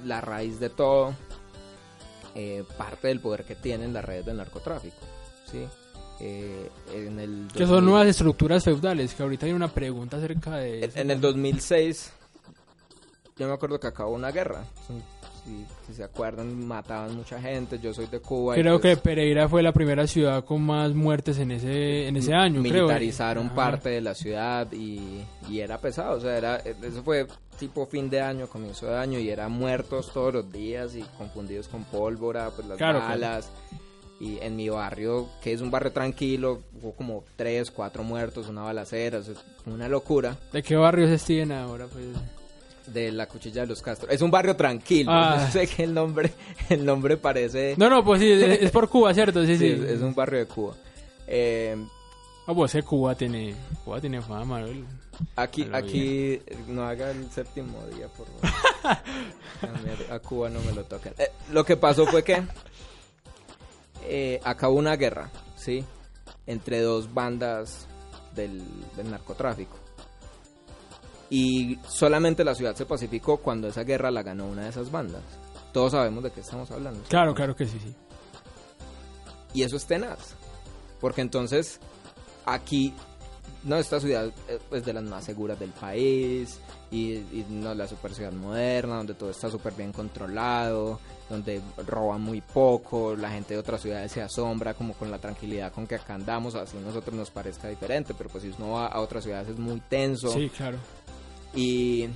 la 0.03 0.19
raíz 0.19 0.59
de 0.59 0.71
todo, 0.71 1.13
eh, 2.33 2.63
parte 2.75 3.09
del 3.09 3.19
poder 3.19 3.43
que 3.43 3.53
tienen 3.53 3.93
las 3.93 4.03
redes 4.03 4.25
del 4.25 4.37
narcotráfico. 4.37 4.97
¿sí? 5.45 5.67
Eh, 6.19 6.71
en 6.91 7.19
el 7.19 7.47
Que 7.53 7.67
son 7.67 7.75
2000 7.75 7.85
nuevas 7.85 8.07
estructuras 8.07 8.63
feudales, 8.63 9.13
que 9.13 9.21
ahorita 9.21 9.45
hay 9.45 9.51
una 9.51 9.67
pregunta 9.67 10.17
acerca 10.17 10.55
de 10.55 10.85
eso. 10.85 10.97
en 10.97 11.11
el 11.11 11.21
2006, 11.21 12.13
yo 13.37 13.47
me 13.47 13.53
acuerdo 13.53 13.79
que 13.79 13.85
acabó 13.85 14.15
una 14.15 14.31
guerra. 14.31 14.65
Si, 15.87 15.93
se 15.93 16.03
acuerdan, 16.03 16.67
mataban 16.67 17.15
mucha 17.15 17.41
gente. 17.41 17.79
Yo 17.79 17.93
soy 17.93 18.05
de 18.07 18.19
Cuba. 18.19 18.55
y 18.57 18.61
Creo 18.61 18.79
pues, 18.79 18.95
que 18.95 19.01
Pereira 19.01 19.49
fue 19.49 19.63
la 19.63 19.71
primera 19.71 20.05
ciudad 20.07 20.45
con 20.45 20.61
más 20.61 20.93
muertes 20.93 21.39
en 21.39 21.51
ese 21.51 22.07
en 22.07 22.15
ese 22.15 22.33
año, 22.33 22.61
creo. 22.61 22.83
militarizaron 22.85 23.49
parte 23.49 23.89
de 23.89 24.01
la 24.01 24.13
ciudad 24.13 24.71
y, 24.71 25.23
y 25.49 25.59
era 25.59 25.77
pesado. 25.79 26.17
O 26.17 26.21
sea, 26.21 26.37
era, 26.37 26.57
eso 26.57 27.01
fue 27.03 27.25
tipo 27.59 27.85
fin 27.87 28.09
de 28.09 28.21
año, 28.21 28.47
comienzo 28.47 28.85
de 28.87 28.97
año 28.97 29.19
y 29.19 29.29
eran 29.29 29.51
muertos 29.51 30.11
todos 30.13 30.33
los 30.33 30.51
días 30.51 30.95
y 30.95 31.01
confundidos 31.17 31.67
con 31.67 31.83
pólvora, 31.85 32.49
pues 32.55 32.67
las 32.67 32.77
Claro, 32.77 32.99
claro. 32.99 33.09
balas. 33.13 33.51
Y 34.19 34.37
en 34.41 34.55
mi 34.55 34.69
barrio, 34.69 35.27
que 35.43 35.51
es 35.51 35.61
un 35.61 35.71
barrio 35.71 35.91
tranquilo, 35.91 36.59
hubo 36.79 36.91
como 36.93 37.23
tres, 37.35 37.71
cuatro 37.71 38.03
muertos, 38.03 38.47
una 38.49 38.61
balacera, 38.61 39.17
o 39.17 39.23
sea, 39.23 39.33
una 39.65 39.87
locura. 39.89 40.37
¿De 40.53 40.61
qué 40.61 40.75
barrio 40.75 41.07
se 41.07 41.17
Steven 41.17 41.51
ahora? 41.51 41.87
Pues? 41.87 42.05
De 42.87 43.11
la 43.11 43.27
cuchilla 43.27 43.61
de 43.61 43.67
los 43.67 43.81
Castro. 43.81 44.09
Es 44.09 44.21
un 44.21 44.31
barrio 44.31 44.55
tranquilo. 44.55 45.11
Ah. 45.15 45.49
Sé 45.51 45.67
que 45.67 45.83
el 45.83 45.93
nombre, 45.93 46.31
el 46.69 46.85
nombre 46.85 47.17
parece. 47.17 47.75
No, 47.77 47.89
no, 47.89 48.03
pues 48.03 48.21
sí, 48.21 48.31
es, 48.31 48.61
es 48.61 48.71
por 48.71 48.89
Cuba, 48.89 49.13
¿cierto? 49.13 49.45
Sí, 49.45 49.55
sí, 49.57 49.75
sí. 49.75 49.83
es, 49.83 49.91
es 49.91 50.01
un 50.01 50.13
barrio 50.15 50.39
de 50.39 50.45
Cuba. 50.45 50.73
Eh, 51.27 51.75
Ah, 52.47 52.53
pues 52.53 52.71
que 52.71 52.81
Cuba 52.83 53.13
tiene, 53.15 53.55
Cuba 53.85 54.01
tiene 54.01 54.21
fama, 54.21 54.65
aquí, 55.35 55.67
aquí 55.71 56.41
no 56.67 56.83
haga 56.83 57.11
el 57.11 57.29
séptimo 57.31 57.85
día, 57.95 58.07
por 58.09 58.27
favor. 58.27 58.97
A 60.11 60.19
Cuba 60.19 60.49
no 60.49 60.59
me 60.61 60.73
lo 60.73 60.83
toquen. 60.83 61.13
Eh, 61.19 61.31
lo 61.51 61.63
que 61.63 61.77
pasó 61.77 62.05
fue 62.07 62.23
que 62.23 62.43
eh, 64.03 64.39
acabó 64.43 64.75
una 64.75 64.95
guerra, 64.95 65.29
¿sí? 65.55 65.85
Entre 66.47 66.81
dos 66.81 67.13
bandas 67.13 67.85
del, 68.35 68.63
del 68.97 69.11
narcotráfico. 69.11 69.77
Y 71.31 71.79
solamente 71.87 72.43
la 72.43 72.53
ciudad 72.53 72.75
se 72.75 72.85
pacificó 72.85 73.37
cuando 73.37 73.69
esa 73.69 73.83
guerra 73.83 74.11
la 74.11 74.21
ganó 74.21 74.47
una 74.47 74.63
de 74.63 74.69
esas 74.69 74.91
bandas. 74.91 75.23
Todos 75.71 75.93
sabemos 75.93 76.23
de 76.23 76.31
qué 76.31 76.41
estamos 76.41 76.69
hablando. 76.71 77.01
Claro, 77.07 77.33
claro 77.33 77.55
que 77.55 77.65
sí, 77.65 77.79
sí. 77.79 77.95
Y 79.53 79.63
eso 79.63 79.77
es 79.77 79.85
tenaz. 79.85 80.35
Porque 80.99 81.21
entonces 81.21 81.79
aquí 82.45 82.93
no, 83.63 83.77
esta 83.77 83.99
ciudad 83.99 84.31
eh, 84.47 84.59
es 84.71 84.85
de 84.85 84.93
las 84.93 85.03
más 85.03 85.23
seguras 85.23 85.59
del 85.59 85.69
país 85.69 86.59
y, 86.89 87.13
y 87.13 87.45
no 87.49 87.73
la 87.73 87.87
super 87.87 88.13
ciudad 88.13 88.31
moderna, 88.31 88.97
donde 88.97 89.13
todo 89.13 89.29
está 89.29 89.49
súper 89.49 89.73
bien 89.73 89.91
controlado, 89.91 90.99
donde 91.29 91.61
roban 91.87 92.21
muy 92.21 92.41
poco, 92.41 93.15
la 93.15 93.29
gente 93.29 93.53
de 93.53 93.59
otras 93.59 93.81
ciudades 93.81 94.11
se 94.11 94.21
asombra 94.21 94.73
como 94.73 94.93
con 94.93 95.11
la 95.11 95.19
tranquilidad 95.19 95.71
con 95.71 95.87
que 95.87 95.95
acá 95.95 96.15
andamos, 96.15 96.55
así 96.55 96.77
a 96.77 96.81
nosotros 96.81 97.15
nos 97.15 97.29
parezca 97.29 97.67
diferente, 97.67 98.13
pero 98.17 98.29
pues 98.29 98.43
si 98.43 98.53
uno 98.57 98.71
va 98.73 98.87
a 98.87 98.99
otras 98.99 99.23
ciudades 99.23 99.49
es 99.49 99.57
muy 99.57 99.79
tenso. 99.81 100.29
Sí, 100.29 100.49
claro. 100.49 100.77
Y. 101.55 102.07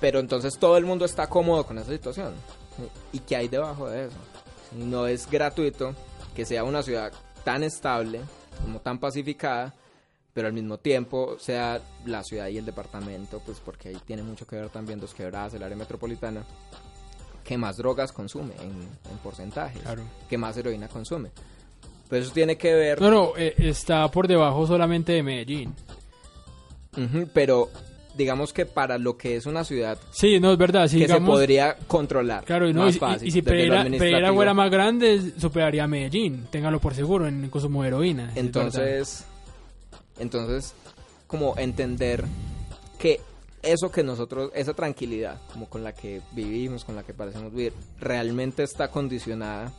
Pero 0.00 0.18
entonces 0.20 0.58
todo 0.58 0.76
el 0.76 0.84
mundo 0.84 1.04
está 1.04 1.28
cómodo 1.28 1.64
con 1.64 1.78
esa 1.78 1.90
situación. 1.92 2.32
¿Y 3.12 3.20
qué 3.20 3.36
hay 3.36 3.48
debajo 3.48 3.88
de 3.88 4.06
eso? 4.06 4.16
No 4.76 5.06
es 5.06 5.30
gratuito 5.30 5.94
que 6.34 6.44
sea 6.44 6.64
una 6.64 6.82
ciudad 6.82 7.12
tan 7.44 7.62
estable, 7.62 8.20
como 8.64 8.80
tan 8.80 8.98
pacificada, 8.98 9.74
pero 10.32 10.48
al 10.48 10.54
mismo 10.54 10.78
tiempo 10.78 11.36
sea 11.38 11.80
la 12.06 12.24
ciudad 12.24 12.48
y 12.48 12.58
el 12.58 12.64
departamento, 12.64 13.40
pues 13.44 13.60
porque 13.64 13.90
ahí 13.90 13.98
tiene 14.06 14.22
mucho 14.22 14.46
que 14.46 14.56
ver 14.56 14.70
también 14.70 14.98
dos 14.98 15.12
quebradas, 15.14 15.54
el 15.54 15.62
área 15.62 15.76
metropolitana, 15.76 16.42
que 17.44 17.58
más 17.58 17.76
drogas 17.76 18.10
consume 18.12 18.54
en, 18.60 18.70
en 19.10 19.18
porcentaje, 19.22 19.78
Claro. 19.80 20.02
que 20.28 20.38
más 20.38 20.56
heroína 20.56 20.88
consume. 20.88 21.30
Pero 22.08 22.22
eso 22.24 22.32
tiene 22.32 22.56
que 22.56 22.72
ver, 22.74 23.00
No, 23.00 23.10
no, 23.10 23.32
eh, 23.36 23.54
está 23.58 24.10
por 24.10 24.26
debajo 24.26 24.66
solamente 24.66 25.12
de 25.12 25.22
Medellín. 25.22 25.74
Pero 27.32 27.70
digamos 28.16 28.52
que 28.52 28.66
para 28.66 28.98
lo 28.98 29.16
que 29.16 29.36
es 29.36 29.46
una 29.46 29.64
ciudad 29.64 29.98
Sí, 30.10 30.38
no, 30.38 30.52
es 30.52 30.58
verdad. 30.58 30.86
Si 30.88 30.98
que 30.98 31.08
se 31.08 31.20
podría 31.20 31.76
controlar. 31.86 32.44
Claro, 32.44 32.68
y, 32.68 32.74
no, 32.74 32.84
más 32.84 32.96
y- 32.96 32.98
fácil, 32.98 33.28
y 33.28 33.30
si 33.30 33.42
Pereira. 33.42 33.84
Pereira 33.84 34.32
fuera 34.32 34.52
más 34.52 34.70
grande, 34.70 35.32
superaría 35.38 35.84
a 35.84 35.88
Medellín. 35.88 36.46
Téngalo 36.50 36.78
por 36.80 36.94
seguro 36.94 37.26
en 37.26 37.48
consumo 37.48 37.82
de 37.82 37.88
heroína. 37.88 38.32
Entonces, 38.34 39.24
entonces, 40.18 40.74
como 41.26 41.56
entender 41.56 42.24
que 42.98 43.20
eso 43.62 43.90
que 43.90 44.02
nosotros, 44.02 44.50
esa 44.54 44.74
tranquilidad, 44.74 45.40
como 45.52 45.68
con 45.70 45.82
la 45.82 45.92
que 45.94 46.20
vivimos, 46.32 46.84
con 46.84 46.96
la 46.96 47.04
que 47.04 47.14
parecemos 47.14 47.52
vivir, 47.52 47.72
realmente 48.00 48.62
está 48.64 48.88
condicionada, 48.88 49.72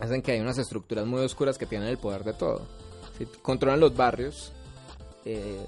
hacen 0.00 0.22
que 0.22 0.32
hay 0.32 0.40
unas 0.40 0.58
estructuras 0.58 1.06
muy 1.06 1.20
oscuras 1.20 1.58
que 1.58 1.66
tienen 1.66 1.88
el 1.88 1.98
poder 1.98 2.24
de 2.24 2.32
todo. 2.32 2.66
Si 3.18 3.26
controlan 3.42 3.78
los 3.80 3.94
barrios, 3.94 4.50
eh, 5.24 5.60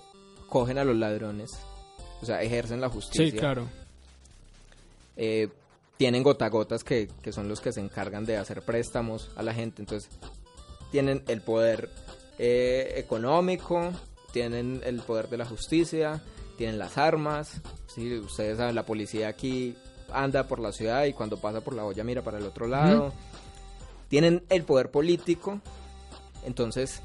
cogen 0.52 0.76
a 0.76 0.84
los 0.84 0.94
ladrones, 0.94 1.50
o 2.20 2.26
sea, 2.26 2.42
ejercen 2.42 2.82
la 2.82 2.90
justicia. 2.90 3.24
Sí, 3.24 3.38
claro. 3.38 3.68
eh, 5.16 5.48
tienen 5.96 6.22
gotagotas 6.22 6.84
que, 6.84 7.08
que 7.22 7.32
son 7.32 7.48
los 7.48 7.62
que 7.62 7.72
se 7.72 7.80
encargan 7.80 8.26
de 8.26 8.36
hacer 8.36 8.60
préstamos 8.60 9.30
a 9.34 9.42
la 9.42 9.54
gente. 9.54 9.80
Entonces, 9.80 10.10
tienen 10.90 11.22
el 11.26 11.40
poder 11.40 11.88
eh, 12.38 12.92
económico, 12.96 13.92
tienen 14.30 14.82
el 14.84 15.00
poder 15.00 15.30
de 15.30 15.38
la 15.38 15.46
justicia, 15.46 16.22
tienen 16.58 16.78
las 16.78 16.98
armas. 16.98 17.62
¿sí? 17.86 18.18
Ustedes 18.18 18.58
saben, 18.58 18.74
la 18.74 18.84
policía 18.84 19.28
aquí 19.28 19.74
anda 20.12 20.46
por 20.46 20.58
la 20.58 20.72
ciudad 20.72 21.06
y 21.06 21.14
cuando 21.14 21.38
pasa 21.40 21.62
por 21.62 21.72
la 21.72 21.86
olla 21.86 22.04
mira 22.04 22.20
para 22.20 22.36
el 22.36 22.44
otro 22.44 22.66
lado. 22.66 23.14
Tienen 24.10 24.44
el 24.50 24.64
poder 24.64 24.90
político. 24.90 25.62
Entonces, 26.44 27.00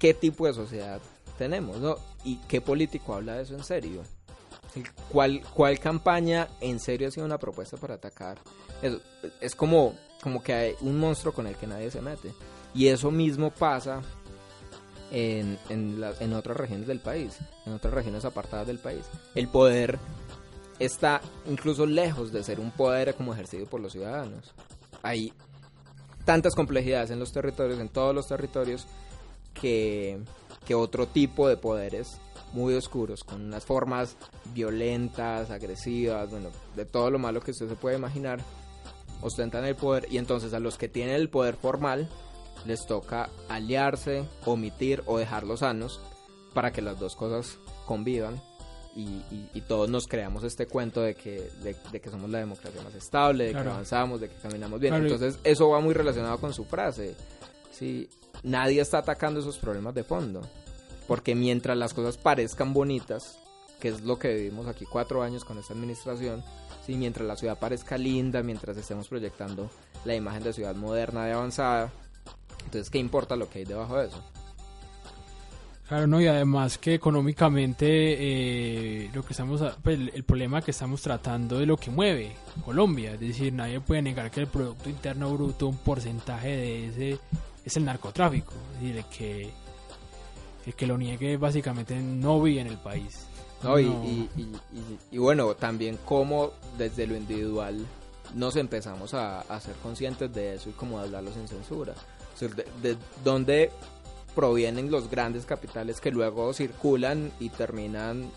¿qué 0.00 0.12
tipo 0.12 0.48
de 0.48 0.54
sociedad 0.54 1.00
tenemos? 1.42 1.78
¿no? 1.80 1.96
¿Y 2.24 2.36
qué 2.48 2.60
político 2.60 3.14
habla 3.14 3.34
de 3.34 3.42
eso 3.42 3.54
en 3.54 3.64
serio? 3.64 4.02
¿Cuál, 5.10 5.42
¿Cuál 5.54 5.78
campaña 5.78 6.48
en 6.60 6.78
serio 6.80 7.08
ha 7.08 7.10
sido 7.10 7.26
una 7.26 7.38
propuesta 7.38 7.76
para 7.76 7.94
atacar? 7.94 8.38
Es, 8.80 8.94
es 9.40 9.54
como, 9.54 9.94
como 10.22 10.42
que 10.42 10.52
hay 10.54 10.74
un 10.80 10.98
monstruo 10.98 11.34
con 11.34 11.46
el 11.46 11.56
que 11.56 11.66
nadie 11.66 11.90
se 11.90 12.00
mete. 12.00 12.32
Y 12.74 12.86
eso 12.88 13.10
mismo 13.10 13.50
pasa 13.50 14.00
en, 15.10 15.58
en, 15.68 16.00
la- 16.00 16.14
en 16.20 16.32
otras 16.32 16.56
regiones 16.56 16.86
del 16.86 17.00
país, 17.00 17.36
en 17.66 17.72
otras 17.74 17.92
regiones 17.92 18.24
apartadas 18.24 18.66
del 18.66 18.78
país. 18.78 19.02
El 19.34 19.48
poder 19.48 19.98
está 20.78 21.20
incluso 21.46 21.84
lejos 21.84 22.32
de 22.32 22.42
ser 22.42 22.58
un 22.58 22.70
poder 22.70 23.14
como 23.14 23.34
ejercido 23.34 23.66
por 23.66 23.80
los 23.80 23.92
ciudadanos. 23.92 24.54
Hay 25.02 25.32
tantas 26.24 26.54
complejidades 26.54 27.10
en 27.10 27.18
los 27.18 27.30
territorios, 27.32 27.78
en 27.78 27.88
todos 27.90 28.14
los 28.14 28.26
territorios, 28.26 28.86
que, 29.52 30.18
que 30.66 30.74
otro 30.74 31.06
tipo 31.06 31.48
de 31.48 31.56
poderes 31.56 32.18
muy 32.52 32.74
oscuros, 32.74 33.24
con 33.24 33.42
unas 33.42 33.64
formas 33.64 34.16
violentas, 34.54 35.50
agresivas, 35.50 36.30
bueno, 36.30 36.50
de 36.76 36.84
todo 36.84 37.10
lo 37.10 37.18
malo 37.18 37.40
que 37.40 37.50
usted 37.50 37.68
se 37.68 37.74
puede 37.76 37.96
imaginar, 37.96 38.40
ostentan 39.22 39.64
el 39.64 39.74
poder 39.76 40.06
y 40.10 40.18
entonces 40.18 40.52
a 40.54 40.60
los 40.60 40.78
que 40.78 40.88
tienen 40.88 41.14
el 41.16 41.28
poder 41.28 41.56
formal 41.56 42.08
les 42.66 42.86
toca 42.86 43.28
aliarse, 43.48 44.24
omitir 44.44 45.02
o 45.06 45.18
dejarlos 45.18 45.60
sanos 45.60 46.00
para 46.54 46.70
que 46.72 46.82
las 46.82 46.98
dos 47.00 47.16
cosas 47.16 47.58
convivan 47.86 48.40
y, 48.94 49.02
y- 49.30 49.48
y 49.54 49.60
todos 49.62 49.88
nos 49.88 50.06
creamos 50.06 50.44
este 50.44 50.66
cuento 50.66 51.00
de 51.00 51.14
que, 51.14 51.50
de, 51.62 51.74
de 51.90 52.00
que 52.00 52.10
somos 52.10 52.28
la 52.30 52.38
democracia 52.38 52.82
más 52.82 52.94
estable, 52.94 53.46
de 53.46 53.50
Claro. 53.52 53.66
que 53.66 53.72
avanzamos, 53.72 54.20
de 54.20 54.28
que 54.28 54.36
caminamos 54.36 54.78
bien. 54.78 54.92
Claro, 54.92 55.04
Entonces 55.06 55.40
eso 55.44 55.70
va 55.70 55.80
muy 55.80 55.94
relacionado 55.94 56.38
con 56.38 56.52
su 56.52 56.64
frase. 56.66 57.16
Sí, 57.70 58.08
nadie 58.42 58.80
está 58.80 58.98
atacando 58.98 59.40
esos 59.40 59.58
problemas 59.58 59.94
de 59.94 60.04
fondo. 60.04 60.42
Porque 61.06 61.34
mientras 61.34 61.76
las 61.76 61.94
cosas 61.94 62.16
parezcan 62.16 62.72
bonitas, 62.72 63.38
que 63.80 63.88
es 63.88 64.02
lo 64.02 64.18
que 64.18 64.34
vivimos 64.34 64.66
aquí 64.66 64.84
cuatro 64.84 65.22
años 65.22 65.44
con 65.44 65.58
esta 65.58 65.74
administración, 65.74 66.42
mientras 66.88 67.26
la 67.26 67.36
ciudad 67.36 67.58
parezca 67.58 67.96
linda, 67.96 68.42
mientras 68.42 68.76
estemos 68.76 69.08
proyectando 69.08 69.70
la 70.04 70.14
imagen 70.14 70.42
de 70.42 70.52
ciudad 70.52 70.74
moderna 70.74 71.28
y 71.28 71.32
avanzada, 71.32 71.90
entonces, 72.64 72.90
¿qué 72.90 72.98
importa 72.98 73.36
lo 73.36 73.48
que 73.48 73.60
hay 73.60 73.64
debajo 73.64 73.98
de 73.98 74.06
eso? 74.08 74.22
Claro, 75.88 76.06
no, 76.06 76.20
y 76.20 76.26
además 76.26 76.78
que 76.78 76.94
económicamente 76.94 77.86
eh, 77.86 79.10
lo 79.12 79.22
que 79.22 79.32
estamos, 79.32 79.62
pues, 79.82 79.98
el, 80.14 80.24
problema 80.24 80.62
que 80.62 80.70
estamos 80.70 81.02
tratando 81.02 81.60
es 81.60 81.66
lo 81.66 81.76
que 81.76 81.90
mueve 81.90 82.32
Colombia, 82.64 83.12
es 83.12 83.20
decir, 83.20 83.52
nadie 83.52 83.80
puede 83.80 84.00
negar 84.00 84.30
que 84.30 84.40
el 84.40 84.46
Producto 84.46 84.88
Interno 84.88 85.30
Bruto, 85.34 85.68
un 85.68 85.76
porcentaje 85.76 86.48
de 86.48 86.86
ese 86.88 87.18
es 87.64 87.76
el 87.76 87.84
narcotráfico, 87.84 88.52
es 88.74 88.80
decir, 88.80 88.96
el 88.98 89.04
que, 89.06 89.50
el 90.66 90.74
que 90.74 90.86
lo 90.86 90.96
niegue 90.98 91.36
básicamente 91.36 91.94
no 91.96 92.40
vive 92.42 92.60
en 92.60 92.66
el 92.68 92.78
país. 92.78 93.26
¿no? 93.62 93.78
Y, 93.78 93.84
No. 93.86 94.04
y- 94.04 94.28
y- 95.12 95.18
bueno, 95.18 95.54
también 95.54 95.96
cómo 96.04 96.50
desde 96.76 97.06
lo 97.06 97.16
individual 97.16 97.86
nos 98.34 98.56
empezamos 98.56 99.14
a, 99.14 99.40
a 99.42 99.60
ser 99.60 99.74
conscientes 99.76 100.32
de 100.34 100.54
eso 100.56 100.68
y 100.70 100.72
como 100.72 100.98
de 100.98 101.04
hablarlo 101.04 101.32
sin 101.32 101.46
censura. 101.46 101.92
O 102.34 102.36
sea, 102.36 102.48
de, 102.48 102.66
de 102.82 102.96
dónde 103.22 103.70
provienen 104.34 104.90
los 104.90 105.08
grandes 105.10 105.44
capitales 105.46 106.00
que 106.00 106.10
luego 106.10 106.52
circulan 106.54 107.30
y 107.38 107.50
terminan 107.50 108.30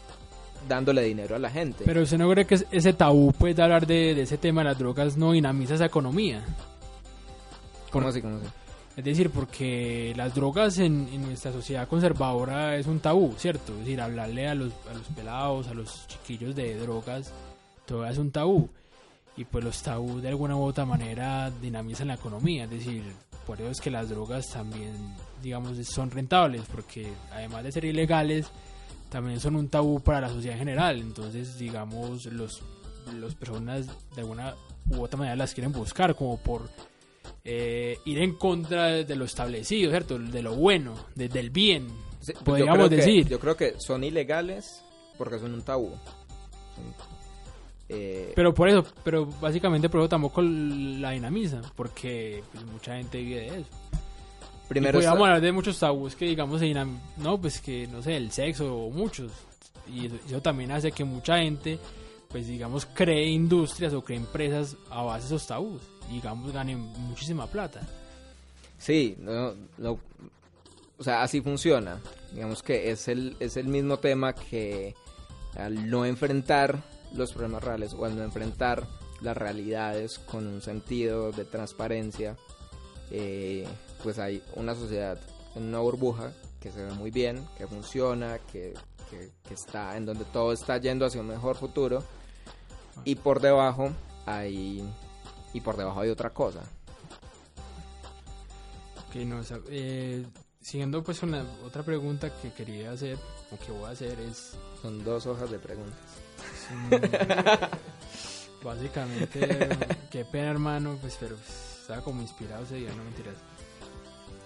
dándole 0.67 1.01
dinero 1.03 1.35
a 1.35 1.39
la 1.39 1.49
gente. 1.49 1.85
Pero 1.85 2.01
usted 2.03 2.17
no 2.17 2.29
cree 2.29 2.45
que 2.45 2.55
es- 2.55 2.65
ese 2.71 2.93
tabú 2.93 3.31
pues, 3.31 3.55
de 3.55 3.63
hablar 3.63 3.87
de, 3.87 4.13
de 4.13 4.21
ese 4.23 4.37
tema 4.37 4.61
de 4.61 4.65
las 4.69 4.77
drogas 4.77 5.17
no 5.17 5.31
dinamiza 5.31 5.73
esa 5.75 5.85
economía. 5.85 6.43
¿Cómo 7.91 8.07
así? 8.09 8.21
¿Cómo 8.21 8.37
así? 8.37 8.45
Es 8.95 9.03
decir, 9.03 9.29
porque 9.29 10.13
las 10.15 10.33
drogas 10.33 10.77
en, 10.79 11.09
en 11.11 11.23
nuestra 11.23 11.51
sociedad 11.51 11.87
conservadora 11.87 12.77
es 12.77 12.87
un 12.87 13.01
tabú, 13.01 13.33
¿cierto? 13.37 13.73
Es 13.73 13.79
decir, 13.79 13.99
hablarle 13.99 14.47
a 14.47 14.55
los, 14.55 14.71
a 14.89 14.93
los 14.93 15.07
pelados, 15.15 15.67
a 15.67 15.73
los 15.73 16.07
chiquillos 16.07 16.55
de 16.55 16.77
drogas, 16.77 17.33
todo 17.85 18.05
es 18.05 18.17
un 18.17 18.31
tabú. 18.31 18.69
Y 19.35 19.43
pues 19.43 19.65
los 19.65 19.81
tabú 19.83 20.21
de 20.21 20.29
alguna 20.29 20.55
u 20.55 20.63
otra 20.63 20.85
manera 20.85 21.51
dinamizan 21.61 22.07
la 22.07 22.13
economía. 22.13 22.63
Es 22.63 22.69
decir, 22.69 23.03
por 23.45 23.59
eso 23.59 23.69
es 23.69 23.81
que 23.81 23.91
las 23.91 24.07
drogas 24.07 24.47
también, 24.47 24.93
digamos, 25.43 25.77
son 25.87 26.09
rentables, 26.09 26.63
porque 26.71 27.11
además 27.33 27.65
de 27.65 27.73
ser 27.73 27.83
ilegales, 27.83 28.47
también 29.09 29.41
son 29.41 29.57
un 29.57 29.67
tabú 29.67 29.99
para 29.99 30.21
la 30.21 30.29
sociedad 30.29 30.53
en 30.53 30.59
general. 30.59 30.99
Entonces, 30.99 31.57
digamos, 31.57 32.25
los, 32.27 32.61
los 33.13 33.35
personas 33.35 33.87
de 34.15 34.21
alguna 34.21 34.55
u 34.89 35.01
otra 35.01 35.17
manera 35.17 35.35
las 35.35 35.53
quieren 35.53 35.73
buscar 35.73 36.15
como 36.15 36.37
por 36.37 36.69
eh, 37.45 37.99
ir 38.05 38.19
en 38.21 38.33
contra 38.35 38.87
de 39.03 39.15
lo 39.15 39.23
establecido, 39.25 39.91
¿cierto? 39.91 40.17
De 40.17 40.41
lo 40.41 40.55
bueno, 40.55 40.95
de- 41.15 41.29
del 41.29 41.51
bien. 41.51 41.87
Sí, 42.19 42.33
pues 42.33 42.37
yo 42.37 42.43
Podríamos 42.65 42.89
que- 42.89 42.95
decir. 42.95 43.27
yo 43.27 43.39
creo 43.39 43.55
que 43.55 43.79
son 43.79 44.03
ilegales 44.03 44.83
porque 45.17 45.37
son 45.39 45.53
un 45.53 45.61
tabú. 45.61 45.91
Eh, 47.87 48.33
Pero 48.35 48.53
por 48.53 48.67
eso, 48.67 48.83
pero 49.03 49.27
básicamente 49.39 49.89
por 49.89 49.99
eso 50.01 50.09
tampoco 50.09 50.41
la 50.41 51.11
dinamiza, 51.11 51.61
porque 51.75 52.43
pues, 52.51 52.65
mucha 52.65 52.95
gente 52.97 53.19
vive 53.21 53.41
de 53.41 53.47
eso. 53.59 53.67
primero 54.67 54.97
está- 54.97 55.09
podríamos 55.11 55.27
hablar 55.27 55.41
de 55.41 55.51
muchos 55.51 55.77
tabús 55.77 56.15
que 56.15 56.25
digamos 56.25 56.59
se 56.59 56.65
dinam- 56.65 56.97
no, 57.17 57.39
pues 57.39 57.61
que 57.61 57.85
no 57.85 58.01
sé, 58.01 58.17
el 58.17 58.31
sexo 58.31 58.75
o 58.75 58.89
muchos. 58.89 59.31
Y 59.87 60.07
eso, 60.07 60.15
eso 60.27 60.41
también 60.41 60.71
hace 60.71 60.91
que 60.91 61.03
mucha 61.03 61.37
gente 61.37 61.77
pues 62.35 62.47
digamos 62.47 62.85
cree 62.85 63.27
industrias 63.27 63.93
o 63.93 64.03
cree 64.03 64.17
empresas 64.17 64.75
a 64.89 65.03
base 65.03 65.21
de 65.21 65.35
esos 65.37 65.47
tabús 65.47 65.81
y 66.09 66.15
digamos 66.15 66.51
ganen 66.51 66.79
muchísima 66.79 67.47
plata. 67.47 67.79
Sí, 68.77 69.15
no, 69.19 69.53
no- 69.77 69.97
o 70.97 71.01
sea, 71.03 71.23
así 71.23 71.39
funciona. 71.39 71.97
Digamos 72.33 72.61
que 72.61 72.91
es 72.91 73.07
el, 73.07 73.37
es 73.39 73.55
el 73.55 73.67
mismo 73.69 73.99
tema 73.99 74.33
que 74.35 74.95
al 75.55 75.89
no 75.89 76.03
enfrentar 76.05 76.83
los 77.13 77.31
problemas 77.31 77.63
reales 77.63 77.93
o 77.93 78.03
al 78.03 78.17
no 78.17 78.23
enfrentar 78.23 78.85
las 79.21 79.37
realidades 79.37 80.19
con 80.19 80.45
un 80.45 80.61
sentido 80.61 81.31
de 81.31 81.45
transparencia, 81.45 82.35
eh, 83.11 83.65
pues 84.03 84.19
hay 84.19 84.43
una 84.55 84.75
sociedad 84.75 85.17
en 85.55 85.63
una 85.63 85.79
burbuja 85.79 86.33
que 86.59 86.69
se 86.69 86.83
ve 86.83 86.91
muy 86.95 87.11
bien, 87.11 87.47
que 87.57 87.65
funciona, 87.65 88.39
que, 88.51 88.73
que, 89.09 89.29
que 89.47 89.53
está 89.53 89.95
en 89.95 90.05
donde 90.05 90.25
todo 90.25 90.51
está 90.51 90.77
yendo 90.79 91.05
hacia 91.05 91.21
un 91.21 91.27
mejor 91.27 91.55
futuro. 91.55 92.03
Y 93.03 93.15
por 93.15 93.39
debajo 93.41 93.91
hay 94.25 94.83
y 95.53 95.61
por 95.61 95.77
debajo 95.77 96.01
hay 96.01 96.09
otra 96.09 96.31
cosa. 96.31 96.61
Ok, 99.07 99.15
no, 99.25 99.37
o 99.39 99.43
sea, 99.43 99.59
eh, 99.69 100.25
siguiendo 100.61 101.03
pues 101.03 101.21
una 101.23 101.45
otra 101.65 101.83
pregunta 101.83 102.29
que 102.41 102.51
quería 102.51 102.91
hacer 102.91 103.17
o 103.51 103.57
que 103.63 103.71
voy 103.71 103.85
a 103.85 103.89
hacer 103.89 104.19
es 104.19 104.57
Son 104.81 105.03
dos 105.03 105.25
hojas 105.27 105.49
de 105.51 105.59
preguntas. 105.59 105.99
básicamente 108.63 109.69
qué 110.11 110.25
pena 110.25 110.49
hermano 110.51 110.97
pues 110.99 111.15
pero 111.19 111.35
pues, 111.35 111.77
estaba 111.81 112.01
como 112.01 112.21
inspirado 112.23 112.63
ese 112.63 112.75
día 112.75 112.89
no 112.95 113.03
mentiras 113.03 113.35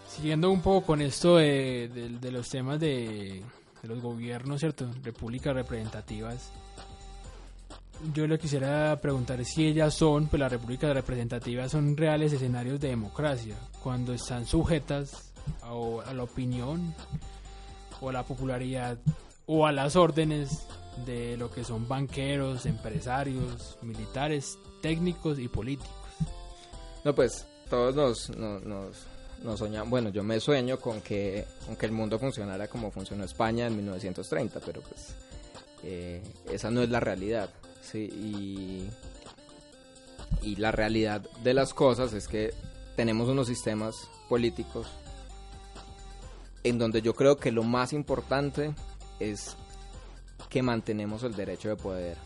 siguiendo 0.10 0.52
un 0.52 0.62
poco 0.62 0.86
con 0.88 1.02
esto 1.02 1.38
de, 1.38 1.90
de- 1.94 2.10
de 2.10 2.32
los 2.32 2.50
temas 2.50 2.80
de, 2.82 3.42
de 3.82 3.88
los 3.88 4.02
gobiernos 4.02 4.60
cierto 4.60 4.90
repúblicas 5.04 5.54
representativas 5.54 6.52
yo 8.14 8.28
le 8.28 8.40
quisiera 8.40 9.00
preguntar 9.02 9.44
si 9.46 9.68
ellas 9.68 9.94
son 9.94 10.28
pues 10.28 10.40
las 10.40 10.52
repúblicas 10.52 10.94
representativas 10.94 11.72
son 11.72 11.98
reales 11.98 12.34
escenarios 12.34 12.80
de 12.80 12.90
democracia 12.90 13.56
cuando 13.84 14.14
están 14.14 14.46
sujetas 14.46 15.32
a, 15.62 16.14
la 16.14 16.24
opinión 16.24 16.94
o 18.02 18.10
a 18.10 18.14
la 18.14 18.24
popularidad 18.24 18.98
o 19.46 19.66
a 19.66 19.72
las 19.72 19.96
órdenes 19.96 20.66
de 21.06 21.38
lo 21.38 21.50
que 21.52 21.64
son 21.64 21.88
banqueros, 21.88 22.66
empresarios, 22.66 23.78
militares, 23.82 24.58
técnicos 24.82 25.40
y 25.40 25.48
políticos. 25.48 25.90
No, 27.04 27.16
pues 27.16 27.48
todos 27.70 27.96
nos, 27.96 28.30
nos, 28.38 28.64
nos, 28.64 28.98
nos 29.44 29.60
soñamos, 29.60 29.90
bueno, 29.90 30.10
yo 30.10 30.24
me 30.24 30.40
sueño 30.40 30.80
con 30.80 31.02
que, 31.02 31.46
con 31.66 31.76
que 31.76 31.86
el 31.86 31.92
mundo 31.92 32.20
funcionara 32.20 32.68
como 32.68 32.92
funcionó 32.92 33.24
España 33.24 33.68
en 33.68 33.76
1930, 33.76 34.60
pero 34.66 34.82
pues 34.82 35.16
eh, 35.84 36.22
esa 36.52 36.70
no 36.70 36.82
es 36.82 36.90
la 36.90 37.00
realidad, 37.00 37.50
¿sí? 37.92 38.00
Y, 38.00 38.90
y 40.42 40.56
la 40.58 40.72
realidad 40.72 41.22
de 41.44 41.54
las 41.54 41.74
cosas 41.74 42.14
es 42.14 42.28
que 42.28 42.54
tenemos 42.96 43.30
unos 43.30 43.48
sistemas 43.48 43.96
políticos 44.28 44.88
en 46.64 46.78
donde 46.78 47.02
yo 47.02 47.14
creo 47.14 47.38
que 47.38 47.52
lo 47.52 47.64
más 47.64 47.94
importante 47.94 48.74
es 49.20 49.56
que 50.50 50.62
mantenemos 50.62 51.24
el 51.24 51.36
derecho 51.36 51.70
de 51.70 51.76
poder 51.76 52.18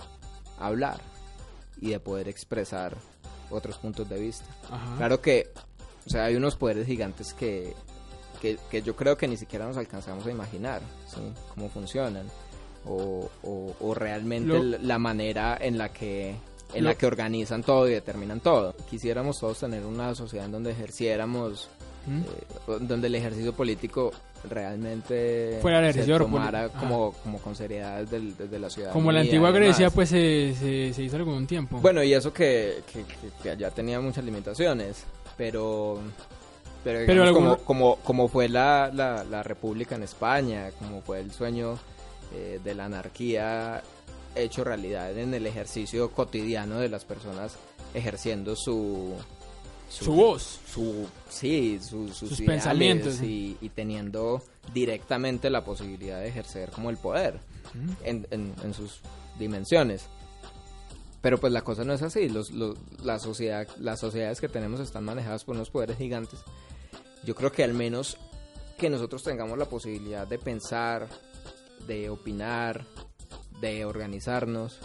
hablar 0.60 1.00
y 1.80 1.92
de 1.92 2.00
poder 2.00 2.28
expresar 2.28 2.96
otros 3.50 3.78
puntos 3.78 4.08
de 4.10 4.20
vista. 4.20 4.46
Ajá. 4.70 4.96
Claro 4.98 5.22
que, 5.22 5.52
o 6.06 6.10
sea, 6.10 6.26
hay 6.26 6.36
unos 6.36 6.56
poderes 6.56 6.88
gigantes 6.88 7.34
que, 7.34 7.76
que, 8.42 8.58
que 8.72 8.82
yo 8.82 8.96
creo 8.96 9.18
que 9.18 9.28
ni 9.28 9.38
siquiera 9.38 9.66
nos 9.66 9.78
alcanzamos 9.78 10.26
a 10.26 10.32
imaginar, 10.32 10.82
¿sí? 11.08 11.22
Cómo 11.54 11.70
funcionan. 11.70 12.26
O, 12.86 13.30
o- 13.44 13.76
o 13.80 13.94
realmente 13.94 14.48
Lo- 14.60 14.78
la 14.78 15.00
manera 15.00 15.58
en 15.60 15.78
la 15.78 15.90
que 15.90 16.36
en 16.74 16.84
Lo- 16.84 16.90
la 16.90 16.96
que 16.96 17.06
organizan 17.06 17.64
todo 17.64 17.88
y 17.88 17.92
determinan 17.94 18.40
todo. 18.40 18.76
Quisiéramos 18.90 19.40
todos 19.40 19.60
tener 19.60 19.86
una 19.86 20.14
sociedad 20.16 20.48
en 20.48 20.52
donde 20.54 20.72
ejerciéramos, 20.72 21.70
¿Mm? 22.08 22.20
eh, 22.22 22.78
donde 22.82 23.08
el 23.08 23.16
ejercicio 23.16 23.54
político 23.54 24.12
realmente 24.50 25.60
Fuera 25.62 25.80
el 25.80 25.86
se 25.94 26.02
ejercicio 26.02 26.18
tomara 26.26 26.68
poli- 26.70 26.80
como, 26.80 27.12
como 27.24 27.38
con 27.40 27.56
seriedad 27.56 28.02
desde, 28.02 28.34
desde 28.38 28.60
la 28.60 28.70
ciudad. 28.70 28.92
Como 28.92 29.12
la 29.12 29.22
antigua 29.22 29.52
Grecia, 29.52 29.90
pues 29.90 30.10
se, 30.10 30.54
se, 30.60 30.94
se 30.94 31.04
hizo 31.04 31.16
algún 31.16 31.46
tiempo. 31.48 31.78
Bueno, 31.80 32.04
y 32.04 32.14
eso 32.14 32.34
que, 32.34 32.82
que, 32.92 33.04
que- 33.04 33.30
que 33.42 33.50
allá 33.52 33.70
tenía 33.72 34.00
muchas 34.00 34.24
limitaciones, 34.24 35.04
pero 35.38 36.00
pero, 36.84 37.00
Pero 37.06 37.24
digamos, 37.24 37.28
alguno- 37.30 37.58
como, 37.64 37.96
como, 37.96 38.04
como 38.04 38.28
fue 38.28 38.50
la, 38.50 38.92
la, 38.94 39.24
la 39.24 39.42
república 39.42 39.96
en 39.96 40.04
España, 40.04 40.70
como 40.80 41.02
fue 41.02 41.22
el 41.22 41.32
sueño 41.32 41.78
eh, 42.34 42.60
de 42.64 42.76
la 42.76 42.86
anarquía 42.86 43.84
hecho 44.36 44.64
realidad 44.64 45.16
en 45.18 45.34
el 45.34 45.46
ejercicio 45.46 46.12
cotidiano 46.12 46.80
de 46.80 46.90
las 46.90 47.06
personas 47.06 47.56
ejerciendo 47.94 48.56
su 48.56 49.14
su 49.90 50.12
voz. 50.14 50.60
su 50.68 51.08
sí 51.30 51.80
su- 51.80 52.08
sus, 52.10 52.30
Sus 52.30 52.42
pensamientos. 52.42 53.22
y, 53.22 53.58
y 53.62 53.70
teniendo 53.70 54.42
directamente 54.74 55.52
la 55.52 55.64
posibilidad 55.64 56.20
de 56.20 56.30
ejercer 56.30 56.72
como 56.72 56.90
el 56.90 56.98
poder 56.98 57.40
¿Mm? 57.76 57.90
en, 58.04 58.28
en- 58.32 58.56
en 58.64 58.74
sus 58.74 59.02
dimensiones. 59.38 60.06
Pero 61.22 61.38
pues 61.40 61.54
la 61.54 61.62
cosa 61.62 61.84
no 61.86 61.94
es 61.94 62.02
así. 62.02 62.28
Los, 62.28 62.50
los- 62.52 62.76
la 63.04 63.20
sociedad, 63.20 63.68
las 63.80 64.00
sociedades 64.00 64.42
que 64.42 64.50
tenemos 64.50 64.80
están 64.80 65.04
manejadas 65.06 65.44
por 65.44 65.56
unos 65.56 65.70
poderes 65.70 65.98
gigantes. 65.98 66.40
Yo 67.24 67.36
creo 67.36 67.52
que 67.52 67.64
al 67.64 67.74
menos 67.74 68.18
que 68.78 68.90
nosotros 68.90 69.22
tengamos 69.24 69.58
la 69.58 69.66
posibilidad 69.66 70.28
de 70.28 70.40
pensar, 70.40 71.08
de 71.88 72.10
opinar, 72.10 72.86
de 73.62 73.86
organizarnos, 73.86 74.80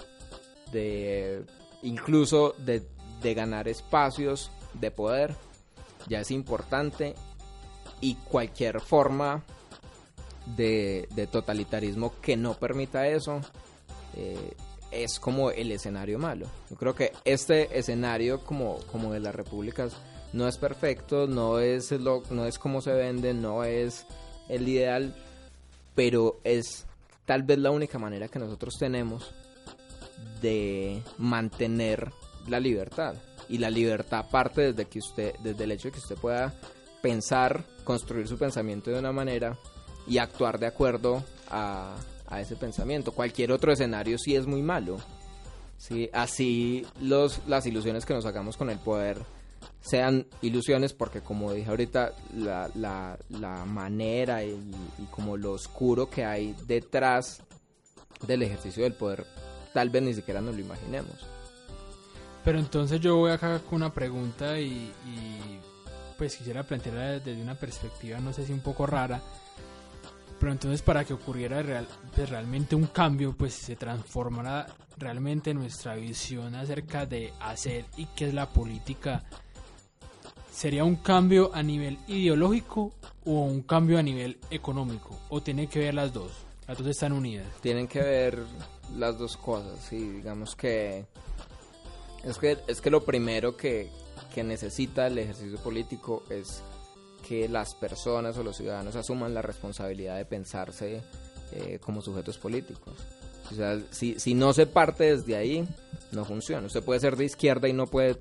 de 0.73 1.45
incluso 1.83 2.55
de, 2.59 2.83
de 3.23 3.35
ganar 3.35 3.69
espacios 3.69 4.51
de 4.75 4.91
poder, 4.91 5.35
ya 6.09 6.21
es 6.21 6.31
importante 6.31 7.15
y 8.01 8.15
cualquier 8.15 8.81
forma 8.81 9.45
de, 10.57 11.09
de 11.15 11.27
totalitarismo 11.27 12.15
que 12.21 12.37
no 12.37 12.55
permita 12.55 13.09
eso 13.09 13.41
eh, 14.17 14.55
es 14.91 15.21
como 15.21 15.51
el 15.51 15.71
escenario 15.73 16.19
malo. 16.19 16.47
Yo 16.71 16.77
creo 16.77 16.95
que 16.95 17.13
este 17.25 17.79
escenario 17.79 18.45
como, 18.45 18.79
como 18.91 19.13
de 19.13 19.21
las 19.21 19.35
repúblicas 19.35 19.93
no 20.33 20.49
es 20.49 20.57
perfecto, 20.57 21.27
no 21.27 21.59
es, 21.59 21.91
lo, 21.93 22.23
no 22.31 22.47
es 22.47 22.59
como 22.59 22.81
se 22.81 22.93
vende, 22.93 23.35
no 23.35 23.65
es 23.65 24.07
el 24.49 24.67
ideal, 24.69 25.15
pero 25.95 26.41
es 26.45 26.87
tal 27.29 27.43
vez 27.43 27.59
la 27.59 27.71
única 27.71 27.99
manera 27.99 28.29
que 28.29 28.39
nosotros 28.39 28.79
tenemos 28.79 29.35
de 30.41 31.03
mantener 31.19 32.11
la 32.49 32.59
libertad. 32.59 33.17
Y 33.51 33.59
la 33.59 33.69
libertad 33.69 34.31
parte 34.31 34.73
desde 34.73 34.87
que 34.87 34.99
usted, 34.99 35.35
desde 35.41 35.65
el 35.65 35.73
hecho 35.73 35.89
de 35.89 35.93
que 35.93 35.99
usted 35.99 36.17
pueda 36.17 36.55
pensar, 37.03 37.65
construir 37.85 38.27
su 38.29 38.39
pensamiento 38.39 38.91
de 38.91 38.99
una 38.99 39.13
manera 39.13 39.59
y 40.07 40.17
actuar 40.17 40.59
de 40.59 40.69
acuerdo 40.69 41.23
a, 41.51 41.97
a 42.29 42.41
ese 42.41 42.57
pensamiento. 42.57 43.13
Cualquier 43.13 43.53
otro 43.53 43.73
escenario 43.73 44.17
sí 44.17 44.35
es 44.35 44.47
muy 44.47 44.63
malo. 44.63 44.97
Sí, 45.77 46.09
así 46.15 46.87
los, 46.99 47.43
las 47.47 47.67
ilusiones 47.67 48.07
que 48.07 48.15
nos 48.15 48.25
hagamos 48.25 48.57
con 48.57 48.71
el 48.71 48.79
poder 48.79 49.19
sean 49.81 50.27
ilusiones 50.43 50.93
porque 50.93 51.21
como 51.21 51.53
dije 51.53 51.71
ahorita 51.71 52.13
la, 52.37 52.71
la, 52.75 53.19
la 53.31 53.65
manera 53.65 54.45
y, 54.45 54.51
y 54.99 55.05
como 55.11 55.37
lo 55.37 55.53
oscuro 55.53 56.11
que 56.11 56.25
hay 56.25 56.55
detrás 56.67 57.43
del 58.27 58.43
ejercicio 58.43 58.83
del 58.83 58.95
poder 58.95 59.25
tal 59.73 59.91
vez 59.91 60.03
ni 60.03 60.15
siquiera 60.15 60.41
nos 60.41 60.55
lo 60.55 60.61
imaginemos. 60.61 61.15
Pero 62.45 62.59
entonces 62.59 63.01
yo 63.01 63.17
voy 63.17 63.31
acá 63.31 63.59
con 63.61 63.77
una 63.77 63.93
pregunta 63.93 64.59
y, 64.59 64.93
pues 66.17 66.37
quisiera 66.37 66.65
plantearla 66.65 67.21
desde 67.21 67.41
una 67.41 67.55
perspectiva, 67.55 68.19
no 68.19 68.33
sé 68.33 68.45
si 68.45 68.53
un 68.53 68.61
poco 68.61 68.87
rara, 68.87 69.21
pero 70.41 70.51
entonces 70.51 70.83
para 70.83 71.05
que 71.05 71.13
ocurriera 71.15 71.63
real, 71.63 71.87
pues 72.15 72.29
realmente 72.29 72.75
un 72.75 72.87
cambio, 72.87 73.37
pues 73.37 73.55
se 73.55 73.77
transformará 73.77 74.67
realmente 74.97 75.55
nuestra 75.55 75.95
visión 75.95 76.55
acerca 76.55 77.07
de 77.07 77.33
hacer 77.39 77.85
y 77.97 78.07
qué 78.17 78.29
es 78.29 78.35
la 78.35 78.49
política. 78.49 79.23
¿Sería 80.59 80.83
un 80.83 80.97
cambio 80.97 81.53
a 81.55 81.63
nivel 81.63 82.01
ideológico 82.09 82.93
o 83.25 83.45
un 83.45 83.63
cambio 83.63 83.97
a 83.97 84.03
nivel 84.03 84.39
económico? 84.51 85.17
¿O 85.29 85.41
tiene 85.41 85.69
que 85.69 85.79
ver 85.79 85.95
las 85.95 86.13
dos? 86.13 86.33
Las 86.67 86.79
dos 86.79 86.89
están 86.89 87.13
unidas. 87.13 87.47
Tienen 87.61 87.87
que 87.87 88.01
ver 88.01 88.43
las 88.97 89.17
dos 89.17 89.37
cosas, 89.37 89.79
sí, 89.89 89.99
digamos 89.99 90.57
que 90.57 91.07
es 92.25 92.39
que, 92.39 92.59
es 92.67 92.81
que 92.81 92.91
lo 92.91 93.05
primero 93.05 93.57
que, 93.57 93.89
que 94.35 94.43
necesita 94.43 95.07
el 95.07 95.19
ejercicio 95.19 95.59
político 95.59 96.25
es 96.29 96.61
que 97.25 97.49
las 97.49 97.77
personas 97.77 98.37
o 98.37 98.43
los 98.43 98.57
ciudadanos 98.57 98.97
asuman 98.97 99.35
la 99.35 99.43
responsabilidad 99.43 100.17
de 100.17 100.25
pensarse 100.25 101.03
eh, 101.53 101.79
como 101.81 102.03
sujetos 102.03 102.37
políticos. 102.37 102.95
O 103.53 103.55
sea, 103.55 103.81
si, 103.93 104.19
si 104.19 104.35
no 104.35 104.53
se 104.53 104.67
parte 104.67 105.15
desde 105.17 105.37
ahí, 105.37 105.69
no 106.11 106.25
funciona. 106.25 106.67
Usted 106.67 106.83
puede 106.83 106.99
ser 106.99 107.15
de 107.15 107.27
izquierda 107.27 107.69
y 107.69 107.73
no 107.73 107.87
puede 107.87 108.17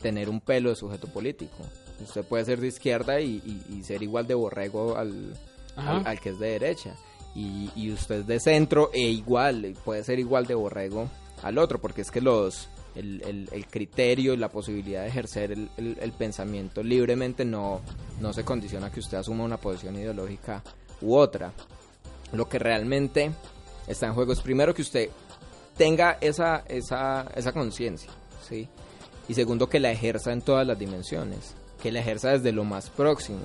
tener 0.00 0.28
un 0.28 0.40
pelo 0.40 0.70
de 0.70 0.76
sujeto 0.76 1.06
político. 1.08 1.56
Usted 2.02 2.24
puede 2.24 2.44
ser 2.44 2.60
de 2.60 2.68
izquierda 2.68 3.20
y, 3.20 3.42
y- 3.44 3.74
y 3.78 3.84
ser 3.84 4.02
igual 4.02 4.26
de 4.26 4.34
borrego 4.34 4.96
al, 4.96 5.34
al, 5.76 6.06
al 6.06 6.20
que 6.20 6.30
es 6.30 6.38
de 6.38 6.48
derecha. 6.48 6.94
Y, 7.34 7.70
y 7.76 7.92
usted 7.92 8.20
es 8.20 8.26
de 8.26 8.40
centro 8.40 8.90
e 8.92 9.00
igual, 9.02 9.76
puede 9.84 10.02
ser 10.02 10.18
igual 10.18 10.46
de 10.46 10.54
borrego 10.54 11.08
al 11.42 11.58
otro, 11.58 11.80
porque 11.80 12.00
es 12.02 12.10
que 12.10 12.20
los 12.20 12.68
el, 12.96 13.22
el- 13.22 13.48
el 13.52 13.66
criterio 13.66 14.34
y 14.34 14.36
la 14.36 14.48
posibilidad 14.48 15.02
de 15.02 15.08
ejercer 15.08 15.52
el 15.52 16.12
pensamiento 16.18 16.82
libremente 16.82 17.44
no, 17.44 17.82
no 18.20 18.32
se 18.32 18.44
condiciona 18.44 18.86
a 18.86 18.90
que 18.92 18.98
usted 18.98 19.18
asuma 19.18 19.44
una 19.44 19.58
posición 19.58 19.94
ideológica 19.96 20.62
u 21.00 21.14
otra. 21.14 21.52
Lo 22.32 22.48
que 22.48 22.58
realmente 22.58 23.30
está 23.86 24.06
en 24.06 24.14
juego 24.14 24.32
es 24.32 24.40
primero 24.40 24.74
que 24.74 24.82
usted 24.82 25.08
tenga 25.76 26.18
esa, 26.20 26.64
esa, 26.68 27.26
esa 27.36 27.52
conciencia, 27.52 28.10
¿sí? 28.48 28.68
Y 29.28 29.34
segundo, 29.34 29.68
que 29.68 29.80
la 29.80 29.92
ejerza 29.92 30.32
en 30.32 30.42
todas 30.42 30.66
las 30.66 30.78
dimensiones, 30.78 31.54
que 31.82 31.92
la 31.92 32.00
ejerza 32.00 32.30
desde 32.30 32.52
lo 32.52 32.64
más 32.64 32.90
próximo, 32.90 33.38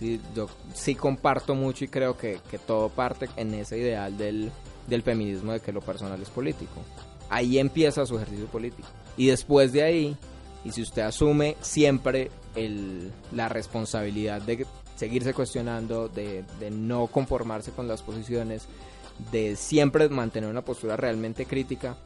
Sí, 0.00 0.18
yo 0.34 0.48
sí 0.72 0.94
comparto 0.94 1.54
mucho 1.54 1.84
y 1.84 1.88
creo 1.88 2.16
que, 2.16 2.40
que 2.50 2.58
todo 2.58 2.88
parte 2.88 3.28
en 3.36 3.52
ese 3.52 3.76
ideal 3.76 4.16
del, 4.16 4.50
del 4.86 5.02
feminismo 5.02 5.52
de 5.52 5.60
que 5.60 5.72
lo 5.72 5.82
personal 5.82 6.22
es 6.22 6.30
político. 6.30 6.80
Ahí 7.28 7.58
empieza 7.58 8.06
su 8.06 8.16
ejercicio 8.16 8.46
político. 8.46 8.88
Y 9.18 9.26
después 9.26 9.74
de 9.74 9.82
ahí, 9.82 10.16
y 10.64 10.72
si 10.72 10.80
usted 10.80 11.02
asume 11.02 11.58
siempre 11.60 12.30
el, 12.54 13.12
la 13.32 13.50
responsabilidad 13.50 14.40
de 14.40 14.66
seguirse 14.96 15.34
cuestionando, 15.34 16.08
de, 16.08 16.44
de 16.58 16.70
no 16.70 17.06
conformarse 17.08 17.70
con 17.72 17.86
las 17.86 18.00
posiciones, 18.00 18.68
de 19.30 19.54
siempre 19.54 20.08
mantener 20.08 20.48
una 20.48 20.64
postura 20.64 20.96
realmente 20.96 21.44
crítica, 21.44 21.98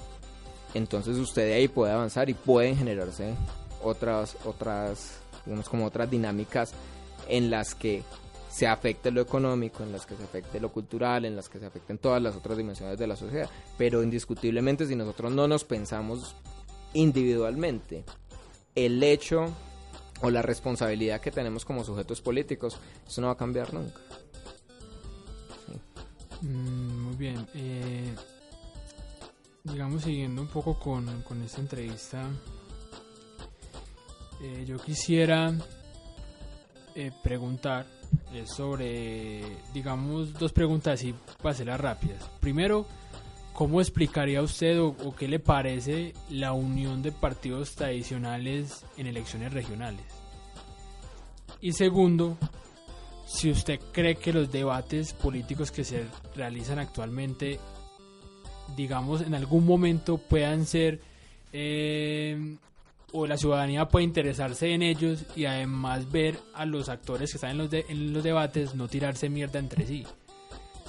entonces 0.75 1.17
usted 1.17 1.47
de 1.47 1.55
ahí 1.55 1.69
puede 1.69 1.93
avanzar 1.93 2.29
y 2.29 2.35
pueden 2.35 2.77
generarse 2.77 3.35
otras, 3.83 4.37
otras, 4.45 5.19
digamos 5.47 5.69
como 5.69 5.87
otras 5.87 6.11
dinámicas 6.11 6.73
en 7.29 7.51
las 7.51 7.75
que 7.75 8.03
se 8.51 8.67
afecte 8.69 9.11
lo 9.11 9.21
económico, 9.21 9.83
en 9.83 9.91
las 9.91 10.07
que 10.07 10.17
se 10.17 10.23
afecte 10.23 10.61
lo 10.61 10.71
cultural, 10.71 11.25
en 11.25 11.35
las 11.35 11.49
que 11.49 11.59
se 11.59 11.67
afecten 11.67 11.99
todas 11.99 12.23
las 12.23 12.37
otras 12.37 12.57
dimensiones 12.57 12.99
de 12.99 13.07
la 13.07 13.17
sociedad. 13.17 13.51
Pero 13.77 14.03
indiscutiblemente 14.03 14.87
si 14.87 14.95
nosotros 14.95 15.33
no 15.33 15.49
nos 15.49 15.65
pensamos 15.65 16.37
individualmente, 16.93 18.05
el 18.75 19.03
hecho 19.03 19.53
o 20.23 20.31
la 20.31 20.43
responsabilidad 20.43 21.21
que 21.21 21.33
tenemos 21.33 21.65
como 21.65 21.83
sujetos 21.85 22.21
políticos, 22.21 22.79
eso 23.07 23.21
no 23.21 23.27
va 23.27 23.33
a 23.33 23.37
cambiar 23.37 23.75
nunca. 23.75 24.01
Mm, 26.43 27.03
muy 27.07 27.17
bien. 27.17 27.47
Eh, 27.55 28.15
digamos, 29.65 30.03
siguiendo 30.03 30.43
un 30.43 30.49
poco 30.49 30.79
con, 30.79 31.23
con 31.23 31.43
esta 31.43 31.61
entrevista, 31.61 32.29
eh, 34.43 34.65
yo 34.67 34.79
quisiera 34.79 35.55
eh, 36.95 37.11
preguntar 37.23 37.87
eh, 38.35 38.45
sobre, 38.47 39.43
digamos, 39.73 40.35
dos 40.35 40.53
preguntas 40.53 41.03
y 41.03 41.15
para 41.43 41.55
hacerlas 41.55 41.81
rápidas. 41.81 42.29
Primero, 42.41 42.87
¿cómo 43.55 43.81
explicaría 43.81 44.43
usted 44.43 44.79
o, 44.81 44.89
o 44.89 45.17
qué 45.17 45.29
le 45.29 45.39
parece 45.39 46.13
la 46.29 46.53
unión 46.53 47.01
de 47.01 47.13
partidos 47.13 47.75
tradicionales 47.75 48.85
en 48.99 49.07
elecciones 49.07 49.53
regionales? 49.55 50.05
Y 51.63 51.73
segundo, 51.73 52.37
si 53.27 53.51
usted 53.51 53.81
cree 53.93 54.17
que 54.17 54.35
los 54.35 54.53
debates 54.53 55.15
políticos 55.15 55.71
que 55.71 55.85
se 55.85 56.05
realizan 56.37 56.79
actualmente, 56.79 57.59
digamos, 58.77 59.21
en 59.23 59.35
algún 59.35 59.65
momento 59.67 60.19
puedan 60.19 60.67
ser 60.67 61.01
eh, 61.53 62.57
o 63.13 63.27
la 63.27 63.37
ciudadanía 63.37 63.87
puede 63.89 64.05
interesarse 64.05 64.73
en 64.75 64.83
ellos 64.83 65.25
y 65.37 65.45
además 65.45 66.11
ver 66.11 66.37
a 66.55 66.67
los 66.67 66.89
actores 66.89 67.31
que 67.31 67.37
están 67.37 67.51
en 67.53 67.59
los, 67.59 67.71
de- 67.71 67.87
en 67.89 68.13
los 68.13 68.25
debates 68.25 68.75
no 68.75 68.89
tirarse 68.89 69.29
mierda 69.29 69.59
entre 69.61 69.87
sí. 69.87 70.05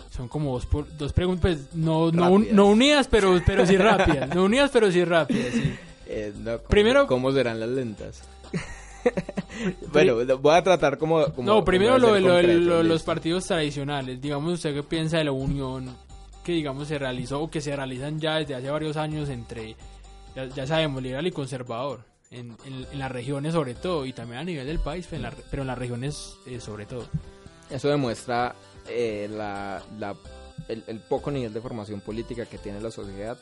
Son 0.09 0.27
como 0.27 0.53
dos, 0.53 0.65
por- 0.65 0.97
dos 0.97 1.13
preguntas, 1.13 1.41
pues, 1.41 1.75
no, 1.75 2.11
no, 2.11 2.31
un- 2.31 2.47
no 2.51 2.67
unidas, 2.67 3.07
pero, 3.07 3.39
pero 3.45 3.65
sí 3.65 3.77
rápidas. 3.77 4.33
No 4.33 4.45
unidas, 4.45 4.71
pero 4.73 4.91
sí 4.91 5.03
rápidas, 5.03 5.53
sí. 5.53 5.75
Eh, 6.07 6.31
no, 6.37 6.57
¿cómo- 6.57 6.69
Primero- 6.69 7.07
¿Cómo 7.07 7.31
serán 7.31 7.59
las 7.59 7.69
lentas? 7.69 8.21
bueno, 9.91 10.15
voy 10.39 10.55
a 10.55 10.63
tratar 10.63 10.97
como... 10.97 11.25
como- 11.33 11.43
No, 11.51 11.63
primero 11.65 11.93
como 11.99 12.13
lo, 12.15 12.19
lo 12.41 12.41
lo 12.41 12.83
los 12.83 13.03
partidos 13.03 13.45
tradicionales. 13.45 14.21
Digamos, 14.21 14.53
¿usted 14.53 14.73
qué 14.73 14.83
piensa 14.83 15.17
de 15.17 15.25
la 15.25 15.31
unión 15.31 15.89
que, 16.45 16.53
digamos, 16.53 16.87
se 16.87 16.97
realizó 16.97 17.41
o 17.41 17.49
que 17.51 17.59
se 17.59 17.75
realizan 17.75 18.19
ya 18.21 18.35
desde 18.35 18.55
hace 18.55 18.69
varios 18.69 18.95
años 18.95 19.27
entre, 19.27 19.75
ya, 20.35 20.45
ya 20.45 20.65
sabemos, 20.65 21.03
liberal 21.03 21.27
y 21.27 21.31
conservador? 21.31 22.05
En, 22.31 22.55
en- 22.65 22.87
en 22.91 22.99
las 22.99 23.11
regiones 23.11 23.53
sobre 23.53 23.75
todo 23.75 24.05
y 24.05 24.11
también 24.13 24.39
a 24.39 24.43
nivel 24.43 24.65
del 24.67 24.79
país, 24.79 25.05
pero 25.09 25.17
en, 25.17 25.23
la- 25.23 25.33
pero 25.51 25.61
en 25.63 25.67
las 25.67 25.77
regiones 25.77 26.35
eh, 26.47 26.59
sobre 26.59 26.85
todo. 26.85 27.05
Eso 27.69 27.87
demuestra 27.89 28.55
eh, 28.87 29.27
la, 29.31 29.81
la- 29.99 30.15
el, 30.67 30.83
el 30.87 30.99
poco 31.01 31.31
nivel 31.31 31.53
de 31.53 31.61
formación 31.61 31.99
política 32.01 32.45
que 32.45 32.57
tiene 32.57 32.79
la 32.81 32.91
sociedad 32.91 33.37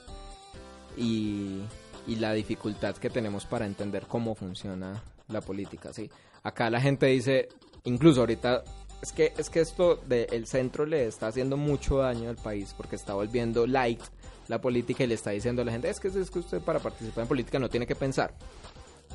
y, 0.98 1.62
y 2.08 2.16
la 2.18 2.34
dificultad 2.34 2.96
que 2.98 3.10
tenemos 3.10 3.46
para 3.46 3.66
entender 3.66 4.06
cómo 4.08 4.36
funciona 4.36 5.02
la 5.30 5.42
política. 5.42 5.94
¿sí? 5.94 6.10
Acá 6.44 6.70
la 6.70 6.82
gente 6.82 7.06
dice, 7.08 7.48
incluso 7.86 8.20
ahorita, 8.22 8.64
es 9.04 9.12
que, 9.12 9.34
es 9.38 9.50
que 9.50 9.60
esto 9.60 9.98
del 10.08 10.48
centro 10.48 10.86
le 10.86 11.06
está 11.06 11.28
haciendo 11.28 11.58
mucho 11.58 11.98
daño 12.00 12.30
al 12.30 12.38
país 12.38 12.74
porque 12.76 12.96
está 12.96 13.14
volviendo 13.14 13.68
light 13.68 14.00
la 14.48 14.60
política 14.60 15.04
y 15.04 15.08
le 15.08 15.14
está 15.16 15.32
diciendo 15.32 15.62
a 15.62 15.66
la 15.66 15.72
gente, 15.72 15.90
es 15.90 16.00
que, 16.00 16.08
es 16.08 16.32
que 16.32 16.40
usted 16.40 16.60
para 16.62 16.80
participar 16.80 17.22
en 17.24 17.28
política 17.28 17.60
no 17.60 17.70
tiene 17.70 17.86
que 17.86 17.96
pensar. 17.96 18.34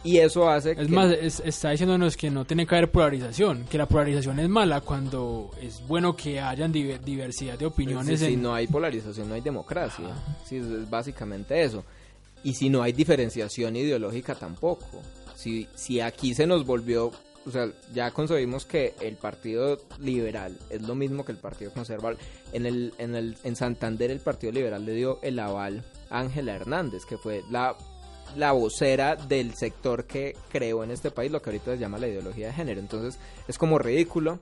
Y 0.05 0.18
eso 0.18 0.48
hace 0.48 0.72
Es 0.72 0.77
que... 0.87 0.88
más, 0.88 1.11
es- 1.12 1.40
está 1.44 1.70
diciéndonos 1.70 2.16
que 2.16 2.31
no 2.31 2.44
tiene 2.44 2.66
que 2.66 2.74
haber 2.77 2.90
polarización, 2.90 3.64
que 3.64 3.77
la 3.79 3.87
polarización 3.87 4.38
es 4.38 4.48
mala 4.48 4.81
cuando 4.81 5.51
es 5.61 5.85
bueno 5.88 6.14
que 6.14 6.38
hayan 6.40 6.72
diver- 6.72 7.01
diversidad 7.01 7.59
de 7.59 7.66
opiniones. 7.66 8.20
Si, 8.20 8.37
no 8.37 8.55
hay 8.55 8.66
polarización, 8.68 9.29
no 9.29 9.35
hay 9.35 9.40
democracia. 9.40 10.07
Sí, 10.44 10.57
es, 10.59 10.66
es 10.66 10.88
básicamente 10.88 11.62
eso. 11.62 11.83
Y 12.44 12.55
si 12.55 12.70
no 12.70 12.83
hay 12.83 12.92
diferenciación 12.92 13.74
ideológica 13.74 14.35
tampoco. 14.37 14.87
Si, 15.35 15.66
si 15.74 16.01
aquí 16.01 16.33
se 16.35 16.46
nos 16.46 16.64
volvió, 16.64 17.11
o 17.48 17.50
sea, 17.50 17.68
ya 17.94 18.11
concebimos 18.12 18.64
que 18.66 18.94
el 19.00 19.16
Partido 19.16 19.78
Liberal 19.98 20.56
es 20.70 20.82
lo 20.82 20.94
mismo 20.94 21.24
que 21.24 21.32
el 21.32 21.38
Partido 21.38 21.72
Conservador. 21.72 22.18
En, 22.52 22.66
el, 22.66 22.92
en, 22.98 23.14
el, 23.16 23.37
en 23.42 23.56
Santander 23.56 24.11
el 24.11 24.20
Partido 24.20 24.52
Liberal 24.52 24.84
le 24.84 24.92
dio 24.92 25.18
el 25.22 25.38
aval 25.38 25.82
a 26.11 26.20
Ángela 26.20 26.54
Hernández, 26.54 27.04
que 27.04 27.16
fue 27.18 27.42
la, 27.50 27.76
la 28.37 28.52
vocera 28.52 29.16
del 29.16 29.54
sector 29.54 30.04
que 30.04 30.37
creó 30.50 30.84
en 30.84 30.90
este 30.90 31.11
país 31.11 31.32
lo 31.32 31.42
que 31.42 31.50
ahorita 31.50 31.72
se 31.72 31.78
llama 31.78 31.98
la 31.98 32.08
ideología 32.08 32.48
de 32.48 32.52
género. 32.52 32.80
Entonces 32.80 33.18
es 33.48 33.58
como 33.58 33.78
ridículo 33.78 34.38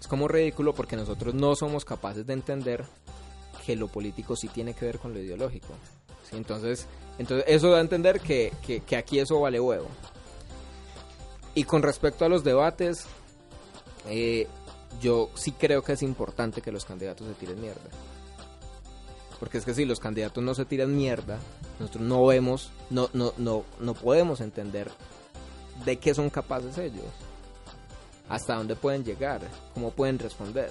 es 0.00 0.08
como 0.08 0.26
ridículo 0.28 0.74
porque 0.74 0.96
nosotros 0.96 1.32
no 1.34 1.54
somos 1.54 1.84
capaces 1.84 2.26
de 2.26 2.32
entender 2.32 2.84
que 3.64 3.76
lo 3.76 3.86
político 3.88 4.34
sí 4.34 4.48
tiene 4.48 4.74
que 4.74 4.84
ver 4.84 4.98
con 4.98 5.14
lo 5.14 5.20
ideológico. 5.20 5.74
Entonces, 6.32 6.86
entonces 7.18 7.44
eso 7.46 7.70
da 7.70 7.78
a 7.78 7.82
entender 7.82 8.18
que, 8.20 8.52
que- 8.66 8.80
que 8.80 8.96
aquí 8.96 9.18
eso 9.20 9.38
vale 9.40 9.60
huevo. 9.60 9.86
Y 11.54 11.64
con 11.64 11.82
respecto 11.82 12.24
a 12.24 12.28
los 12.28 12.44
debates, 12.44 13.04
eh, 14.08 14.46
yo 15.00 15.30
sí 15.34 15.52
creo 15.52 15.82
que 15.82 15.92
es 15.92 16.02
importante 16.02 16.62
que 16.62 16.72
los 16.72 16.84
candidatos 16.84 17.26
se 17.28 17.34
tiren 17.34 17.60
mierda. 17.60 17.80
Porque 19.38 19.58
es 19.58 19.64
que 19.64 19.74
si 19.74 19.84
los 19.84 19.98
candidatos 20.00 20.42
no 20.42 20.54
se 20.54 20.64
tiran 20.64 20.94
mierda, 20.96 21.38
nosotros 21.80 22.04
no 22.04 22.24
vemos, 22.26 22.70
no, 22.90 23.10
no, 23.12 23.32
no, 23.38 23.64
no 23.80 23.94
podemos 23.94 24.40
entender 24.40 24.90
de 25.84 25.98
qué 25.98 26.14
son 26.14 26.30
capaces 26.30 26.78
ellos 26.78 27.04
hasta 28.28 28.54
dónde 28.54 28.76
pueden 28.76 29.04
llegar, 29.04 29.40
cómo 29.74 29.90
pueden 29.90 30.18
responder. 30.18 30.70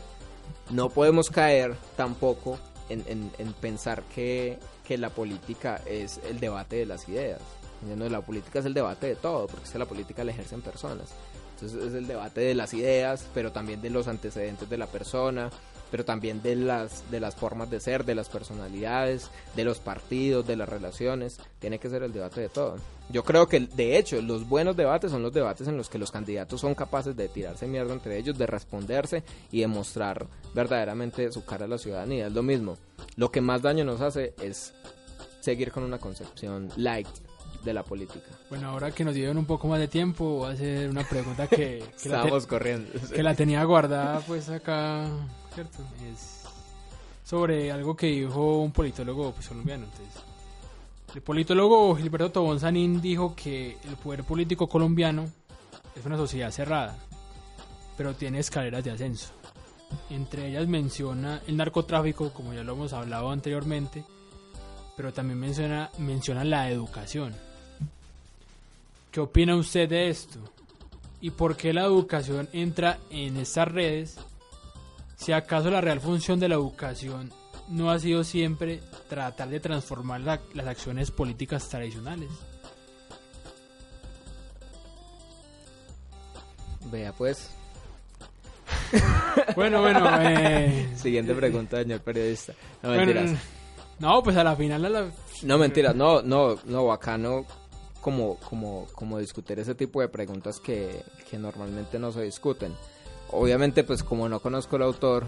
No 0.70 0.90
podemos 0.90 1.30
caer 1.30 1.76
tampoco 1.98 2.58
en, 2.90 3.04
en- 3.08 3.32
en 3.38 3.54
pensar 3.54 4.04
que, 4.04 4.58
que 4.88 4.98
la 4.98 5.10
política 5.10 5.82
es 5.86 6.20
el 6.28 6.40
debate 6.40 6.78
de 6.78 6.86
las 6.88 7.08
ideas. 7.10 7.40
No, 7.82 8.10
la 8.10 8.22
política 8.22 8.60
es 8.60 8.66
el 8.66 8.74
debate 8.74 9.08
de 9.08 9.16
todo, 9.16 9.48
porque 9.48 9.66
es 9.66 9.72
que 9.72 9.80
la 9.80 9.86
política 9.86 10.24
la 10.24 10.32
ejercen 10.32 10.62
personas. 10.62 11.10
Entonces 11.56 11.88
es 11.90 11.94
el 11.94 12.08
debate 12.08 12.42
de 12.42 12.56
las 12.56 12.74
ideas, 12.74 13.28
pero 13.34 13.52
también 13.52 13.82
de 13.82 13.90
los 13.90 14.08
antecedentes 14.08 14.70
de 14.70 14.78
la 14.78 14.88
persona, 14.88 15.52
pero 15.92 16.06
también 16.06 16.42
de 16.42 16.56
las, 16.56 17.10
de 17.12 17.20
las 17.20 17.36
formas 17.36 17.70
de 17.70 17.80
ser, 17.80 18.06
de 18.06 18.16
las 18.16 18.30
personalidades, 18.30 19.30
de 19.56 19.66
los 19.66 19.80
partidos, 19.80 20.48
de 20.48 20.56
las 20.56 20.70
relaciones. 20.70 21.40
Tiene 21.60 21.80
que 21.80 21.90
ser 21.90 22.02
el 22.02 22.14
debate 22.14 22.42
de 22.42 22.50
todo. 22.50 22.78
Yo 23.10 23.24
creo 23.24 23.48
que, 23.48 23.60
de 23.60 23.98
hecho, 23.98 24.22
los 24.22 24.48
buenos 24.48 24.78
debates 24.78 25.12
son 25.12 25.22
los 25.22 25.34
debates 25.34 25.68
en 25.68 25.76
los 25.76 25.90
que 25.90 26.00
los 26.00 26.12
candidatos 26.12 26.62
son 26.62 26.74
capaces 26.74 27.16
de 27.16 27.28
tirarse 27.28 27.68
mierda 27.68 27.94
entre 27.94 28.18
ellos, 28.18 28.38
de 28.38 28.48
responderse 28.48 29.24
y 29.52 29.60
de 29.60 29.68
mostrar 29.68 30.28
verdaderamente 30.56 31.32
su 31.32 31.44
cara 31.44 31.66
a 31.66 31.68
la 31.68 31.78
ciudadanía. 31.78 32.28
Es 32.28 32.34
lo 32.34 32.42
mismo. 32.42 32.78
Lo 33.18 33.32
que 33.32 33.42
más 33.42 33.62
daño 33.62 33.84
nos 33.84 34.00
hace 34.00 34.34
es 34.42 34.74
seguir 35.42 35.72
con 35.72 35.84
una 35.84 35.98
concepción 35.98 36.70
light 36.78 37.08
de 37.64 37.74
la 37.74 37.84
política. 37.84 38.28
Bueno, 38.50 38.70
ahora 38.70 38.92
que 38.92 39.04
nos 39.04 39.14
dieron 39.14 39.38
un 39.38 39.46
poco 39.46 39.68
más 39.68 39.80
de 39.80 39.88
tiempo, 39.88 40.40
voy 40.40 40.50
a 40.50 40.54
hacer 40.54 40.90
una 40.90 41.04
pregunta 41.04 41.48
que, 41.48 41.58
que, 41.58 41.84
Estábamos 41.96 42.48
corriendo. 42.48 42.92
que 43.14 43.24
la 43.24 43.36
tenía 43.36 43.64
guardada 43.64 44.20
pues 44.22 44.50
acá, 44.50 45.08
¿cierto? 45.54 45.80
Es 46.12 46.42
sobre 47.24 47.72
algo 47.72 47.96
que 47.96 48.08
dijo 48.08 48.60
un 48.60 48.72
politólogo 48.72 49.32
pues, 49.32 49.48
colombiano. 49.48 49.86
Entonces, 49.86 50.24
el 51.16 51.22
politólogo 51.22 51.96
Gilberto 51.96 52.32
Tobón 52.32 52.60
Sanín 52.60 53.02
dijo 53.02 53.36
que 53.36 53.78
el 53.86 53.96
poder 53.98 54.24
político 54.24 54.68
colombiano 54.68 55.30
es 55.96 56.06
una 56.06 56.18
sociedad 56.18 56.52
cerrada, 56.52 56.98
pero 57.98 58.16
tiene 58.16 58.40
escaleras 58.40 58.84
de 58.84 58.92
ascenso. 58.92 59.30
Entre 60.10 60.48
ellas 60.48 60.68
menciona 60.68 61.42
el 61.48 61.58
narcotráfico, 61.58 62.32
como 62.34 62.54
ya 62.54 62.64
lo 62.64 62.74
hemos 62.74 62.94
hablado 62.94 63.30
anteriormente, 63.30 64.04
pero 64.96 65.14
también 65.14 65.40
menciona, 65.40 65.90
menciona 65.98 66.44
la 66.44 66.70
educación. 66.70 67.34
¿Qué 69.12 69.20
opina 69.20 69.56
usted 69.56 69.90
de 69.90 70.10
esto? 70.10 70.40
¿Y 71.20 71.32
por 71.32 71.56
qué 71.58 71.74
la 71.74 71.84
educación 71.84 72.48
entra 72.54 72.98
en 73.10 73.38
estas 73.38 73.68
redes? 73.68 74.18
Si 75.18 75.32
acaso 75.34 75.70
la 75.70 75.82
real 75.82 76.00
función 76.00 76.40
de 76.40 76.50
la 76.50 76.56
educación 76.56 77.32
no 77.70 77.92
ha 77.92 78.00
sido 78.00 78.24
siempre 78.24 78.82
tratar 79.08 79.50
de 79.50 79.60
transformar 79.60 80.22
la- 80.22 80.42
las 80.54 80.66
acciones 80.68 81.12
políticas 81.12 81.68
tradicionales. 81.70 82.30
Vea 86.92 87.14
pues, 87.14 87.52
Bueno, 89.56 89.82
bueno, 89.82 90.10
eh, 90.22 90.90
Siguiente 90.96 91.34
pregunta, 91.36 91.82
señor 91.82 92.02
periodista. 92.02 92.54
No, 92.82 92.90
bueno, 92.90 93.06
mentiras. 93.06 93.40
no, 94.00 94.24
pues 94.24 94.36
a 94.38 94.44
la 94.44 94.56
final 94.56 94.86
a 94.86 94.90
la... 94.90 95.12
No, 95.44 95.58
mentiras. 95.58 95.96
No, 95.96 96.22
no, 96.22 96.56
no, 96.66 96.86
bacano 96.88 97.46
como, 98.02 98.36
como, 98.50 98.88
como 98.96 99.20
discutir 99.20 99.60
ese 99.60 99.76
tipo 99.76 100.02
de 100.02 100.10
preguntas 100.10 100.60
que, 100.60 101.04
que 101.30 101.38
normalmente 101.38 102.00
no 102.00 102.12
se 102.12 102.24
discuten. 102.24 102.74
Obviamente, 103.30 103.84
pues 103.84 104.04
como 104.04 104.28
no 104.28 104.40
conozco 104.40 104.76
el 104.76 104.82
autor, 104.82 105.26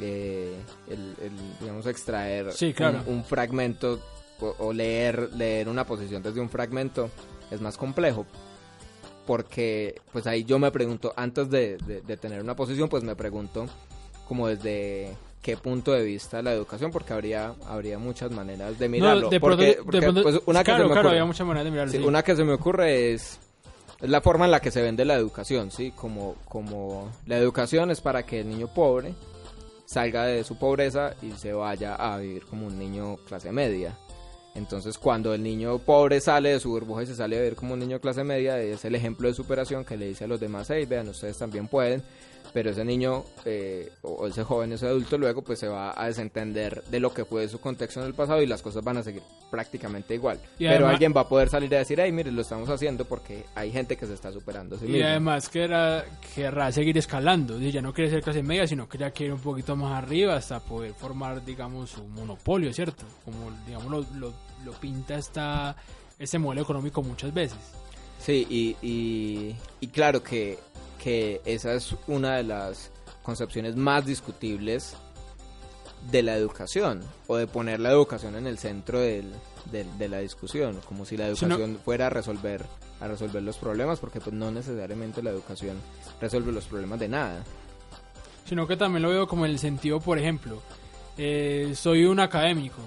eh, 0.00 0.56
el, 0.88 1.14
el, 1.22 1.32
digamos, 1.60 1.86
extraer 1.86 2.52
Sí, 2.52 2.72
claro. 2.72 3.02
un, 3.06 3.16
un 3.18 3.24
fragmento 3.24 4.00
o, 4.40 4.54
o 4.58 4.72
leer, 4.72 5.30
leer 5.34 5.68
una 5.68 5.86
posición 5.86 6.22
desde 6.22 6.40
un 6.40 6.48
fragmento 6.50 7.10
es 7.50 7.60
más 7.60 7.76
complejo. 7.76 8.26
Porque, 9.26 10.00
pues 10.12 10.26
ahí 10.26 10.44
yo 10.44 10.58
me 10.58 10.72
pregunto, 10.72 11.12
antes 11.16 11.48
de, 11.48 11.76
de- 11.78 12.00
de 12.00 12.16
tener 12.16 12.40
una 12.40 12.56
posición, 12.56 12.88
pues 12.88 13.04
me 13.04 13.14
pregunto 13.14 13.66
como 14.26 14.48
desde 14.48 15.14
qué 15.42 15.56
punto 15.56 15.92
de 15.92 16.02
vista 16.04 16.40
la 16.40 16.52
educación, 16.52 16.90
porque 16.92 17.12
habría, 17.12 17.54
habría 17.66 17.98
muchas 17.98 18.30
maneras 18.30 18.78
de 18.78 18.88
mirarlo. 18.88 19.22
No, 19.22 19.28
de 19.28 19.40
porque, 19.40 19.56
pronto, 19.56 19.76
de 19.76 19.82
porque, 19.84 20.00
pronto- 20.00 20.22
pues, 20.22 20.40
una 20.46 20.62
que 20.64 20.70
se 20.70 20.78
me 20.78 20.84
claro, 20.84 21.00
ocurre- 21.00 21.08
había 21.10 21.24
muchas 21.24 21.46
maneras 21.46 21.64
de 21.64 21.70
mirarlo. 21.72 21.92
Sí, 21.92 21.98
sí. 21.98 22.04
Una 22.04 22.22
que 22.22 22.36
se 22.36 22.44
me 22.44 22.52
ocurre 22.52 23.12
es, 23.12 23.38
es 24.00 24.08
la 24.08 24.20
forma 24.20 24.44
en 24.44 24.52
la 24.52 24.60
que 24.60 24.70
se 24.70 24.80
vende 24.80 25.04
la 25.04 25.14
educación, 25.14 25.70
¿sí? 25.70 25.92
Como, 25.96 26.36
como 26.48 27.10
la 27.26 27.36
educación 27.36 27.90
es 27.90 28.00
para 28.00 28.22
que 28.24 28.40
el 28.40 28.48
niño 28.48 28.68
pobre 28.72 29.14
salga 29.84 30.24
de 30.24 30.42
su 30.44 30.56
pobreza 30.58 31.14
y 31.20 31.32
se 31.32 31.52
vaya 31.52 31.96
a 31.96 32.16
vivir 32.18 32.44
como 32.46 32.66
un 32.68 32.78
niño 32.78 33.16
clase 33.26 33.52
media. 33.52 33.98
Entonces, 34.54 34.98
cuando 34.98 35.32
el 35.34 35.42
niño 35.42 35.78
pobre 35.78 36.20
sale 36.20 36.50
de 36.50 36.60
su 36.60 36.70
burbuja 36.70 37.02
y 37.02 37.06
se 37.06 37.14
sale 37.14 37.36
a 37.36 37.40
vivir 37.40 37.56
como 37.56 37.72
un 37.74 37.80
niño 37.80 38.00
clase 38.00 38.22
media, 38.22 38.58
es 38.60 38.84
el 38.84 38.94
ejemplo 38.94 39.26
de 39.28 39.34
superación 39.34 39.84
que 39.84 39.96
le 39.96 40.06
dice 40.08 40.24
a 40.24 40.26
los 40.28 40.38
demás, 40.40 40.68
hey, 40.70 40.84
vean, 40.86 41.08
ustedes 41.08 41.38
también 41.38 41.68
pueden. 41.68 42.02
Pero 42.52 42.70
ese 42.70 42.84
niño, 42.84 43.24
eh, 43.46 43.90
o 44.02 44.26
ese 44.26 44.44
joven, 44.44 44.72
ese 44.72 44.86
adulto, 44.86 45.16
luego 45.16 45.40
pues 45.40 45.58
se 45.58 45.68
va 45.68 45.94
a 45.96 46.06
desentender 46.08 46.84
de 46.90 47.00
lo 47.00 47.14
que 47.14 47.24
fue 47.24 47.48
su 47.48 47.58
contexto 47.60 48.00
en 48.00 48.06
el 48.06 48.12
pasado 48.14 48.42
y 48.42 48.46
las 48.46 48.60
cosas 48.60 48.84
van 48.84 48.98
a 48.98 49.02
seguir 49.02 49.22
prácticamente 49.50 50.14
igual. 50.14 50.38
Y 50.58 50.64
Pero 50.64 50.70
además- 50.74 50.92
alguien 50.92 51.14
va 51.16 51.22
a 51.22 51.28
poder 51.28 51.48
salir 51.48 51.74
a 51.74 51.78
decir, 51.78 51.98
hey, 51.98 52.12
mire, 52.12 52.30
lo 52.30 52.42
estamos 52.42 52.68
haciendo 52.68 53.06
porque 53.06 53.44
hay 53.54 53.72
gente 53.72 53.96
que 53.96 54.06
se 54.06 54.12
está 54.12 54.30
superando 54.30 54.76
sí 54.76 54.84
Y 54.84 54.88
misma". 54.88 55.08
además 55.08 55.48
querrá, 55.48 56.04
querrá 56.34 56.70
seguir 56.72 56.98
escalando, 56.98 57.58
y 57.58 57.70
ya 57.72 57.80
no 57.80 57.94
quiere 57.94 58.10
ser 58.10 58.22
clase 58.22 58.42
media, 58.42 58.66
sino 58.66 58.86
que 58.86 58.98
ya 58.98 59.10
quiere 59.12 59.32
un 59.32 59.40
poquito 59.40 59.74
más 59.74 60.02
arriba 60.02 60.36
hasta 60.36 60.60
poder 60.60 60.92
formar, 60.92 61.42
digamos, 61.44 61.96
un 61.96 62.12
monopolio, 62.12 62.70
¿cierto? 62.74 63.04
Como, 63.24 63.50
digamos, 63.66 63.90
lo, 63.90 64.18
lo, 64.18 64.34
lo 64.64 64.72
pinta 64.72 65.16
esta, 65.16 65.74
este 66.18 66.38
modelo 66.38 66.62
económico 66.62 67.02
muchas 67.02 67.32
veces. 67.32 67.58
Sí, 68.18 68.46
y, 68.50 68.76
y, 68.86 69.56
y 69.80 69.86
claro 69.88 70.22
que, 70.22 70.58
que 71.02 71.40
esa 71.44 71.72
es 71.74 71.94
una 72.06 72.36
de 72.36 72.44
las 72.44 72.90
concepciones 73.22 73.76
más 73.76 74.04
discutibles 74.06 74.94
de 76.10 76.22
la 76.22 76.34
educación, 76.36 77.00
o 77.28 77.36
de 77.36 77.46
poner 77.46 77.78
la 77.80 77.90
educación 77.90 78.34
en 78.36 78.46
el 78.46 78.58
centro 78.58 78.98
del, 79.00 79.32
del- 79.70 79.98
de 79.98 80.08
la 80.08 80.18
discusión, 80.18 80.80
como 80.88 81.04
si 81.04 81.16
la 81.16 81.26
educación 81.28 81.78
fuera 81.84 82.06
a 82.08 82.10
resolver, 82.10 82.64
a 83.00 83.06
resolver 83.08 83.42
los 83.42 83.56
problemas, 83.56 84.00
porque 84.00 84.20
pues 84.20 84.34
no 84.34 84.50
necesariamente 84.50 85.22
la 85.22 85.30
educación 85.30 85.76
resuelve 86.20 86.50
los 86.52 86.64
problemas 86.66 86.98
de 86.98 87.08
nada. 87.08 87.44
Sino 88.48 88.66
que 88.66 88.76
también 88.76 89.02
lo 89.02 89.10
veo 89.10 89.28
como 89.28 89.44
en 89.46 89.52
el 89.52 89.58
sentido, 89.60 90.00
por 90.00 90.18
ejemplo, 90.18 90.60
eh, 91.16 91.72
soy 91.76 92.04
un 92.04 92.18
académico, 92.18 92.78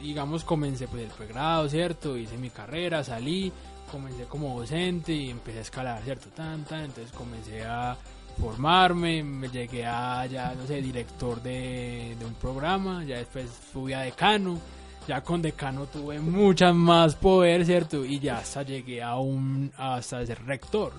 digamos, 0.00 0.44
comencé 0.44 0.86
pues 0.86 1.02
el 1.02 1.10
pregrado, 1.10 1.68
¿cierto? 1.68 2.16
Hice 2.16 2.36
mi 2.38 2.50
carrera, 2.50 3.02
salí, 3.02 3.52
comencé 3.90 4.24
como 4.24 4.58
docente 4.58 5.12
y 5.12 5.30
empecé 5.30 5.58
a 5.58 5.62
escalar, 5.62 6.02
¿cierto? 6.02 6.28
Tan, 6.30 6.64
tan, 6.64 6.84
entonces 6.84 7.12
comencé 7.12 7.64
a 7.64 7.96
formarme, 8.40 9.22
me 9.22 9.48
llegué 9.48 9.84
a, 9.84 10.24
ya, 10.26 10.54
no 10.54 10.66
sé, 10.66 10.80
director 10.80 11.42
de, 11.42 12.16
de 12.18 12.24
un 12.24 12.34
programa, 12.34 13.04
ya 13.04 13.18
después 13.18 13.50
fui 13.72 13.92
a 13.92 14.00
decano, 14.00 14.58
ya 15.06 15.22
con 15.22 15.42
decano 15.42 15.86
tuve 15.86 16.20
mucha 16.20 16.72
más 16.72 17.14
poder, 17.14 17.66
¿cierto? 17.66 18.04
Y 18.04 18.20
ya 18.20 18.38
hasta 18.38 18.62
llegué 18.62 19.02
a 19.02 19.16
un, 19.16 19.72
hasta 19.76 20.24
ser 20.24 20.44
rector 20.44 20.92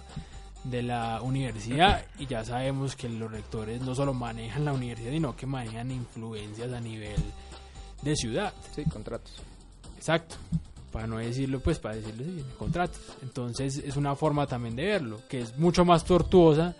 de 0.64 0.84
la 0.84 1.22
universidad 1.22 2.06
y 2.20 2.28
ya 2.28 2.46
sabemos 2.46 2.96
que 2.96 3.10
los 3.10 3.32
rectores 3.32 3.82
no 3.82 3.96
solo 3.96 4.14
manejan 4.14 4.66
la 4.66 4.74
universidad, 4.74 5.12
sino 5.12 5.36
que 5.36 5.46
manejan 5.46 5.92
influencias 5.92 6.72
a 6.72 6.80
nivel 6.80 7.22
de 8.02 8.16
ciudad. 8.16 8.54
Sí, 8.76 8.84
contratos. 8.86 9.34
Exacto. 9.98 10.36
Para 10.92 11.08
no 11.08 11.18
decirlo, 11.18 11.60
pues 11.62 11.80
para 11.80 11.96
decirlo 11.96 12.24
sí, 12.26 12.44
contratos. 12.58 13.00
Entonces 13.22 13.78
es 13.78 13.96
una 13.96 14.16
forma 14.16 14.46
también 14.48 14.76
de 14.76 14.86
verlo, 14.86 15.22
que 15.30 15.40
es 15.42 15.58
mucho 15.58 15.86
más 15.86 16.04
tortuosa, 16.04 16.76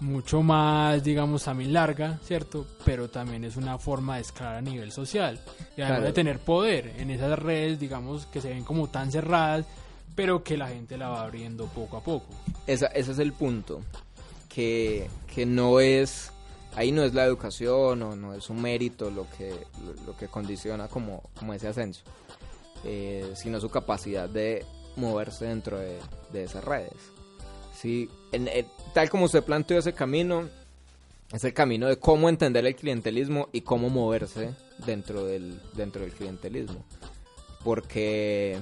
mucho 0.00 0.42
más, 0.42 1.04
digamos, 1.04 1.44
también 1.44 1.72
larga, 1.74 2.18
¿cierto? 2.24 2.66
Pero 2.84 3.10
también 3.10 3.44
es 3.44 3.56
una 3.56 3.76
forma 3.78 4.16
de 4.16 4.22
escalar 4.22 4.56
a 4.56 4.60
nivel 4.62 4.90
social. 4.92 5.38
Y 5.76 5.82
además 5.82 5.98
Claro. 5.98 6.04
de 6.06 6.12
tener 6.12 6.38
poder 6.38 6.94
en 6.96 7.10
esas 7.10 7.38
redes, 7.38 7.78
digamos, 7.78 8.24
que 8.26 8.40
se 8.40 8.48
ven 8.48 8.64
como 8.64 8.88
tan 8.88 9.12
cerradas, 9.12 9.66
pero 10.14 10.42
que 10.42 10.56
la 10.56 10.68
gente 10.68 10.96
la 10.96 11.10
va 11.10 11.22
abriendo 11.22 11.66
poco 11.66 11.98
a 11.98 12.02
poco. 12.02 12.26
Esa, 12.66 12.86
ese 12.86 13.12
es 13.12 13.18
el 13.18 13.32
punto. 13.34 13.82
Que, 14.48 15.08
que 15.32 15.44
no 15.46 15.80
es. 15.80 16.32
Ahí 16.76 16.92
no 16.92 17.02
es 17.02 17.14
la 17.14 17.24
educación 17.24 18.02
o 18.02 18.16
no 18.16 18.32
es 18.34 18.48
un 18.48 18.62
mérito 18.62 19.10
lo 19.10 19.26
que, 19.36 19.50
lo, 19.84 20.06
lo 20.06 20.16
que 20.16 20.28
condiciona 20.28 20.88
como, 20.88 21.22
como 21.38 21.52
ese 21.52 21.68
ascenso. 21.68 22.02
Eh, 22.84 23.32
sino 23.34 23.60
su 23.60 23.68
capacidad 23.70 24.28
de 24.28 24.64
moverse 24.96 25.46
dentro 25.46 25.78
de, 25.78 25.98
de 26.32 26.44
esas 26.44 26.64
redes. 26.64 26.92
Sí, 27.74 28.08
en- 28.32 28.48
tal 28.92 29.08
como 29.08 29.24
usted 29.26 29.42
planteó 29.42 29.78
ese 29.78 29.92
camino, 29.92 30.48
es 31.32 31.44
el 31.44 31.54
camino 31.54 31.86
de 31.86 31.96
cómo 31.98 32.28
entender 32.28 32.66
el 32.66 32.74
clientelismo 32.76 33.48
y 33.52 33.60
cómo 33.62 33.88
moverse 33.88 34.54
dentro 34.84 35.24
del, 35.24 35.60
dentro 35.74 36.02
del 36.02 36.12
clientelismo. 36.12 36.84
Porque 37.64 38.58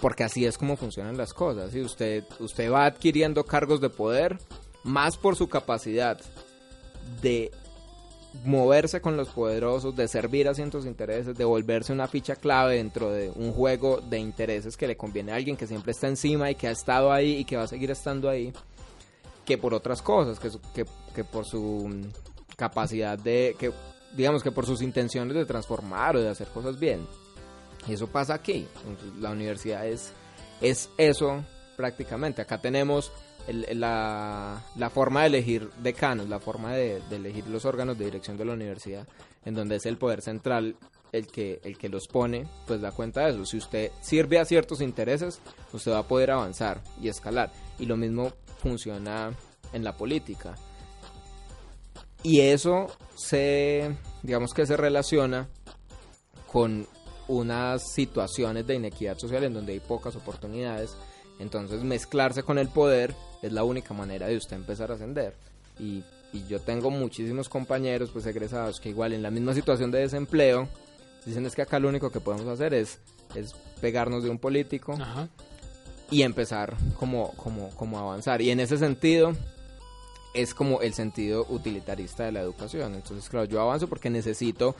porque 0.00 0.24
así 0.24 0.44
es 0.44 0.58
como 0.58 0.76
funcionan 0.76 1.16
las 1.16 1.32
cosas. 1.32 1.74
Usted, 1.74 2.24
usted 2.38 2.70
va 2.70 2.84
adquiriendo 2.86 3.44
cargos 3.44 3.80
de 3.80 3.88
poder 3.88 4.38
más 4.84 5.16
por 5.16 5.36
su 5.36 5.48
capacidad 5.48 6.20
de 7.22 7.50
moverse 8.44 9.00
con 9.00 9.16
los 9.16 9.28
poderosos, 9.28 9.94
de 9.96 10.08
servir 10.08 10.48
a 10.48 10.54
ciertos 10.54 10.86
intereses, 10.86 11.36
de 11.36 11.44
volverse 11.44 11.92
una 11.92 12.06
ficha 12.06 12.36
clave 12.36 12.76
dentro 12.76 13.10
de 13.10 13.30
un 13.34 13.52
juego 13.52 14.00
de 14.00 14.18
intereses 14.18 14.76
que 14.76 14.86
le 14.86 14.96
conviene 14.96 15.32
a 15.32 15.36
alguien 15.36 15.56
que 15.56 15.66
siempre 15.66 15.92
está 15.92 16.08
encima 16.08 16.50
y 16.50 16.54
que 16.54 16.68
ha 16.68 16.70
estado 16.72 17.12
ahí 17.12 17.36
y 17.38 17.44
que 17.44 17.56
va 17.56 17.64
a 17.64 17.68
seguir 17.68 17.90
estando 17.90 18.28
ahí, 18.28 18.52
que 19.44 19.58
por 19.58 19.74
otras 19.74 20.02
cosas, 20.02 20.38
que, 20.38 20.50
su- 20.50 20.60
que, 20.74 20.84
que 21.14 21.24
por 21.24 21.44
su 21.46 21.88
mm, 21.88 22.56
capacidad 22.56 23.18
de, 23.18 23.54
que 23.58 23.72
digamos 24.16 24.42
que 24.42 24.50
por 24.52 24.66
sus 24.66 24.82
intenciones 24.82 25.34
de 25.36 25.44
transformar 25.44 26.16
o 26.16 26.20
de 26.22 26.28
hacer 26.28 26.48
cosas 26.48 26.78
bien. 26.78 27.06
Y 27.88 27.92
eso 27.94 28.08
pasa 28.08 28.34
aquí. 28.34 28.66
La 29.20 29.30
universidad 29.30 29.86
es, 29.86 30.12
es 30.60 30.88
eso 30.98 31.44
prácticamente. 31.76 32.42
Acá 32.42 32.60
tenemos 32.60 33.12
la 33.48 34.90
forma 34.92 35.22
de 35.22 35.26
elegir 35.26 35.70
decanos, 35.82 36.28
la 36.28 36.40
forma 36.40 36.72
de, 36.72 37.00
de 37.08 37.16
elegir 37.16 37.46
los 37.48 37.64
órganos 37.64 37.98
de 37.98 38.06
dirección 38.06 38.36
de 38.36 38.44
la 38.44 38.52
universidad, 38.52 39.06
en 39.44 39.54
donde 39.54 39.76
es 39.76 39.86
el 39.86 39.96
poder 39.96 40.22
central 40.22 40.76
el 41.12 41.26
que, 41.26 41.60
el 41.64 41.78
que 41.78 41.88
los 41.88 42.08
pone, 42.08 42.46
pues 42.66 42.80
da 42.80 42.92
cuenta 42.92 43.22
de 43.22 43.32
eso. 43.32 43.44
Si 43.46 43.56
usted 43.56 43.90
sirve 44.00 44.38
a 44.38 44.44
ciertos 44.44 44.80
intereses, 44.80 45.40
usted 45.72 45.92
va 45.92 45.98
a 45.98 46.08
poder 46.08 46.30
avanzar 46.30 46.82
y 47.00 47.08
escalar. 47.08 47.52
Y 47.78 47.86
lo 47.86 47.96
mismo 47.96 48.32
funciona 48.58 49.32
en 49.72 49.84
la 49.84 49.96
política. 49.96 50.54
Y 52.22 52.40
eso 52.40 52.88
se, 53.14 53.94
digamos 54.22 54.52
que 54.52 54.66
se 54.66 54.76
relaciona 54.76 55.48
con 56.50 56.86
unas 57.28 57.82
situaciones 57.92 58.66
de 58.66 58.76
inequidad 58.76 59.18
social 59.18 59.44
en 59.44 59.54
donde 59.54 59.72
hay 59.72 59.80
pocas 59.80 60.16
oportunidades. 60.16 60.96
Entonces 61.38 61.82
mezclarse 61.82 62.42
con 62.42 62.58
el 62.58 62.68
poder 62.68 63.14
es 63.46 63.52
la 63.52 63.64
única 63.64 63.94
manera 63.94 64.26
de 64.26 64.36
usted 64.36 64.56
empezar 64.56 64.90
a 64.90 64.94
ascender. 64.94 65.34
Y, 65.78 66.02
y 66.32 66.46
yo 66.48 66.60
tengo 66.60 66.90
muchísimos 66.90 67.48
compañeros 67.48 68.10
pues 68.12 68.26
egresados 68.26 68.80
que 68.80 68.88
igual 68.90 69.12
en 69.12 69.22
la 69.22 69.30
misma 69.30 69.54
situación 69.54 69.90
de 69.90 70.00
desempleo 70.00 70.68
dicen 71.26 71.44
es 71.44 71.54
que 71.54 71.62
acá 71.62 71.78
lo 71.78 71.88
único 71.88 72.10
que 72.10 72.20
podemos 72.20 72.46
hacer 72.46 72.72
es, 72.72 72.98
es 73.34 73.54
pegarnos 73.80 74.22
de 74.22 74.30
un 74.30 74.38
político 74.38 74.92
Ajá. 74.92 75.28
y 76.10 76.22
empezar 76.22 76.76
como, 76.98 77.32
como, 77.32 77.70
como 77.70 77.98
a 77.98 78.02
avanzar. 78.02 78.40
Y 78.40 78.50
en 78.50 78.60
ese 78.60 78.78
sentido 78.78 79.32
es 80.34 80.54
como 80.54 80.80
el 80.82 80.94
sentido 80.94 81.44
utilitarista 81.48 82.24
de 82.24 82.32
la 82.32 82.40
educación. 82.40 82.94
Entonces, 82.94 83.28
claro, 83.28 83.46
yo 83.46 83.60
avanzo 83.60 83.88
porque 83.88 84.08
necesito 84.08 84.76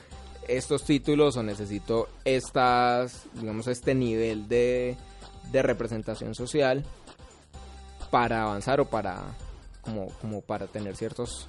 estos 0.47 0.83
títulos 0.83 1.35
o 1.35 1.43
necesito 1.43 2.07
estas, 2.23 3.23
digamos, 3.33 3.67
este 3.67 3.93
nivel 3.93 4.47
de, 4.47 4.95
de 5.51 5.61
representación 5.61 6.33
social 6.33 6.85
para 8.09 8.43
avanzar 8.43 8.79
o 8.79 8.85
para 8.85 9.35
como, 9.81 10.07
como 10.21 10.41
para 10.41 10.67
tener 10.67 10.95
ciertos 10.95 11.47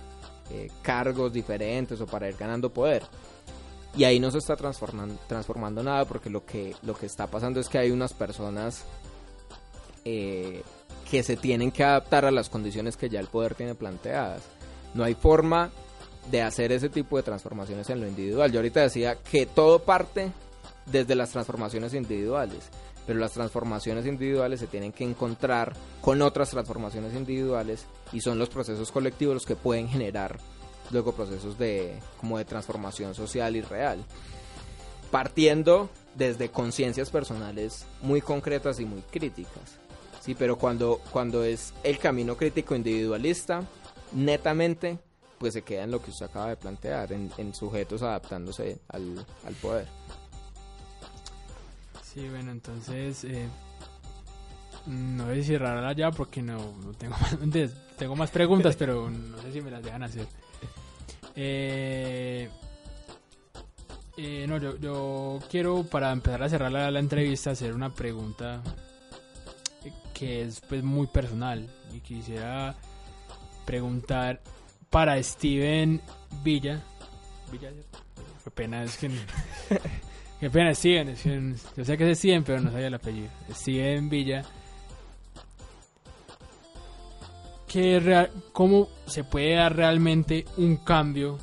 eh, 0.50 0.68
cargos 0.82 1.32
diferentes 1.32 2.00
o 2.00 2.06
para 2.06 2.28
ir 2.28 2.36
ganando 2.36 2.70
poder. 2.70 3.02
Y 3.96 4.04
ahí 4.04 4.20
no 4.20 4.30
se 4.30 4.38
está 4.38 4.56
transformando, 4.56 5.16
transformando 5.26 5.82
nada 5.82 6.04
porque 6.04 6.30
lo 6.30 6.44
que, 6.44 6.74
lo 6.82 6.94
que 6.94 7.06
está 7.06 7.26
pasando 7.26 7.58
es 7.60 7.68
que 7.68 7.78
hay 7.78 7.90
unas 7.90 8.12
personas 8.12 8.84
eh, 10.04 10.62
que 11.10 11.22
se 11.22 11.36
tienen 11.36 11.72
que 11.72 11.84
adaptar 11.84 12.24
a 12.24 12.30
las 12.30 12.48
condiciones 12.48 12.96
que 12.96 13.08
ya 13.08 13.20
el 13.20 13.26
poder 13.26 13.54
tiene 13.54 13.74
planteadas. 13.74 14.42
No 14.94 15.04
hay 15.04 15.14
forma 15.14 15.70
de 16.30 16.42
hacer 16.42 16.72
ese 16.72 16.88
tipo 16.88 17.16
de 17.16 17.22
transformaciones 17.22 17.88
en 17.90 18.00
lo 18.00 18.06
individual. 18.06 18.52
Yo 18.52 18.58
ahorita 18.58 18.80
decía 18.82 19.16
que 19.16 19.46
todo 19.46 19.80
parte 19.80 20.30
desde 20.90 21.14
las 21.14 21.30
transformaciones 21.30 21.94
individuales, 21.94 22.70
pero 23.06 23.18
las 23.18 23.32
transformaciones 23.32 24.06
individuales 24.06 24.60
se 24.60 24.66
tienen 24.66 24.92
que 24.92 25.04
encontrar 25.04 25.74
con 26.00 26.22
otras 26.22 26.50
transformaciones 26.50 27.14
individuales 27.14 27.86
y 28.12 28.20
son 28.20 28.38
los 28.38 28.48
procesos 28.48 28.92
colectivos 28.92 29.34
los 29.34 29.46
que 29.46 29.56
pueden 29.56 29.88
generar 29.88 30.38
luego 30.90 31.12
procesos 31.12 31.58
de 31.58 31.98
como 32.20 32.38
de 32.38 32.44
transformación 32.44 33.14
social 33.14 33.56
y 33.56 33.60
real. 33.60 34.04
Partiendo 35.10 35.88
desde 36.14 36.50
conciencias 36.50 37.10
personales 37.10 37.86
muy 38.02 38.20
concretas 38.20 38.80
y 38.80 38.84
muy 38.84 39.00
críticas. 39.02 39.78
Sí, 40.20 40.34
pero 40.34 40.56
cuando, 40.56 41.00
cuando 41.10 41.44
es 41.44 41.72
el 41.84 41.98
camino 41.98 42.36
crítico 42.36 42.74
individualista, 42.74 43.62
netamente, 44.12 44.98
pues 45.38 45.54
se 45.54 45.62
queda 45.62 45.84
en 45.84 45.92
lo 45.92 46.02
que 46.02 46.10
usted 46.10 46.26
acaba 46.26 46.48
de 46.48 46.56
plantear, 46.56 47.12
en, 47.12 47.30
en 47.38 47.54
sujetos 47.54 48.02
adaptándose 48.02 48.80
al, 48.88 49.24
al 49.46 49.54
poder. 49.54 49.86
Sí, 52.12 52.26
bueno, 52.28 52.52
entonces 52.52 53.24
eh, 53.24 53.48
no 54.86 55.26
sé 55.26 55.34
si 55.36 55.44
cerrarla 55.44 55.92
ya 55.92 56.10
porque 56.10 56.40
no, 56.40 56.58
tengo, 56.98 57.16
más, 57.20 57.36
tengo 57.98 58.16
más 58.16 58.30
preguntas, 58.30 58.76
pero 58.76 59.10
no 59.10 59.40
sé 59.42 59.52
si 59.52 59.60
me 59.60 59.70
las 59.70 59.82
dejan 59.82 60.02
hacer. 60.02 60.26
Eh, 61.36 62.48
eh, 64.16 64.46
no, 64.48 64.56
yo, 64.56 64.78
yo 64.78 65.38
quiero 65.50 65.84
para 65.84 66.10
empezar 66.10 66.42
a 66.42 66.48
cerrar 66.48 66.72
la, 66.72 66.98
entrevista 66.98 67.50
hacer 67.50 67.74
una 67.74 67.94
pregunta 67.94 68.62
que 70.14 70.42
es 70.42 70.60
pues 70.60 70.82
muy 70.82 71.06
personal 71.06 71.68
y 71.94 72.00
quisiera 72.00 72.74
preguntar 73.66 74.40
para 74.88 75.22
Steven 75.22 76.00
Villa. 76.42 76.80
Villa. 77.52 77.70
Qué 78.42 78.50
pena, 78.50 78.82
es 78.82 78.96
que. 78.96 79.10
Qué 80.40 80.50
pena, 80.50 80.70
es 80.70 80.80
que- 80.80 81.54
yo 81.76 81.84
sé 81.84 81.98
que 81.98 82.10
es 82.10 82.18
Steven, 82.18 82.44
pero 82.44 82.60
no 82.60 82.70
sabía 82.70 82.86
el 82.86 82.94
apellido. 82.94 83.28
Steven 83.52 84.08
Villa. 84.08 84.44
¿Qué 87.66 88.00
rea- 88.00 88.30
¿Cómo 88.52 88.88
se 89.06 89.24
puede 89.24 89.54
dar 89.54 89.76
realmente 89.76 90.46
un 90.56 90.76
cambio 90.76 91.38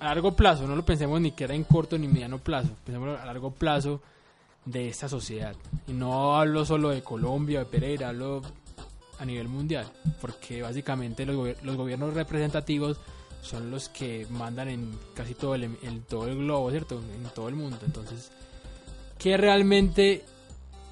a 0.00 0.06
largo 0.06 0.34
plazo? 0.34 0.66
No 0.66 0.74
lo 0.76 0.84
pensemos 0.84 1.20
ni 1.20 1.32
que 1.32 1.44
era 1.44 1.54
en 1.54 1.64
corto 1.64 1.98
ni 1.98 2.08
mediano 2.08 2.38
plazo. 2.38 2.70
Pensemos 2.84 3.18
a 3.20 3.26
largo 3.26 3.50
plazo 3.50 4.00
de 4.64 4.88
esta 4.88 5.08
sociedad. 5.08 5.54
Y 5.86 5.92
no 5.92 6.36
hablo 6.36 6.64
solo 6.64 6.90
de 6.90 7.02
Colombia, 7.02 7.58
de 7.60 7.66
Pereira, 7.66 8.08
hablo 8.08 8.40
a 9.18 9.24
nivel 9.26 9.48
mundial. 9.48 9.86
Porque 10.20 10.62
básicamente 10.62 11.26
los, 11.26 11.62
los 11.62 11.76
gobiernos 11.76 12.14
representativos 12.14 12.98
son 13.44 13.70
los 13.70 13.90
que 13.90 14.26
mandan 14.30 14.68
en 14.68 14.98
casi 15.14 15.34
todo 15.34 15.54
el, 15.54 15.64
en 15.64 16.02
todo 16.08 16.26
el 16.28 16.38
globo, 16.38 16.70
¿cierto? 16.70 17.00
En 17.14 17.24
todo 17.34 17.48
el 17.48 17.54
mundo. 17.54 17.78
Entonces, 17.84 18.32
¿qué 19.18 19.36
realmente 19.36 20.24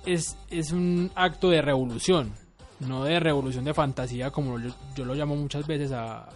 es, 0.04 0.36
es 0.50 0.70
un 0.70 1.10
acto 1.14 1.48
de 1.48 1.62
revolución? 1.62 2.32
No 2.78 3.04
de 3.04 3.18
revolución 3.20 3.64
de 3.64 3.72
fantasía, 3.72 4.30
como 4.30 4.58
yo, 4.58 4.70
yo 4.94 5.04
lo 5.04 5.14
llamo 5.14 5.34
muchas 5.34 5.66
veces 5.66 5.92
a, 5.92 6.28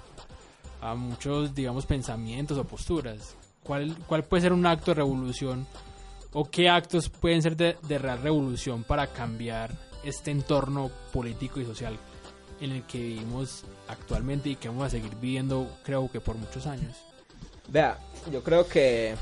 a 0.80 0.94
muchos, 0.94 1.54
digamos, 1.54 1.84
pensamientos 1.84 2.56
o 2.56 2.64
posturas. 2.64 3.36
¿Cuál, 3.62 3.94
¿Cuál 4.06 4.24
puede 4.24 4.42
ser 4.42 4.52
un 4.52 4.64
acto 4.64 4.92
de 4.92 4.94
revolución? 4.94 5.66
¿O 6.32 6.48
qué 6.48 6.70
actos 6.70 7.10
pueden 7.10 7.42
ser 7.42 7.56
de, 7.56 7.76
de 7.86 7.98
real 7.98 8.22
revolución 8.22 8.84
para 8.84 9.08
cambiar 9.08 9.70
este 10.02 10.30
entorno 10.30 10.90
político 11.12 11.60
y 11.60 11.66
social 11.66 11.98
en 12.60 12.72
el 12.72 12.82
que 12.84 12.98
vivimos 12.98 13.64
actualmente 13.88 14.50
y 14.50 14.56
que 14.56 14.68
vamos 14.68 14.86
a 14.86 14.90
seguir 14.90 15.14
viviendo, 15.16 15.68
creo 15.84 16.10
que 16.10 16.20
por 16.20 16.36
muchos 16.36 16.66
años? 16.66 16.96
Vea, 17.68 17.98
yo 18.30 18.42
creo 18.42 18.66
que 18.66 19.16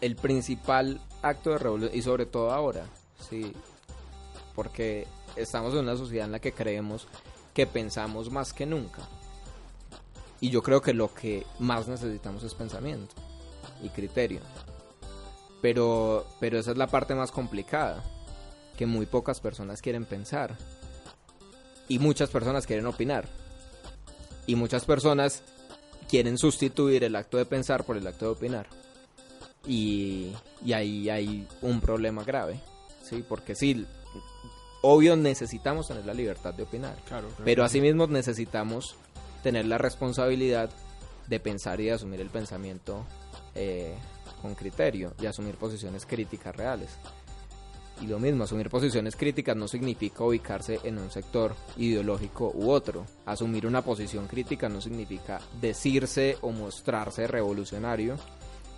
el 0.00 0.16
principal 0.16 1.00
acto 1.22 1.50
de 1.50 1.58
revolución, 1.58 1.98
y 1.98 2.02
sobre 2.02 2.26
todo 2.26 2.52
ahora, 2.52 2.86
sí, 3.28 3.52
porque 4.54 5.06
estamos 5.36 5.72
en 5.74 5.80
una 5.80 5.96
sociedad 5.96 6.26
en 6.26 6.32
la 6.32 6.40
que 6.40 6.52
creemos 6.52 7.06
que 7.54 7.66
pensamos 7.66 8.30
más 8.30 8.52
que 8.52 8.66
nunca. 8.66 9.02
Y 10.40 10.50
yo 10.50 10.62
creo 10.62 10.82
que 10.82 10.92
lo 10.92 11.12
que 11.14 11.46
más 11.58 11.88
necesitamos 11.88 12.42
es 12.42 12.54
pensamiento 12.54 13.14
y 13.82 13.88
criterio. 13.88 14.40
Pero, 15.62 16.26
pero 16.38 16.58
esa 16.58 16.72
es 16.72 16.76
la 16.76 16.86
parte 16.86 17.14
más 17.14 17.32
complicada, 17.32 18.04
que 18.76 18.86
muy 18.86 19.06
pocas 19.06 19.40
personas 19.40 19.80
quieren 19.80 20.04
pensar. 20.04 20.56
Y 21.88 21.98
muchas 21.98 22.30
personas 22.30 22.66
quieren 22.66 22.86
opinar. 22.86 23.28
Y 24.46 24.54
muchas 24.54 24.84
personas 24.84 25.42
quieren 26.08 26.38
sustituir 26.38 27.04
el 27.04 27.16
acto 27.16 27.36
de 27.36 27.46
pensar 27.46 27.84
por 27.84 27.96
el 27.96 28.06
acto 28.06 28.26
de 28.26 28.30
opinar. 28.32 28.66
Y, 29.66 30.32
y 30.64 30.72
ahí 30.72 31.10
hay 31.10 31.46
un 31.62 31.80
problema 31.80 32.22
grave, 32.22 32.60
¿sí? 33.02 33.24
Porque 33.28 33.56
sí, 33.56 33.84
obvio 34.82 35.16
necesitamos 35.16 35.88
tener 35.88 36.06
la 36.06 36.14
libertad 36.14 36.54
de 36.54 36.62
opinar, 36.62 36.94
Claro, 37.06 37.28
pero 37.44 37.64
asimismo 37.64 38.06
necesitamos 38.06 38.94
tener 39.42 39.66
la 39.66 39.78
responsabilidad 39.78 40.70
de 41.26 41.40
pensar 41.40 41.80
y 41.80 41.86
de 41.86 41.92
asumir 41.92 42.20
el 42.20 42.30
pensamiento 42.30 43.04
eh, 43.54 43.94
con 44.40 44.54
criterio 44.54 45.14
y 45.20 45.26
asumir 45.26 45.56
posiciones 45.56 46.06
críticas 46.06 46.54
reales. 46.54 46.90
Y 48.02 48.06
lo 48.06 48.18
mismo, 48.18 48.44
asumir 48.44 48.68
posiciones 48.68 49.16
críticas 49.16 49.56
no 49.56 49.68
significa 49.68 50.24
ubicarse 50.24 50.80
en 50.84 50.98
un 50.98 51.10
sector 51.10 51.54
ideológico 51.78 52.52
u 52.54 52.70
otro. 52.70 53.06
Asumir 53.24 53.66
una 53.66 53.82
posición 53.82 54.26
crítica 54.26 54.68
no 54.68 54.80
significa 54.80 55.40
decirse 55.60 56.36
o 56.42 56.50
mostrarse 56.50 57.26
revolucionario. 57.26 58.16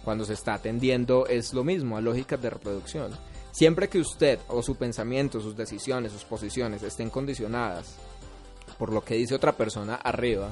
Cuando 0.04 0.24
se 0.24 0.34
está 0.34 0.54
atendiendo 0.54 1.26
es 1.26 1.52
lo 1.52 1.64
mismo, 1.64 1.96
a 1.96 2.00
lógicas 2.00 2.40
de 2.40 2.50
reproducción. 2.50 3.10
Siempre 3.50 3.88
que 3.88 3.98
usted 3.98 4.38
o 4.48 4.62
su 4.62 4.76
pensamiento, 4.76 5.40
sus 5.40 5.56
decisiones, 5.56 6.12
sus 6.12 6.24
posiciones 6.24 6.82
estén 6.84 7.10
condicionadas 7.10 7.96
por 8.78 8.92
lo 8.92 9.04
que 9.04 9.14
dice 9.14 9.34
otra 9.34 9.52
persona 9.52 9.96
arriba 9.96 10.50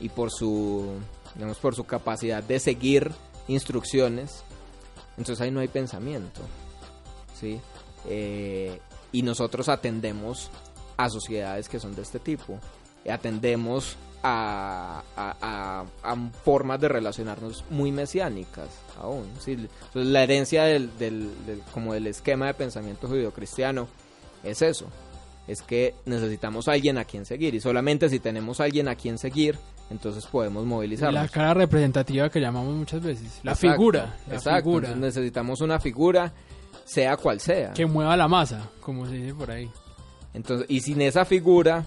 y 0.00 0.08
por 0.08 0.30
su, 0.30 0.92
digamos, 1.34 1.58
por 1.58 1.74
su 1.74 1.84
capacidad 1.84 2.42
de 2.42 2.60
seguir 2.60 3.12
instrucciones, 3.48 4.44
entonces 5.16 5.40
ahí 5.40 5.50
no 5.50 5.60
hay 5.60 5.68
pensamiento, 5.68 6.40
¿sí? 7.38 7.60
Eh, 8.08 8.78
y 9.12 9.22
nosotros 9.22 9.68
atendemos 9.68 10.50
a 10.96 11.08
sociedades 11.08 11.68
que 11.68 11.78
son 11.80 11.94
de 11.94 12.02
este 12.02 12.18
tipo, 12.18 12.58
atendemos 13.10 13.96
a, 14.22 15.02
a- 15.16 15.36
a- 15.40 15.84
a 16.12 16.16
formas 16.44 16.80
de 16.80 16.88
relacionarnos 16.88 17.64
muy 17.70 17.92
mesiánicas 17.92 18.68
aún, 19.00 19.26
¿sí? 19.38 19.68
La 19.92 20.22
herencia 20.22 20.64
del, 20.64 20.96
del- 20.98 21.30
del- 21.46 21.60
como 21.72 21.92
del 21.92 22.06
esquema 22.06 22.46
de 22.46 22.54
pensamiento 22.54 23.06
judio-cristiano 23.06 23.86
es 24.42 24.62
eso, 24.62 24.86
es 25.46 25.60
que 25.62 25.94
necesitamos 26.06 26.68
a 26.68 26.72
alguien 26.72 26.96
a 26.96 27.04
quien 27.04 27.26
seguir 27.26 27.54
y 27.54 27.60
solamente 27.60 28.08
si 28.08 28.18
tenemos 28.18 28.60
a 28.60 28.64
alguien 28.64 28.88
a 28.88 28.94
quien 28.94 29.18
seguir, 29.18 29.58
entonces 29.90 30.24
podemos 30.26 30.64
movilizarnos. 30.64 31.22
La 31.22 31.28
cara 31.28 31.52
representativa 31.52 32.30
que 32.30 32.40
llamamos 32.40 32.74
muchas 32.74 33.02
veces. 33.02 33.40
La 33.42 33.52
Exacto, 33.52 33.72
figura. 33.76 34.16
La 34.26 34.34
exacto, 34.36 34.64
figura 34.64 34.94
necesitamos 34.94 35.60
una 35.60 35.78
figura, 35.78 36.32
sea 36.84 37.16
cual 37.16 37.40
sea. 37.40 37.72
que 37.72 37.86
mueva 37.86 38.16
la 38.16 38.28
masa, 38.28 38.68
como 38.80 39.06
se 39.06 39.14
dice 39.14 39.34
por 39.34 39.50
ahí. 39.50 39.70
Entonces, 40.32 40.66
y 40.68 40.80
sin 40.80 41.00
esa 41.00 41.24
figura, 41.24 41.86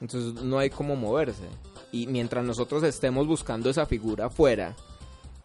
entonces 0.00 0.42
no 0.42 0.58
hay 0.58 0.70
cómo 0.70 0.96
moverse. 0.96 1.44
Y 1.92 2.06
mientras 2.08 2.44
nosotros 2.44 2.82
estemos 2.82 3.26
buscando 3.26 3.70
esa 3.70 3.86
figura 3.86 4.26
afuera 4.26 4.74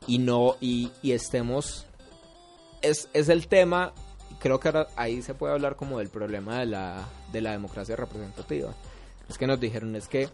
y 0.07 0.17
no, 0.17 0.55
y, 0.59 0.91
y 1.01 1.11
estemos, 1.11 1.85
es, 2.81 3.07
es 3.13 3.29
el 3.29 3.47
tema, 3.47 3.93
creo 4.39 4.59
que 4.59 4.69
ahora 4.69 4.87
ahí 4.95 5.21
se 5.21 5.35
puede 5.35 5.53
hablar 5.53 5.75
como 5.75 5.99
del 5.99 6.09
problema 6.09 6.59
de 6.59 6.65
la, 6.65 7.05
de 7.31 7.41
la 7.41 7.51
democracia 7.51 7.95
representativa. 7.95 8.73
Es 9.29 9.37
que 9.37 9.45
nos 9.45 9.59
dijeron, 9.59 9.95
es 9.95 10.07
que 10.07 10.27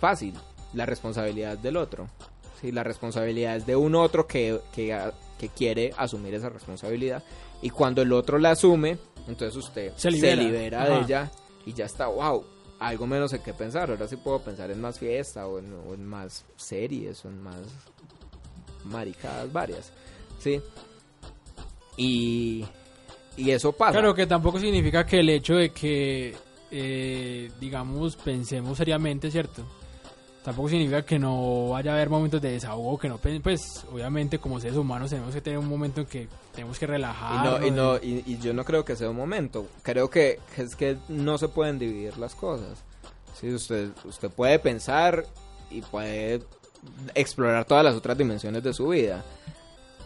fácil, 0.00 0.34
la 0.72 0.86
responsabilidad 0.86 1.54
es 1.54 1.62
del 1.62 1.76
otro. 1.76 2.08
Sí, 2.60 2.72
la 2.72 2.82
responsabilidad 2.82 3.56
es 3.56 3.66
de 3.66 3.76
un 3.76 3.94
otro 3.94 4.26
que, 4.26 4.60
que, 4.74 4.98
que 5.38 5.48
quiere 5.48 5.92
asumir 5.96 6.34
esa 6.34 6.48
responsabilidad. 6.48 7.22
Y 7.62 7.70
cuando 7.70 8.02
el 8.02 8.12
otro 8.12 8.38
la 8.38 8.50
asume, 8.50 8.98
entonces 9.26 9.56
usted 9.56 9.92
Se 9.96 10.10
libera. 10.10 10.42
libera 10.42 10.84
de 10.84 11.00
ella 11.00 11.30
y 11.64 11.72
ya 11.72 11.86
está, 11.86 12.06
wow, 12.08 12.44
algo 12.78 13.06
menos 13.06 13.32
en 13.32 13.42
qué 13.42 13.54
pensar. 13.54 13.90
Ahora 13.90 14.06
sí 14.08 14.16
puedo 14.16 14.40
pensar 14.40 14.70
en 14.70 14.80
más 14.80 14.98
fiesta 14.98 15.46
o 15.46 15.58
en, 15.58 15.72
o 15.72 15.94
en 15.94 16.04
más 16.04 16.44
series 16.56 17.24
o 17.24 17.28
en 17.28 17.42
más 17.42 17.56
maricadas 18.84 19.52
varias. 19.52 19.92
¿Sí? 20.38 20.60
Y, 21.96 22.64
y 23.36 23.50
eso 23.50 23.72
pasa. 23.72 23.92
Claro 23.92 24.14
que 24.14 24.26
tampoco 24.26 24.60
significa 24.60 25.04
que 25.04 25.20
el 25.20 25.28
hecho 25.30 25.54
de 25.54 25.70
que, 25.70 26.34
eh, 26.70 27.50
digamos, 27.60 28.16
pensemos 28.16 28.78
seriamente, 28.78 29.30
¿cierto? 29.30 29.64
Tampoco 30.48 30.70
significa 30.70 31.02
que 31.02 31.18
no 31.18 31.68
vaya 31.68 31.90
a 31.90 31.94
haber 31.94 32.08
momentos 32.08 32.40
de 32.40 32.52
desahogo, 32.52 32.98
que 32.98 33.06
no, 33.10 33.18
pues 33.18 33.84
obviamente 33.92 34.38
como 34.38 34.58
seres 34.58 34.78
humanos 34.78 35.10
tenemos 35.10 35.34
que 35.34 35.42
tener 35.42 35.58
un 35.58 35.68
momento 35.68 36.00
en 36.00 36.06
que 36.06 36.26
tenemos 36.54 36.78
que 36.78 36.86
Y, 36.86 36.88
relajar. 36.88 37.44
no, 37.44 37.66
y, 37.66 37.70
no, 37.70 37.96
y, 37.96 38.22
y 38.26 38.38
yo 38.38 38.54
no 38.54 38.64
creo 38.64 38.82
que 38.82 38.96
sea 38.96 39.10
un 39.10 39.16
momento. 39.16 39.66
Creo 39.82 40.08
que, 40.08 40.40
que 40.56 40.62
es 40.62 40.74
que 40.74 40.96
no 41.08 41.36
se 41.36 41.48
pueden 41.48 41.78
dividir 41.78 42.16
las 42.16 42.34
cosas. 42.34 42.82
Sí, 43.38 43.52
usted, 43.52 43.90
usted 44.06 44.30
puede 44.30 44.58
pensar 44.58 45.26
y 45.70 45.82
puede 45.82 46.40
explorar 47.14 47.66
todas 47.66 47.84
las 47.84 47.94
otras 47.94 48.16
dimensiones 48.16 48.62
de 48.62 48.72
su 48.72 48.88
vida. 48.88 49.22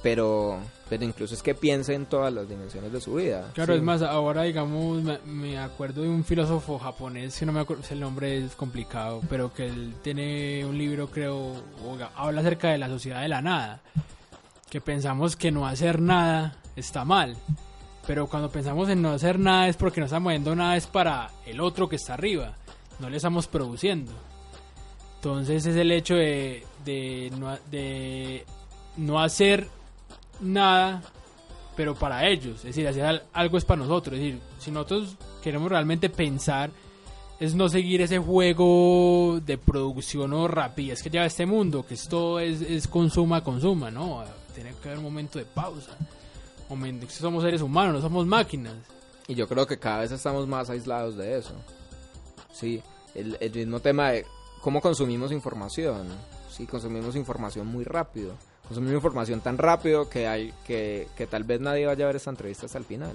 Pero, 0.03 0.59
pero 0.88 1.05
incluso 1.05 1.34
es 1.34 1.42
que 1.42 1.55
piense 1.55 1.94
en 1.94 2.07
todas 2.07 2.32
las 2.32 2.48
dimensiones 2.48 2.92
de 2.92 3.00
su 3.00 3.14
vida. 3.14 3.50
Claro, 3.55 3.72
Sí. 3.74 3.78
es 3.78 3.84
más, 3.84 4.03
ahora 4.03 4.42
digamos, 4.42 5.00
me, 5.03 5.18
me 5.24 5.59
acuerdo 5.59 6.03
de 6.03 6.09
un 6.09 6.24
filósofo 6.24 6.78
japonés, 6.78 7.38
que 7.38 7.46
no 7.46 7.53
me 7.53 7.61
acuerdo, 7.61 7.84
el 7.90 8.00
nombre 8.00 8.44
es 8.44 8.57
complicado, 8.57 9.20
pero 9.30 9.53
que 9.55 9.66
él 9.66 9.94
tiene 10.03 10.64
un 10.66 10.76
libro, 10.76 11.09
creo, 11.09 11.36
o 11.38 11.98
habla 12.16 12.40
acerca 12.40 12.70
de 12.70 12.78
la 12.78 12.88
sociedad 12.88 13.22
de 13.22 13.28
la 13.28 13.42
nada, 13.42 13.80
que 14.68 14.80
pensamos 14.80 15.36
que 15.36 15.53
no 15.53 15.66
hacer 15.68 16.00
nada 16.00 16.57
está 16.74 17.05
mal, 17.05 17.36
pero 18.07 18.26
cuando 18.26 18.50
pensamos 18.50 18.88
en 18.88 19.03
no 19.03 19.11
hacer 19.12 19.38
nada 19.38 19.68
es 19.68 19.76
porque 19.76 20.00
no 20.00 20.07
estamos 20.07 20.24
moviendo 20.24 20.57
nada, 20.57 20.76
es 20.76 20.88
para 20.88 21.30
el 21.46 21.61
otro 21.61 21.88
que 21.88 21.94
está 21.96 22.14
arriba, 22.14 22.55
no 22.98 23.09
le 23.09 23.18
estamos 23.18 23.46
produciendo. 23.46 24.11
Entonces 25.16 25.64
es 25.66 25.76
el 25.76 25.92
hecho 25.92 26.14
de, 26.16 26.64
de, 26.84 27.30
no, 27.38 27.57
de 27.70 28.44
no 28.96 29.20
hacer 29.20 29.68
nada 30.43 31.03
pero 31.74 31.95
para 31.95 32.28
ellos, 32.28 32.57
es 32.57 32.62
decir, 32.64 32.86
hacer 32.86 33.03
al- 33.05 33.22
algo 33.32 33.57
es 33.57 33.64
para 33.64 33.80
nosotros, 33.80 34.16
es 34.18 34.22
decir, 34.22 34.40
si 34.59 34.70
nosotros 34.70 35.16
queremos 35.43 35.70
realmente 35.70 36.11
pensar, 36.11 36.70
es 37.40 37.55
no 37.55 37.66
seguir 37.70 38.03
ese 38.03 38.18
juego 38.18 39.40
de 39.45 39.57
producción 39.57 40.34
o 40.34 40.47
rapidez 40.49 41.03
que 41.03 41.09
lleva 41.09 41.24
este 41.24 41.47
mundo, 41.47 41.84
que 41.86 41.95
esto 41.95 42.38
es, 42.40 42.61
es 42.61 42.86
consuma, 42.86 43.43
consuma, 43.43 43.90
¿no? 43.90 44.22
Tiene 44.55 44.74
que 44.82 44.88
haber 44.88 44.99
un 44.99 45.05
momento 45.05 45.38
de 45.38 45.47
pausa, 45.47 45.97
momento 46.68 47.07
somos 47.09 47.43
seres 47.43 47.62
humanos, 47.62 47.95
no 47.95 48.01
somos 48.03 48.26
máquinas. 48.26 48.74
Y 49.26 49.34
yo 49.34 49.49
creo 49.49 49.66
que 49.66 49.78
cada 49.78 50.01
vez 50.01 50.12
estamos 50.12 50.47
más 50.47 50.68
aislados 50.68 51.16
de 51.16 51.38
eso. 51.38 51.55
Sí, 52.53 52.82
el, 53.14 53.38
el 53.40 53.51
mismo 53.53 53.80
tema 53.80 54.11
de 54.11 54.26
cómo 54.61 54.80
consumimos 54.82 55.32
información. 55.32 56.07
Sí, 56.51 56.66
consumimos 56.66 57.16
información 57.16 57.66
muy 57.66 57.84
rápido. 57.84 58.34
Consumimos 58.72 58.94
información 58.96 59.40
tan 59.42 59.58
rápido 59.58 60.08
que, 60.08 60.26
hay, 60.26 60.54
que, 60.64 61.06
que 61.14 61.26
tal 61.26 61.44
vez 61.44 61.60
nadie 61.60 61.84
vaya 61.84 62.04
a 62.04 62.06
ver 62.06 62.16
esta 62.16 62.30
entrevista 62.30 62.64
hasta 62.64 62.78
el 62.78 62.84
final. 62.86 63.12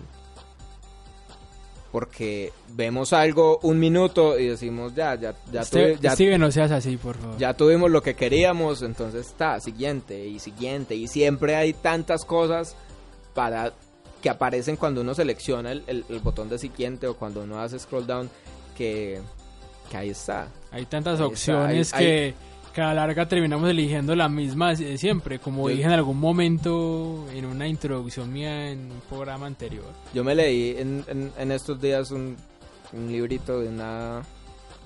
Porque 1.91 2.51
vemos 2.75 3.13
algo 3.13 3.59
un 3.63 3.79
minuto 3.79 4.37
y 4.37 4.47
decimos, 4.47 4.93
ya, 4.93 5.15
ya, 5.15 5.33
ya, 5.51 5.61
Este- 5.61 5.95
tuvi- 5.95 5.99
ya, 6.01 6.11
Steven, 6.11 6.39
no 6.41 6.51
seas 6.51 6.69
así, 6.71 6.97
por 6.97 7.15
favor. 7.17 7.37
ya 7.37 7.53
tuvimos 7.55 7.89
lo 7.89 8.03
que 8.03 8.13
queríamos, 8.13 8.81
entonces 8.83 9.25
está, 9.27 9.59
siguiente 9.61 10.27
y 10.27 10.37
siguiente. 10.39 10.95
Y 10.95 11.07
siempre 11.07 11.55
hay 11.55 11.73
tantas 11.73 12.23
cosas 12.25 12.75
para 13.33 13.73
que 14.21 14.29
aparecen 14.29 14.75
cuando 14.75 15.01
uno 15.01 15.15
selecciona 15.15 15.71
el, 15.71 15.83
el- 15.87 16.05
el 16.09 16.19
botón 16.19 16.49
de 16.49 16.59
siguiente 16.59 17.07
o 17.07 17.15
cuando 17.15 17.41
uno 17.43 17.59
hace 17.59 17.79
scroll 17.79 18.05
down 18.05 18.29
que, 18.77 19.19
que 19.89 19.97
ahí 19.97 20.09
está. 20.09 20.49
Hay 20.71 20.85
tantas 20.85 21.19
Ahí 21.19 21.25
opciones 21.25 21.93
hay- 21.93 22.05
que, 22.05 22.33
que 22.78 22.82
a 22.84 22.93
la 22.93 23.05
larga 23.07 23.28
terminamos 23.28 23.67
eligiendo 23.71 24.15
la 24.15 24.30
misma 24.30 24.75
de 24.75 24.99
siempre, 24.99 25.39
como 25.39 25.67
Yo- 25.67 25.75
dije 25.75 25.88
en 25.88 25.93
algún 25.93 26.19
momento 26.19 27.25
en 27.34 27.45
una 27.45 27.67
introducción 27.67 28.32
mía 28.32 28.69
en 28.69 28.91
un 28.91 28.99
programa 29.09 29.47
anterior. 29.47 29.86
Yo 30.13 30.23
me 30.23 30.36
leí 30.36 30.75
en, 30.78 31.03
en- 31.07 31.32
en 31.39 31.51
estos 31.51 31.82
días 31.82 32.11
un, 32.11 32.38
un 32.93 33.11
librito 33.11 33.59
de 33.61 33.69
una, 33.69 34.21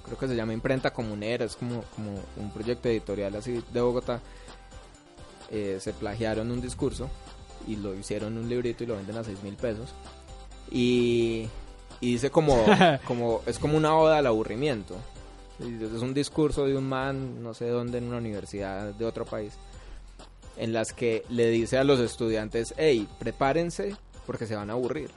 creo 0.06 0.18
que 0.18 0.28
se 0.30 0.36
llama 0.38 0.54
Imprenta 0.54 0.92
Comunera, 0.94 1.44
es 1.44 1.58
como, 1.58 1.84
como 1.94 2.12
un 2.38 2.50
proyecto 2.52 2.88
editorial 2.88 3.36
así 3.36 3.62
de 3.74 3.82
Bogotá. 3.82 4.22
Eh, 5.50 5.80
se 5.82 5.92
plagiaron 5.92 6.50
un 6.50 6.62
discurso 6.62 7.10
y 7.68 7.76
lo 7.76 7.94
hicieron 7.94 8.38
un 8.38 8.48
librito 8.48 8.86
y 8.86 8.88
lo 8.88 8.96
venden 8.96 9.18
a 9.18 9.24
6 9.26 9.44
mil 9.44 9.56
pesos. 9.56 9.90
Y, 10.72 11.50
y 12.00 12.14
dice 12.14 12.30
como, 12.32 12.56
como, 13.06 13.42
es 13.46 13.60
como 13.60 13.76
una 13.76 13.94
oda 13.98 14.18
al 14.20 14.28
aburrimiento. 14.28 14.96
Es 15.62 16.02
un 16.02 16.14
discurso 16.14 16.66
de 16.66 16.76
un 16.76 16.88
man, 16.88 17.44
no 17.44 17.54
sé 17.54 17.70
dónde, 17.70 18.00
en 18.00 18.06
una 18.06 18.18
universidad 18.18 18.94
de 18.94 19.06
otro 19.06 19.26
país, 19.26 19.54
en 20.58 20.74
las 20.74 20.94
que 20.94 21.24
le 21.30 21.50
dice 21.50 21.78
a 21.78 21.84
los 21.84 22.00
estudiantes, 22.00 22.74
hey, 22.78 23.08
prepárense 23.20 23.96
porque 24.26 24.48
se 24.48 24.56
van 24.56 24.70
a 24.70 24.74
aburrir. 24.74 25.12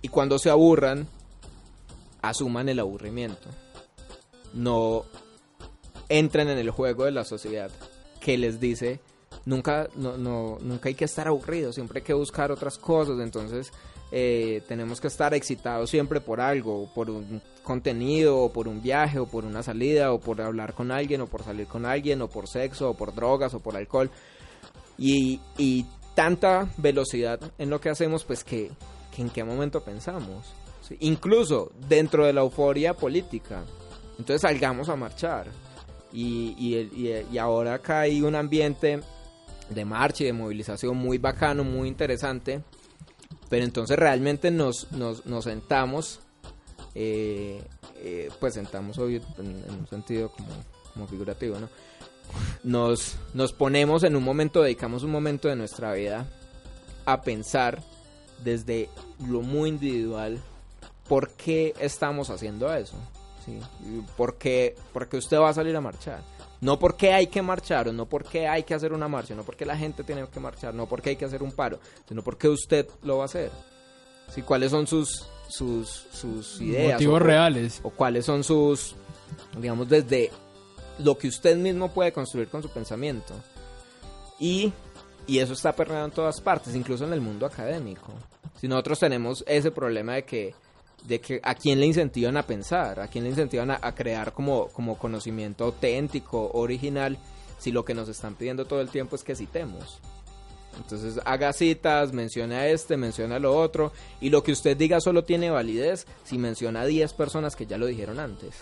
Y 0.00 0.08
cuando 0.08 0.38
se 0.38 0.50
aburran, 0.50 1.06
asuman 2.20 2.68
el 2.68 2.78
aburrimiento. 2.78 3.48
No 4.54 5.04
entren 6.08 6.48
en 6.48 6.58
el 6.58 6.70
juego 6.70 7.04
de 7.04 7.10
la 7.12 7.24
sociedad 7.24 7.70
que 8.20 8.36
les 8.38 8.60
dice 8.60 9.00
nunca 9.46 9.88
no, 9.96 10.18
no, 10.18 10.58
nunca 10.60 10.88
hay 10.88 10.94
que 10.94 11.06
estar 11.06 11.26
aburridos 11.26 11.74
siempre 11.74 12.00
hay 12.00 12.04
que 12.04 12.12
buscar 12.12 12.52
otras 12.52 12.76
cosas 12.76 13.18
entonces 13.20 13.72
eh, 14.10 14.62
tenemos 14.68 15.00
que 15.00 15.08
estar 15.08 15.32
excitados 15.32 15.88
siempre 15.88 16.20
por 16.20 16.40
algo 16.40 16.92
por 16.94 17.08
un 17.08 17.40
contenido 17.62 18.38
o 18.38 18.52
por 18.52 18.68
un 18.68 18.82
viaje 18.82 19.18
o 19.18 19.26
por 19.26 19.44
una 19.44 19.62
salida 19.62 20.12
o 20.12 20.20
por 20.20 20.40
hablar 20.40 20.74
con 20.74 20.90
alguien 20.90 21.20
o 21.20 21.26
por 21.26 21.42
salir 21.42 21.66
con 21.66 21.86
alguien 21.86 22.22
o 22.22 22.28
por 22.28 22.48
sexo 22.48 22.90
o 22.90 22.94
por 22.94 23.14
drogas 23.14 23.54
o 23.54 23.60
por 23.60 23.76
alcohol. 23.76 24.10
Y, 24.98 25.40
y 25.58 25.86
tanta 26.14 26.68
velocidad 26.76 27.40
en 27.58 27.70
lo 27.70 27.80
que 27.80 27.90
hacemos 27.90 28.24
pues 28.24 28.44
que, 28.44 28.70
que 29.14 29.22
en 29.22 29.30
qué 29.30 29.42
momento 29.42 29.82
pensamos 29.82 30.52
¿sí? 30.86 30.96
incluso 31.00 31.72
dentro 31.88 32.26
de 32.26 32.32
la 32.32 32.42
euforia 32.42 32.94
política. 32.94 33.64
Entonces 34.18 34.42
salgamos 34.42 34.88
a 34.88 34.96
marchar. 34.96 35.46
Y, 36.12 36.54
y, 36.58 37.26
y 37.32 37.38
ahora 37.38 37.74
acá 37.74 38.00
hay 38.00 38.20
un 38.20 38.34
ambiente 38.34 39.00
de 39.70 39.84
marcha 39.84 40.24
y 40.24 40.26
de 40.26 40.32
movilización 40.32 40.96
muy 40.96 41.18
bacano, 41.18 41.64
muy 41.64 41.88
interesante, 41.88 42.62
pero 43.48 43.64
entonces 43.64 43.98
realmente 43.98 44.50
nos, 44.50 44.90
nos, 44.92 45.26
nos 45.26 45.44
sentamos, 45.44 46.20
eh, 46.94 47.62
eh, 47.96 48.30
pues 48.38 48.54
sentamos 48.54 48.98
hoy 48.98 49.22
en, 49.38 49.46
en 49.46 49.74
un 49.80 49.86
sentido 49.88 50.30
como, 50.30 50.50
como 50.92 51.06
figurativo, 51.06 51.58
¿no? 51.58 51.68
Nos, 52.62 53.16
nos 53.34 53.52
ponemos 53.52 54.04
en 54.04 54.16
un 54.16 54.22
momento, 54.22 54.62
dedicamos 54.62 55.02
un 55.02 55.10
momento 55.10 55.48
de 55.48 55.56
nuestra 55.56 55.92
vida 55.92 56.26
a 57.04 57.22
pensar 57.22 57.82
desde 58.42 58.88
lo 59.26 59.42
muy 59.42 59.68
individual 59.68 60.40
por 61.08 61.30
qué 61.30 61.74
estamos 61.78 62.30
haciendo 62.30 62.72
eso. 62.72 62.96
¿sí? 63.44 63.58
¿Por 64.16 64.36
qué, 64.36 64.76
por 64.92 65.08
qué 65.08 65.16
usted 65.16 65.38
va 65.38 65.50
a 65.50 65.54
salir 65.54 65.74
a 65.76 65.80
marchar? 65.80 66.22
No 66.60 66.78
porque 66.78 67.12
hay 67.12 67.26
que 67.26 67.42
marchar, 67.42 67.88
o 67.88 67.92
no 67.92 68.06
porque 68.06 68.46
hay 68.46 68.62
que 68.62 68.74
hacer 68.74 68.92
una 68.92 69.08
marcha, 69.08 69.34
no 69.34 69.42
porque 69.42 69.66
la 69.66 69.76
gente 69.76 70.04
tiene 70.04 70.26
que 70.28 70.40
marchar, 70.40 70.72
no 70.74 70.86
porque 70.88 71.10
hay 71.10 71.16
que 71.16 71.24
hacer 71.24 71.42
un 71.42 71.50
paro, 71.50 71.80
sino 72.08 72.22
porque 72.22 72.48
usted 72.48 72.88
lo 73.02 73.16
va 73.16 73.24
a 73.24 73.26
hacer. 73.26 73.50
¿Sí? 74.32 74.42
¿Cuáles 74.42 74.70
son 74.70 74.86
sus, 74.86 75.26
sus, 75.52 76.06
sus 76.12 76.60
ideas? 76.60 76.94
Motivos 76.94 77.16
o- 77.20 77.24
reales. 77.24 77.80
o 77.82 77.90
cuáles 77.90 78.24
son 78.24 78.42
sus, 78.42 78.94
digamos, 79.58 79.88
desde 79.88 80.30
lo 80.98 81.16
que 81.16 81.28
usted 81.28 81.56
mismo 81.56 81.92
puede 81.92 82.12
construir 82.12 82.48
con 82.48 82.62
su 82.62 82.68
pensamiento. 82.70 83.34
Y, 84.38 84.72
y 85.26 85.38
eso 85.38 85.52
está 85.52 85.72
permeado 85.74 86.06
en 86.06 86.10
todas 86.10 86.40
partes, 86.40 86.74
incluso 86.74 87.04
en 87.04 87.12
el 87.12 87.20
mundo 87.20 87.46
académico. 87.46 88.12
Si 88.60 88.68
nosotros 88.68 88.98
tenemos 88.98 89.44
ese 89.46 89.70
problema 89.70 90.14
de 90.14 90.24
que, 90.24 90.54
de 91.04 91.20
que 91.20 91.40
a 91.42 91.54
quién 91.54 91.80
le 91.80 91.86
incentivan 91.86 92.36
a 92.36 92.46
pensar, 92.46 93.00
a 93.00 93.08
quién 93.08 93.24
le 93.24 93.30
incentivan 93.30 93.70
a, 93.70 93.78
a 93.82 93.94
crear 93.94 94.32
como, 94.32 94.68
como 94.68 94.98
conocimiento 94.98 95.64
auténtico, 95.64 96.50
original, 96.54 97.18
si 97.58 97.70
lo 97.72 97.84
que 97.84 97.94
nos 97.94 98.08
están 98.08 98.34
pidiendo 98.34 98.64
todo 98.64 98.80
el 98.80 98.88
tiempo 98.88 99.16
es 99.16 99.22
que 99.24 99.34
citemos. 99.36 100.00
Entonces 100.76 101.20
haga 101.24 101.52
citas, 101.52 102.12
mencione 102.12 102.56
a 102.56 102.68
este, 102.68 102.96
mencione 102.96 103.34
a 103.34 103.38
lo 103.38 103.56
otro, 103.56 103.92
y 104.20 104.30
lo 104.30 104.42
que 104.42 104.52
usted 104.52 104.76
diga 104.76 105.00
solo 105.00 105.24
tiene 105.24 105.50
validez 105.50 106.06
si 106.24 106.38
menciona 106.38 106.82
a 106.82 106.86
10 106.86 107.12
personas 107.14 107.56
que 107.56 107.66
ya 107.66 107.78
lo 107.78 107.86
dijeron 107.86 108.18
antes. 108.18 108.54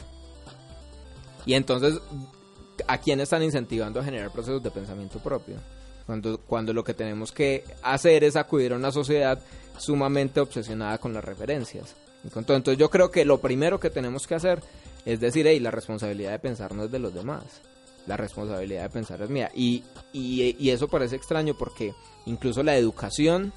Y 1.47 1.55
entonces, 1.55 2.01
¿a 2.87 2.99
quién 2.99 3.21
están 3.21 3.43
incentivando 3.43 4.01
a 4.01 4.05
generar 4.05 4.31
procesos 4.31 4.63
de 4.63 4.71
pensamiento 4.71 5.19
propio? 5.19 5.57
Cuando, 6.07 6.39
cuando 6.39 6.73
lo 6.73 6.83
que 6.83 6.95
tenemos 6.95 7.33
que 7.33 7.65
hacer 7.83 8.25
es 8.25 8.37
acudir 8.37 8.73
a 8.73 8.77
una 8.77 8.91
sociedad 8.91 9.41
sumamente 9.79 10.41
obsesionada 10.41 10.99
con 10.99 11.13
las 11.13 11.25
referencias. 11.25 11.95
Entonces 12.25 12.77
yo 12.77 12.91
creo 12.91 13.11
que 13.11 13.25
lo 13.25 13.41
primero 13.41 13.81
que 13.81 13.91
tenemos 13.91 14.27
que 14.27 14.35
hacer 14.35 14.61
es 15.05 15.21
decir, 15.21 15.47
hey, 15.47 15.61
la 15.61 15.71
responsabilidad 15.71 16.33
de 16.33 16.39
pensar 16.39 16.75
no 16.75 16.85
es 16.85 16.91
de 16.91 16.99
los 16.99 17.15
demás. 17.15 17.45
La 18.07 18.17
responsabilidad 18.17 18.83
de 18.83 18.91
pensar 18.91 19.23
es 19.23 19.31
mía. 19.31 19.51
Y, 19.55 19.85
y, 20.13 20.57
y 20.59 20.71
eso 20.71 20.89
parece 20.89 21.17
extraño 21.17 21.55
porque 21.55 21.95
incluso 22.27 22.63
la 22.63 22.77
educación 22.77 23.53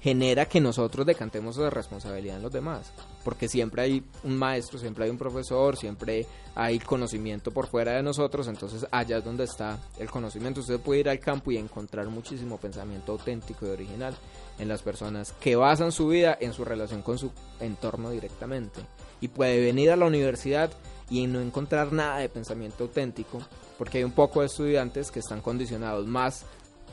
genera 0.00 0.46
que 0.46 0.60
nosotros 0.60 1.06
decantemos 1.06 1.56
esa 1.56 1.70
responsabilidad 1.70 2.36
en 2.36 2.42
los 2.42 2.52
demás. 2.52 2.92
Porque 3.22 3.48
siempre 3.48 3.82
hay 3.82 4.02
un 4.24 4.36
maestro, 4.36 4.78
siempre 4.78 5.04
hay 5.04 5.10
un 5.10 5.18
profesor, 5.18 5.76
siempre 5.76 6.26
hay 6.54 6.78
conocimiento 6.78 7.50
por 7.50 7.66
fuera 7.66 7.92
de 7.92 8.02
nosotros, 8.02 8.48
entonces 8.48 8.86
allá 8.90 9.18
es 9.18 9.24
donde 9.24 9.44
está 9.44 9.78
el 9.98 10.10
conocimiento. 10.10 10.60
Usted 10.60 10.80
puede 10.80 11.00
ir 11.00 11.08
al 11.10 11.20
campo 11.20 11.52
y 11.52 11.58
encontrar 11.58 12.08
muchísimo 12.08 12.56
pensamiento 12.56 13.12
auténtico 13.12 13.66
y 13.66 13.70
original 13.70 14.16
en 14.58 14.68
las 14.68 14.82
personas 14.82 15.32
que 15.32 15.56
basan 15.56 15.92
su 15.92 16.08
vida 16.08 16.36
en 16.40 16.54
su 16.54 16.64
relación 16.64 17.02
con 17.02 17.18
su 17.18 17.30
entorno 17.60 18.10
directamente. 18.10 18.80
Y 19.20 19.28
puede 19.28 19.60
venir 19.60 19.90
a 19.90 19.96
la 19.96 20.06
universidad 20.06 20.70
y 21.10 21.24
en 21.24 21.32
no 21.32 21.40
encontrar 21.40 21.92
nada 21.92 22.18
de 22.18 22.28
pensamiento 22.28 22.84
auténtico, 22.84 23.40
porque 23.76 23.98
hay 23.98 24.04
un 24.04 24.12
poco 24.12 24.40
de 24.40 24.46
estudiantes 24.46 25.10
que 25.10 25.18
están 25.18 25.40
condicionados 25.40 26.06
más 26.06 26.44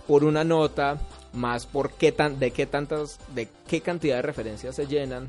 por 0.07 0.23
una 0.23 0.43
nota, 0.43 0.97
más 1.33 1.65
por 1.65 1.91
qué 1.91 2.11
tan, 2.11 2.39
de 2.39 2.51
qué 2.51 2.65
tantas, 2.65 3.19
de 3.35 3.47
qué 3.67 3.81
cantidad 3.81 4.15
de 4.15 4.21
referencias 4.23 4.75
se 4.75 4.87
llenan, 4.87 5.27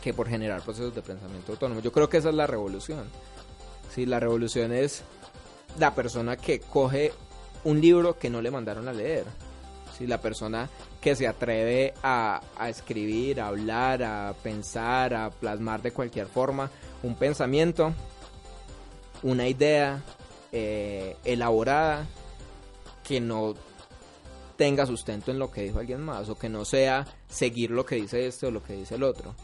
que 0.00 0.14
por 0.14 0.28
generar 0.28 0.62
procesos 0.62 0.94
de 0.94 1.02
pensamiento 1.02 1.52
autónomo. 1.52 1.80
Yo 1.80 1.92
creo 1.92 2.08
que 2.08 2.18
esa 2.18 2.30
es 2.30 2.34
la 2.34 2.46
revolución. 2.46 3.04
Sí, 3.94 4.06
la 4.06 4.20
revolución 4.20 4.72
es 4.72 5.02
la 5.78 5.94
persona 5.94 6.36
que 6.36 6.60
coge 6.60 7.12
un 7.64 7.80
libro 7.80 8.18
que 8.18 8.30
no 8.30 8.40
le 8.40 8.50
mandaron 8.50 8.88
a 8.88 8.92
leer. 8.92 9.24
Sí, 9.96 10.06
la 10.06 10.20
persona 10.20 10.70
que 11.00 11.16
se 11.16 11.26
atreve 11.26 11.92
a, 12.04 12.40
a 12.56 12.68
escribir, 12.68 13.40
a 13.40 13.48
hablar, 13.48 14.02
a 14.04 14.34
pensar, 14.40 15.12
a 15.12 15.30
plasmar 15.30 15.82
de 15.82 15.90
cualquier 15.90 16.28
forma 16.28 16.70
un 17.02 17.14
pensamiento, 17.14 17.92
una 19.22 19.48
idea 19.48 20.02
eh, 20.52 21.16
elaborada 21.24 22.06
que 23.04 23.20
no 23.20 23.54
tenga 24.56 24.86
sustento 24.86 25.30
en 25.30 25.38
lo 25.38 25.50
que 25.50 25.62
dijo 25.62 25.78
alguien 25.78 26.00
más 26.00 26.28
o 26.28 26.36
que 26.36 26.48
no 26.48 26.64
sea 26.64 27.06
seguir 27.28 27.70
lo 27.70 27.86
que 27.86 27.96
dice 27.96 28.26
este 28.26 28.46
o 28.46 28.50
lo 28.50 28.62
que 28.62 28.74
dice 28.74 28.96
el 28.96 29.04
otro. 29.04 29.34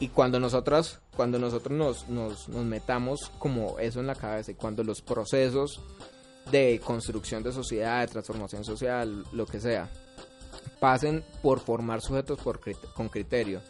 Y 0.00 0.08
cuando 0.08 0.40
nosotros, 0.40 0.98
cuando 1.16 1.38
nosotros 1.38 1.76
nos, 1.76 2.08
nos, 2.08 2.48
nos 2.48 2.64
metamos 2.64 3.30
como 3.38 3.78
eso 3.78 4.00
en 4.00 4.06
la 4.06 4.14
cabeza 4.14 4.50
y 4.50 4.54
cuando 4.54 4.82
los 4.82 5.02
procesos 5.02 5.80
de 6.50 6.80
construcción 6.84 7.42
de 7.42 7.52
sociedad, 7.52 8.00
de 8.00 8.08
transformación 8.08 8.64
social, 8.64 9.24
lo 9.32 9.46
que 9.46 9.60
sea, 9.60 9.88
pasen 10.80 11.24
por 11.42 11.60
formar 11.60 12.00
sujetos 12.00 12.38
con 12.94 13.08
criterio 13.08 13.60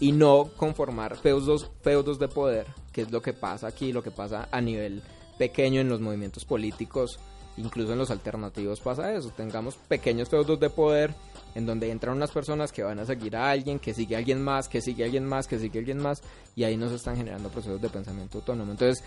y 0.00 0.12
no 0.12 0.50
conformar 0.56 1.16
feudos, 1.16 1.70
feudos 1.82 2.18
de 2.18 2.28
poder, 2.28 2.66
que 2.92 3.02
es 3.02 3.10
lo 3.10 3.20
que 3.20 3.32
pasa 3.32 3.68
aquí, 3.68 3.92
lo 3.92 4.02
que 4.02 4.10
pasa 4.10 4.48
a 4.50 4.60
nivel 4.60 5.02
pequeño 5.38 5.80
en 5.80 5.88
los 5.88 6.00
movimientos 6.00 6.44
políticos, 6.44 7.20
incluso 7.56 7.92
en 7.92 7.98
los 7.98 8.10
alternativos 8.10 8.80
pasa 8.80 9.12
eso, 9.14 9.30
tengamos 9.30 9.76
pequeños 9.76 10.28
feudos 10.28 10.58
de 10.58 10.70
poder 10.70 11.14
en 11.54 11.66
donde 11.66 11.90
entran 11.90 12.16
unas 12.16 12.30
personas 12.30 12.72
que 12.72 12.82
van 12.82 12.98
a 12.98 13.04
seguir 13.04 13.36
a 13.36 13.50
alguien, 13.50 13.78
que 13.78 13.94
sigue 13.94 14.14
a 14.14 14.18
alguien 14.18 14.42
más, 14.42 14.68
que 14.68 14.80
sigue 14.80 15.02
a 15.02 15.06
alguien 15.06 15.26
más, 15.26 15.46
que 15.46 15.58
sigue 15.58 15.78
a 15.78 15.80
alguien 15.80 15.98
más, 15.98 16.22
y 16.56 16.64
ahí 16.64 16.76
nos 16.76 16.92
están 16.92 17.16
generando 17.16 17.48
procesos 17.48 17.80
de 17.80 17.88
pensamiento 17.88 18.38
autónomo. 18.38 18.72
Entonces, 18.72 19.04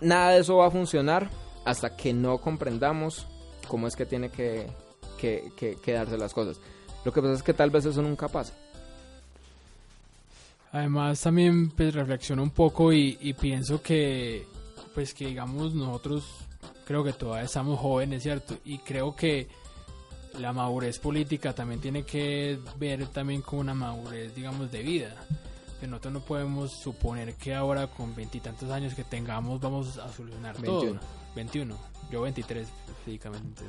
nada 0.00 0.32
de 0.32 0.40
eso 0.40 0.56
va 0.56 0.66
a 0.66 0.70
funcionar 0.70 1.30
hasta 1.64 1.96
que 1.96 2.12
no 2.12 2.38
comprendamos 2.38 3.26
cómo 3.68 3.86
es 3.86 3.96
que 3.96 4.06
tiene 4.06 4.30
que, 4.30 4.66
que, 5.18 6.16
las 6.18 6.34
cosas. 6.34 6.60
Lo 7.04 7.12
que 7.12 7.20
pasa 7.20 7.34
es 7.34 7.42
que 7.42 7.54
tal 7.54 7.70
vez 7.70 7.84
eso 7.84 8.02
nunca 8.02 8.28
pasa. 8.28 8.54
Además 10.72 11.20
también 11.20 11.70
pues, 11.70 11.94
reflexiono 11.94 12.42
un 12.42 12.50
poco 12.50 12.92
y, 12.92 13.18
y, 13.20 13.34
pienso 13.34 13.82
que 13.82 14.46
pues 14.94 15.12
que 15.14 15.26
digamos 15.26 15.74
nosotros 15.74 16.24
creo 16.86 17.04
que 17.04 17.12
todavía 17.12 17.44
estamos 17.44 17.78
jóvenes, 17.78 18.22
¿cierto? 18.22 18.56
Y 18.64 18.78
creo 18.78 19.14
que 19.14 19.48
la 20.38 20.52
madurez 20.52 20.98
política 20.98 21.54
también 21.54 21.80
tiene 21.80 22.04
que 22.04 22.58
ver 22.78 23.06
también 23.08 23.42
con 23.42 23.60
una 23.60 23.74
madurez, 23.74 24.34
digamos, 24.34 24.70
de 24.70 24.82
vida. 24.82 25.14
Que 25.80 25.86
nosotros 25.86 26.12
no 26.14 26.20
podemos 26.20 26.72
suponer 26.72 27.34
que 27.34 27.54
ahora 27.54 27.88
con 27.88 28.14
veintitantos 28.14 28.70
años 28.70 28.94
que 28.94 29.04
tengamos 29.04 29.60
vamos 29.60 29.98
a 29.98 30.10
solucionar 30.12 30.54
21. 30.60 31.00
todo. 31.00 31.00
21. 31.34 31.76
Yo 32.10 32.22
23 32.22 32.68
físicamente. 33.04 33.62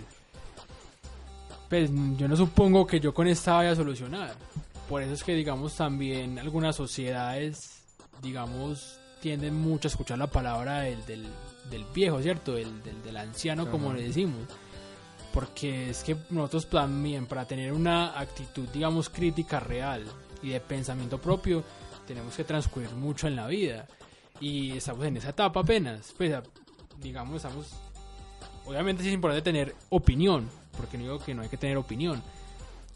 Pues 1.69 1.89
yo 2.17 2.27
no 2.27 2.37
supongo 2.37 2.85
que 2.85 2.99
yo 2.99 3.13
con 3.13 3.27
esta 3.27 3.53
vaya 3.53 3.71
a 3.71 3.75
solucionar. 3.75 4.35
Por 4.93 5.01
eso 5.01 5.13
es 5.15 5.23
que 5.23 5.33
digamos 5.33 5.75
también 5.75 6.37
algunas 6.37 6.75
sociedades, 6.75 7.81
digamos, 8.21 8.99
tienden 9.23 9.55
mucho 9.55 9.87
a 9.87 9.89
escuchar 9.89 10.19
la 10.19 10.27
palabra 10.27 10.81
del, 10.81 11.03
del, 11.07 11.25
del 11.71 11.83
viejo, 11.95 12.21
¿cierto? 12.21 12.53
Del, 12.53 12.69
del, 12.83 13.17
anciano, 13.17 13.71
como 13.71 13.91
le 13.91 14.03
decimos. 14.03 14.41
Porque 15.33 15.89
es 15.89 16.03
que 16.03 16.15
nosotros 16.29 16.69
también 16.69 17.25
para 17.25 17.47
tener 17.47 17.73
una 17.73 18.19
actitud 18.19 18.67
digamos 18.71 19.09
crítica 19.09 19.59
real 19.59 20.05
y 20.43 20.49
de 20.49 20.59
pensamiento 20.59 21.19
propio 21.19 21.63
tenemos 22.05 22.35
que 22.35 22.43
transcurrir 22.43 22.91
mucho 22.91 23.27
en 23.27 23.35
la 23.35 23.47
vida. 23.47 23.87
Y 24.39 24.77
estamos 24.77 25.07
en 25.07 25.17
esa 25.17 25.29
etapa 25.29 25.61
apenas. 25.61 26.13
Pues 26.15 26.35
digamos 27.01 27.37
estamos 27.37 27.65
obviamente 28.67 29.01
sí 29.01 29.09
es 29.09 29.15
importante 29.15 29.41
tener 29.41 29.73
opinión 29.89 30.47
porque 30.77 30.99
no 30.99 31.03
digo 31.05 31.17
que 31.17 31.33
no 31.33 31.41
hay 31.41 31.49
que 31.49 31.57
tener 31.57 31.77
opinión 31.77 32.21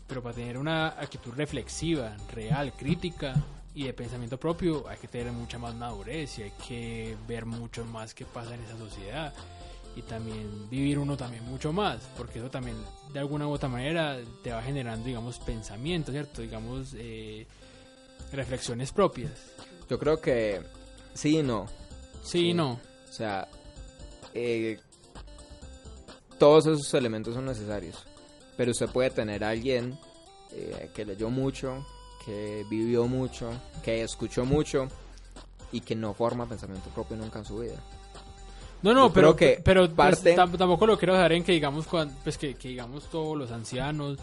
pero 0.07 0.23
para 0.23 0.35
tener 0.35 0.57
una 0.57 0.87
actitud 0.87 1.33
reflexiva 1.35 2.15
real 2.33 2.73
crítica 2.73 3.35
y 3.73 3.83
de 3.83 3.93
pensamiento 3.93 4.39
propio 4.39 4.87
hay 4.87 4.97
que 4.97 5.07
tener 5.07 5.31
mucha 5.31 5.59
más 5.59 5.75
madurez 5.75 6.39
y 6.39 6.43
hay 6.43 6.53
que 6.67 7.17
ver 7.27 7.45
mucho 7.45 7.85
más 7.85 8.13
qué 8.13 8.25
pasa 8.25 8.55
en 8.55 8.61
esa 8.61 8.77
sociedad 8.77 9.33
y 9.97 10.03
también 10.03 10.69
vivir 10.69 10.99
uno 10.99 11.17
también 11.17 11.43
mucho 11.45 11.73
más, 11.73 11.99
porque 12.15 12.37
eso 12.37 12.51
también 12.51 12.77
de 13.11 13.19
alguna 13.19 13.47
u 13.47 13.51
otra 13.51 13.67
manera 13.67 14.19
te 14.43 14.51
va 14.51 14.61
generando, 14.61 15.07
digamos, 15.07 15.39
pensamientos, 15.39 16.13
¿cierto? 16.13 16.43
Digamos, 16.43 16.93
eh, 16.95 17.47
reflexiones 18.31 18.91
propias. 18.91 19.31
Yo 19.89 19.97
creo 19.97 20.21
que 20.21 20.61
sí 21.15 21.39
y 21.39 21.43
no. 21.43 21.65
Sí, 22.23 22.49
y 22.49 22.53
no. 22.53 22.73
O 23.09 23.13
sea, 23.13 23.47
eh, 24.35 24.79
todos 26.37 26.67
esos 26.67 26.93
elementos 26.93 27.33
son 27.33 27.45
necesarios, 27.45 28.05
pero 28.57 28.71
usted 28.71 28.89
puede 28.89 29.11
tener 29.11 29.43
a 29.43 29.49
alguien 29.49 29.97
eh, 30.51 30.89
que 30.93 31.05
leyó 31.05 31.29
mucho, 31.29 31.85
que 32.25 32.65
vivió 32.69 33.07
mucho, 33.07 33.51
que 33.83 34.01
escuchó 34.01 34.43
mucho 34.43 34.87
y 35.71 35.81
que 35.81 35.95
no 35.95 36.13
forma 36.13 36.47
pensamiento 36.47 36.89
propio 36.89 37.15
nunca 37.15 37.39
en 37.39 37.45
su 37.45 37.59
vida. 37.59 37.75
No, 38.81 38.93
no, 38.93 39.11
pero, 39.11 39.35
que 39.35 39.61
pero 39.63 39.89
pues, 39.89 40.23
tampoco 40.35 40.85
lo 40.85 40.97
quiero 40.97 41.13
dejar 41.13 41.33
en 41.33 41.43
que 41.43 41.51
digamos, 41.51 41.87
pues 42.23 42.37
que, 42.37 42.53
digamos 42.53 43.09
todos 43.09 43.37
los 43.37 43.51
ancianos 43.51 44.17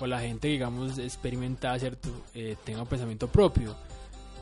o 0.00 0.06
la 0.06 0.20
gente, 0.20 0.48
digamos, 0.48 0.98
experimentada, 0.98 1.78
¿cierto? 1.78 2.08
Eh, 2.34 2.56
tenga 2.64 2.82
un 2.82 2.86
pensamiento 2.86 3.26
propio. 3.26 3.74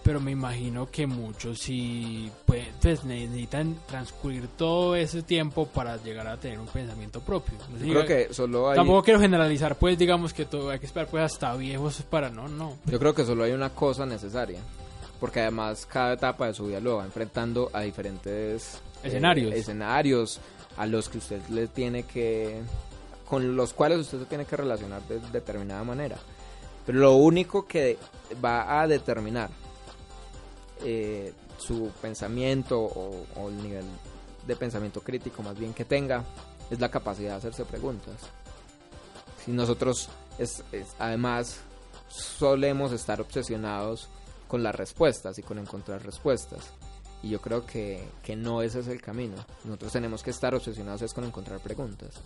Pero 0.06 0.20
me 0.20 0.30
imagino 0.30 0.88
que 0.88 1.04
muchos 1.04 1.58
sí 1.58 2.30
pues, 2.44 2.64
necesitan 3.04 3.76
transcurrir 3.88 4.46
todo 4.56 4.94
ese 4.94 5.24
tiempo 5.24 5.66
para 5.66 5.96
llegar 5.96 6.28
a 6.28 6.36
tener 6.36 6.60
un 6.60 6.68
pensamiento 6.68 7.18
propio. 7.18 7.58
creo 7.80 8.06
que 8.06 8.32
solo 8.32 8.70
hay... 8.70 8.76
Tampoco 8.76 9.02
quiero 9.02 9.18
generalizar, 9.18 9.74
pues, 9.74 9.98
digamos 9.98 10.32
que 10.32 10.44
todo, 10.44 10.70
hay 10.70 10.78
que 10.78 10.86
esperar 10.86 11.08
pues 11.08 11.24
hasta 11.24 11.56
viejos 11.56 12.02
para... 12.08 12.30
No, 12.30 12.46
no. 12.46 12.76
Yo 12.84 13.00
creo 13.00 13.16
que 13.16 13.24
solo 13.24 13.42
hay 13.42 13.50
una 13.50 13.70
cosa 13.70 14.06
necesaria 14.06 14.60
porque 15.18 15.40
además 15.40 15.86
cada 15.86 16.12
etapa 16.12 16.46
de 16.46 16.54
su 16.54 16.66
vida 16.66 16.78
lo 16.78 16.98
va 16.98 17.04
enfrentando 17.04 17.70
a 17.72 17.80
diferentes 17.80 18.80
escenarios. 19.02 19.52
Eh, 19.52 19.58
escenarios 19.58 20.38
a 20.76 20.86
los 20.86 21.08
que 21.08 21.18
usted 21.18 21.40
le 21.48 21.66
tiene 21.66 22.04
que 22.04 22.60
con 23.28 23.56
los 23.56 23.72
cuales 23.72 23.98
usted 23.98 24.20
se 24.20 24.26
tiene 24.26 24.44
que 24.44 24.56
relacionar 24.56 25.02
de 25.08 25.18
determinada 25.32 25.82
manera. 25.82 26.16
Pero 26.84 27.00
lo 27.00 27.16
único 27.16 27.66
que 27.66 27.98
va 28.44 28.80
a 28.80 28.86
determinar 28.86 29.50
eh, 30.82 31.32
su 31.58 31.90
pensamiento 32.02 32.78
o, 32.80 33.48
el 33.48 33.62
nivel 33.62 33.84
de 34.46 34.56
pensamiento 34.56 35.00
crítico 35.00 35.42
más 35.42 35.58
bien 35.58 35.74
que 35.74 35.84
tenga 35.84 36.24
es 36.70 36.80
la 36.80 36.90
capacidad 36.90 37.30
de 37.30 37.36
hacerse 37.36 37.64
preguntas. 37.64 38.14
Si 39.44 39.52
nosotros 39.52 40.08
es, 40.38 40.62
además 40.98 41.60
solemos 42.08 42.92
estar 42.92 43.20
obsesionados 43.20 44.08
con 44.48 44.62
las 44.62 44.74
respuestas 44.74 45.38
y 45.38 45.42
con 45.42 45.58
encontrar 45.58 46.04
respuestas. 46.04 46.70
Y 47.22 47.30
yo 47.30 47.40
creo 47.40 47.64
que, 47.64 48.06
que 48.22 48.36
no 48.36 48.62
ese 48.62 48.80
es 48.80 48.88
el 48.88 49.00
camino. 49.00 49.36
Nosotros 49.64 49.92
tenemos 49.92 50.22
que 50.22 50.30
estar 50.30 50.54
obsesionados 50.54 51.02
es 51.02 51.14
con 51.14 51.24
encontrar 51.24 51.60
preguntas. 51.60 52.20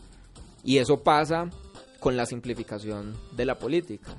Y 0.65 0.79
eso 0.79 1.03
pasa 1.03 1.49
con 2.01 2.17
la 2.17 2.27
simplificación 2.27 3.17
de 3.33 3.45
la 3.45 3.59
política, 3.59 4.13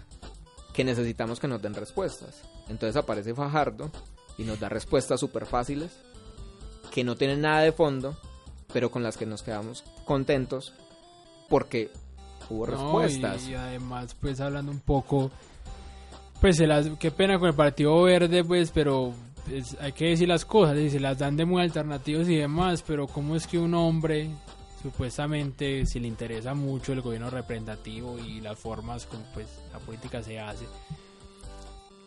que 0.73 0.83
necesitamos 0.83 1.39
que 1.39 1.47
nos 1.47 1.61
den 1.61 1.73
respuestas. 1.73 2.41
Entonces 2.69 2.95
aparece 2.95 3.33
Fajardo 3.33 3.91
y 4.37 4.43
nos 4.43 4.59
da 4.59 4.69
respuestas 4.69 5.19
súper 5.19 5.45
fáciles, 5.45 5.91
que 6.91 7.03
no 7.03 7.15
tienen 7.15 7.41
nada 7.41 7.61
de 7.61 7.71
fondo, 7.71 8.17
pero 8.73 8.91
con 8.91 9.03
las 9.03 9.17
que 9.17 9.25
nos 9.25 9.43
quedamos 9.43 9.83
contentos 10.05 10.73
porque 11.49 11.91
hubo 12.49 12.65
respuestas. 12.65 13.47
y 13.47 13.55
además, 13.55 14.15
pues 14.19 14.39
hablando 14.39 14.71
un 14.71 14.79
poco 14.79 15.31
pues 16.41 16.57
se 16.57 16.65
las, 16.65 16.89
qué 16.99 17.11
pena 17.11 17.37
con 17.37 17.49
el 17.49 17.53
Partido 17.53 18.01
Verde, 18.01 18.43
pues, 18.43 18.71
pero 18.71 19.13
pues, 19.47 19.77
hay 19.79 19.91
que 19.91 20.05
decir 20.05 20.27
las 20.27 20.43
cosas, 20.43 20.75
y 20.79 20.89
se 20.89 20.99
las 20.99 21.19
dan 21.19 21.37
de 21.37 21.45
muy 21.45 21.61
alternativos 21.61 22.27
y 22.27 22.35
demás, 22.35 22.83
pero 22.85 23.07
¿cómo 23.07 23.35
es 23.35 23.45
que 23.45 23.59
un 23.59 23.75
hombre, 23.75 24.31
supuestamente, 24.81 25.85
si 25.85 25.99
le 25.99 26.07
interesa 26.07 26.55
mucho 26.55 26.93
el 26.93 27.01
gobierno 27.01 27.29
representativo 27.29 28.17
y 28.17 28.41
las 28.41 28.57
formas 28.57 29.05
como 29.05 29.23
pues 29.35 29.47
la 29.71 29.77
política 29.77 30.23
se 30.23 30.39
hace, 30.39 30.65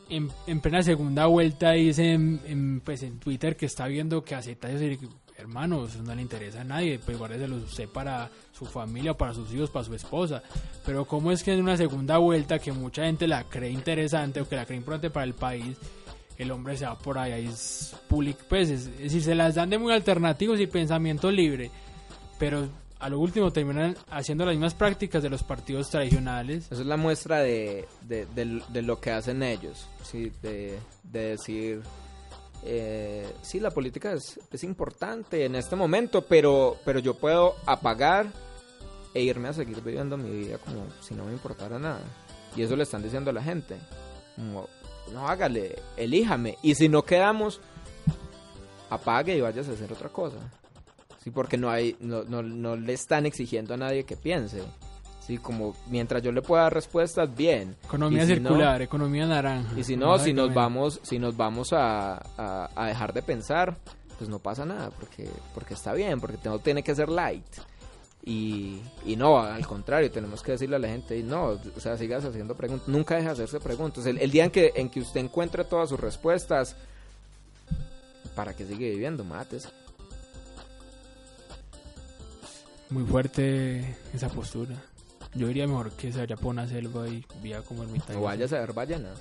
en, 0.09 0.31
en 0.47 0.61
plena 0.61 0.83
segunda 0.83 1.27
vuelta 1.27 1.73
dice 1.73 2.13
en, 2.13 2.81
pues, 2.85 3.03
en 3.03 3.19
Twitter 3.19 3.57
que 3.57 3.67
está 3.67 3.87
viendo 3.87 4.25
que 4.25 4.35
acepta 4.35 4.69
hermano, 5.37 5.87
eso 5.87 6.03
no 6.03 6.15
le 6.15 6.23
interesa 6.23 6.61
a 6.61 6.65
nadie, 6.65 6.99
pues 6.99 7.19
guárdeselo 7.19 7.57
usted 7.57 7.89
para 7.89 8.31
su 8.53 8.67
familia, 8.67 9.15
para 9.15 9.35
sus 9.35 9.53
hijos, 9.53 9.71
para 9.71 9.85
su 9.85 9.95
esposa. 9.95 10.43
Pero 10.87 11.05
cómo 11.05 11.33
es 11.33 11.43
que 11.43 11.53
en 11.53 11.61
una 11.61 11.77
segunda 11.77 12.19
vuelta 12.19 12.59
que 12.59 12.73
mucha 12.73 13.05
gente 13.05 13.27
la 13.27 13.45
cree 13.45 13.71
interesante 13.71 14.41
o 14.41 14.49
que 14.49 14.57
la 14.57 14.65
cree 14.65 14.79
importante 14.79 15.11
para 15.11 15.25
el 15.25 15.35
país, 15.35 15.77
el 16.39 16.51
hombre 16.51 16.77
se 16.77 16.87
va 16.87 16.97
por 16.97 17.19
ahí, 17.19 17.47
es 17.47 17.97
public, 18.09 18.39
pues 18.49 18.71
es, 18.71 18.87
es 18.87 18.99
decir, 18.99 19.23
se 19.23 19.35
las 19.35 19.57
dan 19.57 19.71
de 19.71 19.79
muy 19.79 19.93
alternativos 19.93 20.61
y 20.61 20.67
pensamiento 20.67 21.31
libre, 21.31 21.71
pero 22.39 22.69
a 23.05 23.09
lo 23.11 23.19
último 23.19 23.53
terminan 23.53 23.97
haciendo 24.11 24.47
las 24.47 24.55
mismas 24.55 24.73
prácticas 24.75 25.23
de 25.23 25.29
los 25.29 25.43
partidos 25.43 25.91
tradicionales. 25.91 26.65
Eso 26.73 26.81
es 26.81 26.87
la 26.87 26.97
muestra 26.97 27.41
de, 27.41 27.87
de, 28.03 28.25
de- 28.35 28.63
de 28.69 28.83
lo 28.83 28.99
que 29.01 29.11
hacen 29.11 29.43
ellos, 29.43 29.87
¿sí? 30.03 30.33
de, 30.43 30.79
de 31.03 31.21
decir, 31.31 31.83
eh, 32.65 33.31
sí, 33.43 33.61
la 33.61 33.71
política 33.71 34.13
es, 34.15 34.41
es 34.51 34.65
importante 34.65 35.45
en 35.45 35.55
este 35.55 35.77
momento, 35.77 36.23
pero, 36.23 36.79
pero 36.85 36.99
yo 36.99 37.13
puedo 37.15 37.57
apagar 37.67 38.27
e 39.13 39.23
irme 39.23 39.49
a 39.49 39.53
seguir 39.53 39.83
viviendo 39.83 40.17
mi 40.17 40.31
vida 40.31 40.57
como 40.59 40.87
si 41.03 41.15
no 41.15 41.25
me 41.27 41.33
importara 41.33 41.79
nada. 41.79 42.01
Y 42.57 42.63
eso 42.63 42.75
le 42.75 42.85
están 42.85 43.03
diciendo 43.03 43.31
a 43.31 43.35
la 43.35 43.43
gente. 43.43 43.77
Como, 44.35 44.67
no 45.13 45.29
hágale, 45.29 45.77
elíjame. 45.99 46.57
Y 46.63 46.75
si 46.75 46.89
no 46.89 47.03
quedamos, 47.05 47.61
apague 48.91 49.37
y 49.37 49.41
váyase 49.41 49.71
a 49.73 49.75
hacer 49.75 49.93
otra 49.93 50.09
cosa. 50.09 50.39
Sí, 51.25 51.31
porque 51.31 51.57
no 51.57 51.70
hay, 51.70 51.97
no, 52.01 52.22
no, 52.25 52.43
no 52.43 52.77
le 52.77 52.93
están 52.93 53.25
exigiendo 53.25 53.72
a 53.72 53.77
nadie 53.79 54.05
que 54.05 54.14
piense. 54.16 54.62
Sí, 55.27 55.39
como 55.39 55.75
mientras 55.89 56.22
yo 56.22 56.31
le 56.33 56.43
pueda 56.43 56.64
dar 56.64 56.75
respuestas, 56.75 57.35
bien. 57.35 57.75
Economía 57.85 58.20
no- 58.20 58.27
circular, 58.27 58.83
economía 58.83 59.27
naranja. 59.27 59.72
y 59.75 59.83
si 59.83 59.97
no, 59.97 60.18
si 60.18 60.35
nos 60.35 60.53
vamos, 60.53 61.01
si 61.03 61.18
nos 61.18 61.35
vamos 61.35 61.72
a, 61.72 62.16
a- 62.37 62.68
a 62.77 62.87
dejar 62.89 63.14
de 63.14 63.22
pensar, 63.22 63.75
pues 64.18 64.29
no 64.29 64.39
pasa 64.39 64.66
nada, 64.66 64.91
porque, 64.91 65.27
porque 65.55 65.72
está 65.72 65.95
bien, 65.95 66.20
porque 66.20 66.37
no 66.45 66.59
tiene 66.59 66.83
que 66.83 66.95
ser 66.95 67.09
light. 67.09 67.43
Y, 68.27 68.81
y 69.07 69.16
no, 69.16 69.39
al 69.41 69.66
contrario, 69.66 70.11
tenemos 70.11 70.43
que 70.43 70.53
decirle 70.53 70.77
a 70.77 70.79
la 70.79 70.89
gente, 70.89 71.22
no, 71.22 71.59
o 71.77 71.81
sea, 71.81 71.97
sigas 71.97 72.25
haciendo 72.25 72.55
preguntas, 72.55 72.87
nunca 72.89 73.14
deje 73.14 73.27
de 73.29 73.33
hacerse 73.33 73.61
preguntas. 73.61 74.05
El, 74.07 74.18
el 74.18 74.31
día 74.31 74.45
en 74.45 74.51
que, 74.51 74.72
en 74.77 74.91
que 74.91 75.01
usted 75.01 75.20
encuentre 75.20 75.64
todas 75.64 75.89
sus 75.89 75.99
respuestas, 76.01 76.77
¿para 78.35 78.55
qué 78.55 78.66
sigue 78.66 78.91
viviendo? 78.91 79.25
Mates. 79.25 79.68
Muy 82.95 83.03
fuerte 83.07 83.97
esa 84.14 84.28
postura. 84.28 84.76
Yo 85.34 85.49
diría 85.49 85.66
mejor 85.66 85.90
que 85.95 86.12
se 86.12 86.18
vaya 86.20 86.36
por 86.36 86.51
una 86.51 86.68
selva 86.68 87.09
y 87.09 87.26
viva 87.42 87.61
como 87.62 87.82
ermitaño. 87.82 88.20
O 88.20 88.22
vayas 88.22 88.53
a 88.53 88.61
ver 88.61 88.72
ballenas. 88.72 89.18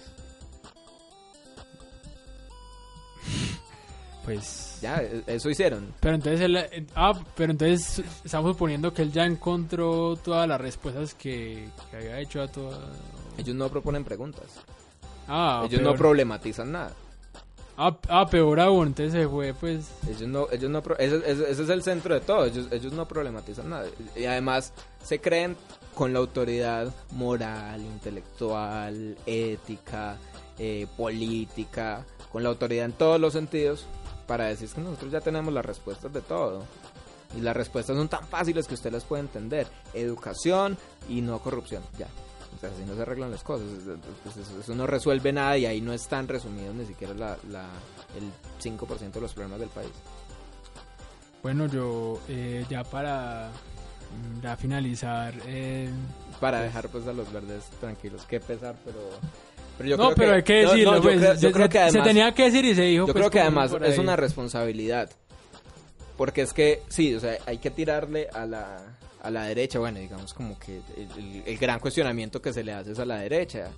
Pues... 4.23 4.77
Ya, 4.79 5.01
eso 5.25 5.49
hicieron. 5.49 5.91
Pero 5.99 6.13
entonces 6.13 6.41
él, 6.41 6.55
eh, 6.55 6.85
ah, 6.95 7.19
pero 7.35 7.51
entonces 7.51 8.03
estamos 8.23 8.51
suponiendo 8.51 8.93
que 8.93 9.01
él 9.01 9.11
ya 9.11 9.25
encontró 9.25 10.17
todas 10.17 10.47
las 10.47 10.61
respuestas 10.61 11.15
que, 11.15 11.67
que 11.89 11.97
había 11.97 12.19
hecho 12.19 12.43
a 12.43 12.47
todas. 12.47 12.79
Ellos 13.39 13.55
no 13.55 13.69
proponen 13.69 14.03
preguntas. 14.03 14.45
Ah, 15.27 15.63
Ellos 15.65 15.81
no 15.81 15.89
peor. 15.89 15.97
problematizan 15.97 16.71
nada. 16.73 16.93
Ah, 17.77 17.97
ah, 18.09 18.27
peor 18.29 18.59
aún, 18.59 18.87
entonces 18.87 19.13
se 19.13 19.27
fue 19.27 19.53
pues 19.53 19.89
Ellos 20.07 20.27
no, 20.27 20.47
ellos 20.51 20.69
no, 20.69 20.81
ese, 20.99 21.51
es 21.51 21.69
el 21.69 21.83
centro 21.83 22.13
de 22.13 22.21
todo. 22.21 22.45
Ellos, 22.45 22.67
ellos 22.71 22.93
no 22.93 23.07
problematizan 23.07 23.69
nada. 23.69 23.85
Y 24.15 24.25
además 24.25 24.73
se 25.03 25.19
creen 25.19 25.55
con 25.93 26.13
la 26.13 26.19
autoridad 26.19 26.93
moral, 27.11 27.81
intelectual, 27.81 29.17
ética, 29.25 30.17
eh, 30.57 30.87
política, 30.97 32.05
con 32.31 32.43
la 32.43 32.49
autoridad 32.49 32.85
en 32.85 32.93
todos 32.93 33.19
los 33.19 33.33
sentidos 33.33 33.85
para 34.27 34.45
decir 34.45 34.69
que 34.69 34.81
nosotros 34.81 35.11
ya 35.11 35.21
tenemos 35.21 35.53
las 35.53 35.65
respuestas 35.65 36.11
de 36.13 36.21
todo. 36.21 36.63
Y 37.35 37.41
las 37.41 37.55
respuestas 37.55 37.97
son 37.97 38.09
tan 38.09 38.27
fáciles 38.27 38.67
que 38.67 38.75
usted 38.75 38.91
las 38.91 39.03
puede 39.03 39.21
entender. 39.23 39.67
Educación 39.93 40.77
y 41.09 41.21
no 41.21 41.39
corrupción. 41.39 41.81
Ya. 41.97 42.07
Sea, 42.63 42.71
así 42.75 42.85
no 42.87 42.95
se 42.95 43.01
arreglan 43.01 43.31
las 43.31 43.43
cosas. 43.43 43.67
Pues 44.23 44.37
eso, 44.37 44.59
eso 44.59 44.75
no 44.75 44.87
resuelve 44.87 45.33
nada 45.33 45.57
y 45.57 45.65
ahí 45.65 45.81
no 45.81 45.91
están 45.93 46.27
resumidos 46.27 46.73
ni 46.75 46.85
siquiera 46.85 47.13
la, 47.13 47.37
la- 47.49 47.69
el 48.17 48.31
5% 48.61 49.11
de 49.11 49.21
los 49.21 49.33
problemas 49.33 49.59
del 49.59 49.69
país. 49.69 49.91
Bueno, 51.41 51.65
yo 51.67 52.19
eh, 52.29 52.65
ya 52.69 52.83
para 52.83 53.49
mm, 54.37 54.41
ya 54.41 54.55
finalizar. 54.55 55.33
eh, 55.45 55.89
Para 56.39 56.61
dejar 56.61 56.87
pues 56.89 57.05
a 57.07 57.13
los 57.13 57.31
verdes 57.33 57.65
tranquilos. 57.81 58.25
Qué 58.27 58.39
pesar, 58.39 58.75
pero... 58.85 58.99
pero 59.77 59.89
yo 59.89 59.97
no, 59.97 60.03
creo 60.05 60.15
pero 60.15 60.35
hay 60.35 60.43
que 60.43 60.63
no, 60.63 60.69
decirlo. 60.71 60.91
no, 60.91 60.97
yo 60.97 61.03
pues, 61.03 61.17
creo- 61.19 61.33
yo 61.33 61.39
se, 61.39 61.51
creo 61.51 61.69
que 61.69 61.77
se- 61.77 61.83
se 61.83 61.89
además- 61.89 62.07
tenía 62.07 62.31
que 62.33 62.43
decir 62.43 62.65
y 62.65 62.75
se 62.75 62.81
dijo. 62.83 63.07
Yo 63.07 63.13
pues, 63.13 63.21
creo 63.21 63.29
que 63.31 63.41
además 63.41 63.73
es 63.81 63.97
una 63.97 64.15
responsabilidad. 64.15 65.09
Porque 66.15 66.43
es 66.43 66.53
que, 66.53 66.81
sí, 66.89 67.13
o 67.15 67.19
sea, 67.19 67.37
hay 67.45 67.57
que 67.57 67.71
tirarle 67.71 68.29
a 68.33 68.45
la, 68.45 68.77
a 69.23 69.31
la 69.31 69.43
derecha. 69.45 69.79
Bueno, 69.79 69.99
digamos 69.99 70.33
como 70.33 70.59
que 70.59 70.81
el, 70.97 71.07
el- 71.17 71.43
el 71.45 71.57
gran 71.57 71.79
cuestionamiento 71.79 72.41
que 72.41 72.53
se 72.53 72.63
le 72.63 72.73
hace 72.73 72.91
es 72.91 72.99
a 72.99 73.05
la 73.05 73.17
derecha. 73.17 73.71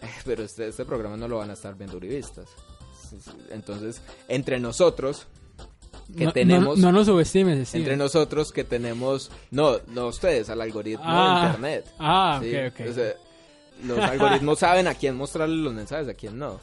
Pero 0.24 0.42
este, 0.44 0.68
este 0.68 0.84
programa 0.84 1.16
no 1.16 1.28
lo 1.28 1.38
van 1.38 1.50
a 1.50 1.54
estar 1.54 1.74
viendo 1.76 1.96
uribistas. 1.96 2.48
Sí, 3.08 3.16
sí, 3.24 3.30
Entonces, 3.50 4.02
entre 4.28 4.60
nosotros, 4.60 5.26
que 6.16 6.26
No- 6.26 6.32
tenemos... 6.32 6.78
No, 6.78 6.90
no 6.92 6.98
nos 6.98 7.06
subestimes, 7.06 7.68
Steven. 7.68 7.82
Entre 7.82 7.96
nosotros 7.96 8.52
que 8.52 8.64
tenemos... 8.64 9.30
No, 9.50 9.78
no 9.88 10.06
ustedes, 10.08 10.48
al 10.50 10.60
algoritmo 10.60 11.04
Ah, 11.06 11.40
de 11.40 11.46
Internet. 11.46 11.94
Ah, 11.98 12.40
Sí, 12.42 12.54
ok, 12.56 12.72
ok. 12.80 12.90
o 12.90 12.92
sea, 12.94 13.12
los 13.84 13.98
algoritmos 13.98 14.58
saben 14.60 14.86
a 14.88 14.94
quién 14.94 15.16
mostrarle 15.16 15.56
los 15.56 15.72
mensajes, 15.72 16.08
a 16.08 16.14
quién 16.14 16.38
no. 16.38 16.60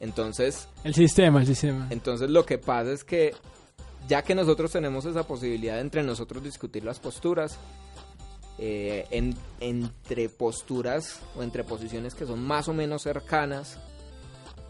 Entonces, 0.00 0.68
el 0.84 0.94
sistema, 0.94 1.40
el 1.40 1.46
sistema. 1.46 1.86
entonces 1.90 2.28
lo 2.28 2.44
que 2.44 2.58
pasa 2.58 2.90
es 2.92 3.04
que 3.04 3.34
ya 4.08 4.22
que 4.22 4.34
nosotros 4.34 4.70
tenemos 4.72 5.04
esa 5.04 5.22
posibilidad 5.26 5.80
entre 5.80 6.02
nosotros 6.02 6.42
discutir 6.42 6.84
las 6.84 6.98
posturas, 7.00 7.56
eh, 8.58 9.06
en- 9.10 9.36
entre 9.60 10.28
posturas 10.28 11.20
o 11.36 11.42
entre 11.42 11.64
posiciones 11.64 12.14
que 12.14 12.26
son 12.26 12.42
más 12.44 12.68
o 12.68 12.74
menos 12.74 13.02
cercanas, 13.02 13.78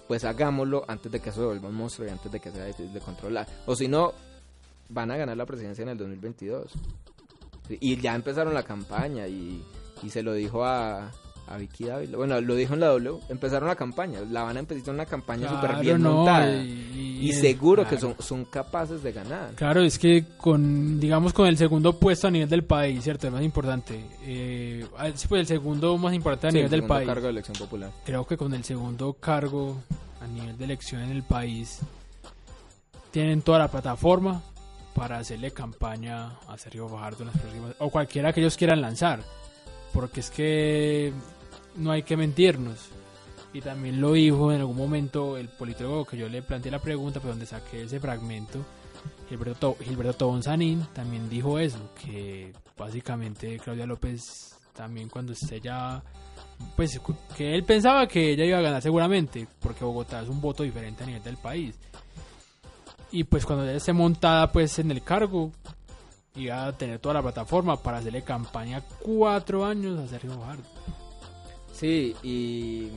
pues 0.08 0.24
hagámoslo 0.24 0.84
antes 0.88 1.10
de 1.10 1.20
que 1.20 1.32
se 1.32 1.40
vuelva 1.40 1.68
un 1.68 1.74
monstruo 1.74 2.06
y 2.06 2.10
antes 2.10 2.30
de 2.30 2.40
que 2.40 2.50
sea 2.50 2.64
difícil 2.66 2.92
de 2.92 3.00
controlar. 3.00 3.46
O 3.66 3.74
si 3.74 3.88
no, 3.88 4.12
van 4.88 5.10
a 5.10 5.16
ganar 5.16 5.36
la 5.36 5.46
presidencia 5.46 5.82
en 5.82 5.88
el 5.90 5.98
2022. 5.98 6.70
Sí, 7.68 7.78
Y 7.80 7.96
ya 8.00 8.14
empezaron 8.14 8.52
la 8.54 8.62
campaña 8.62 9.26
y, 9.26 9.62
y 10.02 10.10
se 10.10 10.22
lo 10.22 10.34
dijo 10.34 10.64
a, 10.64 11.10
a 11.52 11.58
Vicky 11.58 11.84
Dávila. 11.84 12.16
Bueno, 12.16 12.40
lo 12.40 12.54
dijo 12.54 12.74
en 12.74 12.80
la 12.80 12.86
W. 12.88 13.20
Empezaron 13.28 13.68
la 13.68 13.76
campaña. 13.76 14.20
La 14.30 14.42
van 14.42 14.56
a 14.56 14.60
empezar 14.60 14.94
una 14.94 15.04
campaña 15.06 15.48
súper 15.48 15.70
Claro, 15.70 15.80
bien 15.82 16.02
no, 16.02 16.12
montada. 16.16 16.50
y- 16.62 17.32
seguro 17.34 17.86
que 17.86 17.98
son, 17.98 18.16
son 18.18 18.44
capaces 18.46 19.02
de 19.02 19.12
ganar. 19.12 19.50
Claro, 19.54 19.82
es 19.82 19.98
que 19.98 20.24
con, 20.36 20.98
digamos, 20.98 21.32
con 21.32 21.46
el 21.46 21.56
segundo 21.56 21.98
puesto 21.98 22.26
a 22.28 22.30
nivel 22.30 22.48
del 22.48 22.64
país, 22.64 23.04
¿cierto? 23.04 23.26
El 23.28 23.32
más 23.34 23.42
importante. 23.42 24.04
Eh, 24.24 24.84
ah, 24.98 25.08
sí, 25.14 25.28
pues 25.28 25.40
el 25.42 25.46
segundo 25.46 25.96
más 25.98 26.14
importante 26.14 26.48
a 26.48 26.50
Sí, 26.50 26.56
nivel 26.56 26.72
el 26.74 26.80
del 26.80 26.88
país. 26.88 27.06
cargo 27.06 27.24
de 27.24 27.30
elección 27.30 27.56
popular. 27.56 27.90
Creo 28.04 28.26
que 28.26 28.36
con 28.36 28.52
el 28.54 28.64
segundo 28.64 29.12
cargo 29.14 29.76
a 30.20 30.26
nivel 30.26 30.56
de 30.58 30.64
elección 30.64 31.02
en 31.02 31.10
el 31.10 31.22
país, 31.22 31.78
tienen 33.10 33.42
toda 33.42 33.58
la 33.58 33.68
plataforma 33.68 34.42
para 34.94 35.18
hacerle 35.18 35.50
campaña 35.52 36.32
a 36.48 36.56
Sergio 36.58 36.88
Fajardo 36.88 37.20
en 37.22 37.26
las 37.28 37.38
próximas, 37.38 37.74
o 37.78 37.90
cualquiera 37.90 38.32
que 38.32 38.40
ellos 38.40 38.56
quieran 38.56 38.80
lanzar. 38.80 39.20
Porque 39.92 40.20
es 40.20 40.30
que 40.30 41.12
no 41.76 41.90
hay 41.92 42.02
que 42.02 42.16
mentirnos. 42.16 42.88
Y 43.54 43.60
también 43.60 44.00
lo 44.00 44.12
dijo 44.12 44.50
en 44.52 44.60
algún 44.60 44.76
momento 44.76 45.36
el 45.36 45.48
politólogo 45.48 46.06
que 46.06 46.16
yo 46.16 46.28
le 46.28 46.42
planteé 46.42 46.70
la 46.72 46.78
pregunta, 46.78 47.20
pero 47.20 47.32
donde 47.32 47.44
saqué 47.46 47.82
ese 47.82 48.00
fragmento, 48.00 48.64
Gilberto, 49.28 49.54
To- 49.74 49.84
Gilberto 49.84 50.14
Tobón 50.14 50.42
Sanín 50.42 50.86
también 50.94 51.28
dijo 51.28 51.58
eso, 51.58 51.78
que 52.02 52.52
básicamente 52.78 53.58
Claudia 53.58 53.84
López 53.86 54.56
también 54.72 55.10
cuando 55.10 55.32
esté 55.34 55.60
ya, 55.60 56.02
pues 56.76 56.98
que 57.36 57.54
él 57.54 57.62
pensaba 57.64 58.06
que 58.06 58.32
ella 58.32 58.46
iba 58.46 58.58
a 58.58 58.62
ganar 58.62 58.80
seguramente, 58.80 59.46
porque 59.60 59.84
Bogotá 59.84 60.22
es 60.22 60.28
un 60.30 60.40
voto 60.40 60.62
diferente 60.62 61.02
a 61.02 61.06
nivel 61.06 61.22
del 61.22 61.36
país. 61.36 61.78
Y 63.10 63.24
pues 63.24 63.44
cuando 63.44 63.64
ella 63.64 63.76
esté 63.76 63.92
montada 63.92 64.50
pues 64.50 64.78
en 64.78 64.90
el 64.90 65.02
cargo, 65.02 65.52
iba 66.36 66.64
a 66.64 66.72
tener 66.72 66.98
toda 67.00 67.16
la 67.16 67.22
plataforma 67.22 67.76
para 67.76 67.98
hacerle 67.98 68.22
campaña 68.22 68.80
cuatro 69.02 69.66
años 69.66 69.98
a 70.00 70.08
Sergio 70.08 70.30
Fajardo. 70.38 70.64
Sí, 71.82 72.14
y, 72.22 72.92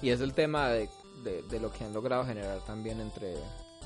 y 0.00 0.08
es 0.08 0.22
el 0.22 0.32
tema 0.32 0.70
de, 0.70 0.88
de- 1.24 1.42
de 1.42 1.60
lo 1.60 1.70
que 1.70 1.84
han 1.84 1.92
logrado 1.92 2.24
generar 2.24 2.64
también 2.64 3.00
entre, 3.02 3.34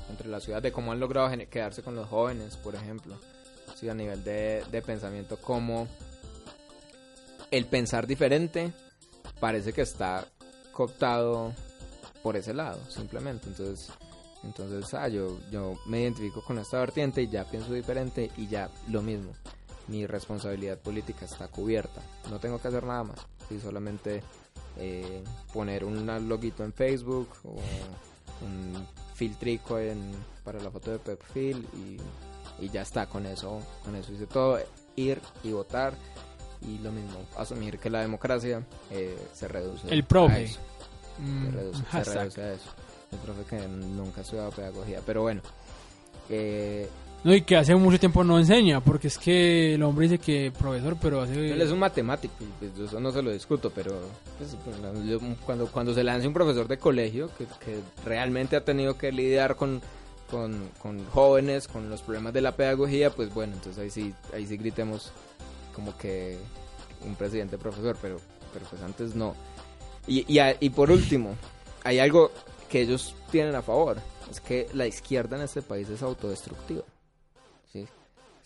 entre 0.09 0.29
la 0.29 0.39
ciudad, 0.39 0.61
de 0.61 0.71
cómo 0.71 0.93
han 0.93 0.99
logrado 1.01 1.29
quedarse 1.49 1.83
con 1.83 1.93
los 1.93 2.07
jóvenes, 2.07 2.55
por 2.55 2.73
ejemplo. 2.73 3.17
Sí, 3.75 3.89
a 3.89 3.93
nivel 3.93 4.23
de, 4.23 4.63
de 4.71 4.81
pensamiento, 4.81 5.35
como 5.35 5.89
el 7.51 7.65
pensar 7.65 8.07
diferente 8.07 8.71
parece 9.41 9.73
que 9.73 9.81
está 9.81 10.25
cooptado 10.71 11.51
por 12.23 12.37
ese 12.37 12.53
lado, 12.53 12.79
simplemente. 12.89 13.49
Entonces, 13.49 13.89
entonces 14.45 14.93
ah, 14.93 15.09
yo, 15.09 15.37
yo 15.51 15.75
me 15.85 15.99
identifico 16.01 16.41
con 16.45 16.59
esta 16.59 16.79
vertiente 16.79 17.21
y 17.23 17.27
ya 17.27 17.43
pienso 17.43 17.73
diferente 17.73 18.31
y 18.37 18.47
ya 18.47 18.69
lo 18.89 19.01
mismo. 19.01 19.33
Mi 19.89 20.07
responsabilidad 20.07 20.77
política 20.79 21.25
está 21.25 21.49
cubierta. 21.49 22.01
No 22.29 22.39
tengo 22.39 22.57
que 22.61 22.69
hacer 22.69 22.83
nada 22.85 23.03
más. 23.03 23.19
Sí, 23.47 23.59
solamente 23.59 24.23
eh, 24.77 25.23
poner 25.53 25.83
un 25.85 26.05
loguito 26.27 26.63
en 26.63 26.73
Facebook 26.73 27.29
o 27.43 27.55
un 28.45 28.87
filtrico 29.15 29.79
en, 29.79 30.11
para 30.43 30.59
la 30.59 30.69
foto 30.69 30.91
de 30.91 30.99
perfil 30.99 31.67
y, 31.75 32.65
y 32.65 32.69
ya 32.69 32.81
está. 32.81 33.07
Con 33.07 33.25
eso, 33.25 33.61
con 33.83 33.95
eso 33.95 34.11
hice 34.13 34.27
todo. 34.27 34.59
Ir 34.95 35.21
y 35.43 35.51
votar 35.51 35.93
y 36.61 36.79
lo 36.79 36.91
mismo, 36.91 37.19
asumir 37.37 37.77
que 37.79 37.89
la 37.89 38.01
democracia 38.01 38.63
eh, 38.91 39.17
se 39.33 39.47
reduce. 39.47 39.87
El 39.89 40.01
a 40.01 40.07
profe. 40.07 40.43
eso. 40.43 40.59
Mm, 41.19 41.45
se 41.45 41.51
reduce, 41.51 41.83
se 41.91 42.13
reduce 42.13 42.41
a 42.41 42.53
eso. 42.53 42.69
El 43.11 43.17
profe 43.19 43.43
que 43.43 43.67
nunca 43.67 44.21
ha 44.21 44.23
estudiado 44.23 44.51
pedagogía, 44.51 45.01
pero 45.05 45.21
bueno. 45.21 45.41
Eh, 46.29 46.89
No, 47.27 47.35
y 47.35 47.41
que 47.41 47.57
hace 47.57 47.75
mucho 47.75 47.99
tiempo 47.99 48.23
no 48.23 48.39
enseña, 48.39 48.79
porque 48.79 49.09
es 49.09 49.17
que 49.17 49.73
el 49.73 49.83
hombre 49.83 50.07
dice 50.07 50.17
que 50.17 50.49
profesor, 50.57 50.95
pero 51.01 51.19
hace... 51.19 51.51
Él 51.51 51.61
es 51.61 51.71
un 51.71 51.79
matemático, 51.79 52.33
pues 52.57 52.71
eso 52.79 53.01
no 53.01 53.11
se 53.11 53.21
lo 53.21 53.31
discuto, 53.31 53.69
pero 53.69 53.99
pues, 54.37 54.55
cuando, 55.45 55.67
cuando 55.67 55.93
se 55.93 56.05
lance 56.05 56.25
un 56.25 56.33
profesor 56.33 56.69
de 56.69 56.77
colegio 56.77 57.29
que, 57.37 57.43
que 57.65 57.81
realmente 58.05 58.55
ha 58.55 58.63
tenido 58.63 58.97
que 58.97 59.11
lidiar 59.11 59.57
con, 59.57 59.81
con, 60.31 60.69
con 60.81 61.05
jóvenes, 61.07 61.67
con 61.67 61.89
los 61.89 62.01
problemas 62.01 62.31
de 62.31 62.39
la 62.39 62.55
pedagogía, 62.55 63.09
pues 63.09 63.33
bueno, 63.33 63.55
entonces 63.55 63.83
ahí 63.83 63.89
sí, 63.89 64.13
ahí 64.33 64.47
sí 64.47 64.55
gritemos 64.55 65.11
como 65.75 65.97
que 65.97 66.37
un 67.05 67.15
presidente 67.15 67.57
profesor, 67.57 67.97
pero, 68.01 68.21
pero 68.53 68.65
pues 68.69 68.81
antes 68.81 69.15
no. 69.15 69.35
Y, 70.07 70.19
y, 70.33 70.39
y 70.61 70.69
por 70.69 70.91
último, 70.91 71.35
hay 71.83 71.99
algo 71.99 72.31
que 72.69 72.83
ellos 72.83 73.15
tienen 73.31 73.53
a 73.55 73.61
favor, 73.61 73.97
es 74.31 74.39
que 74.39 74.69
la 74.73 74.87
izquierda 74.87 75.35
en 75.35 75.43
este 75.43 75.61
país 75.61 75.89
es 75.89 76.01
autodestructiva. 76.01 76.83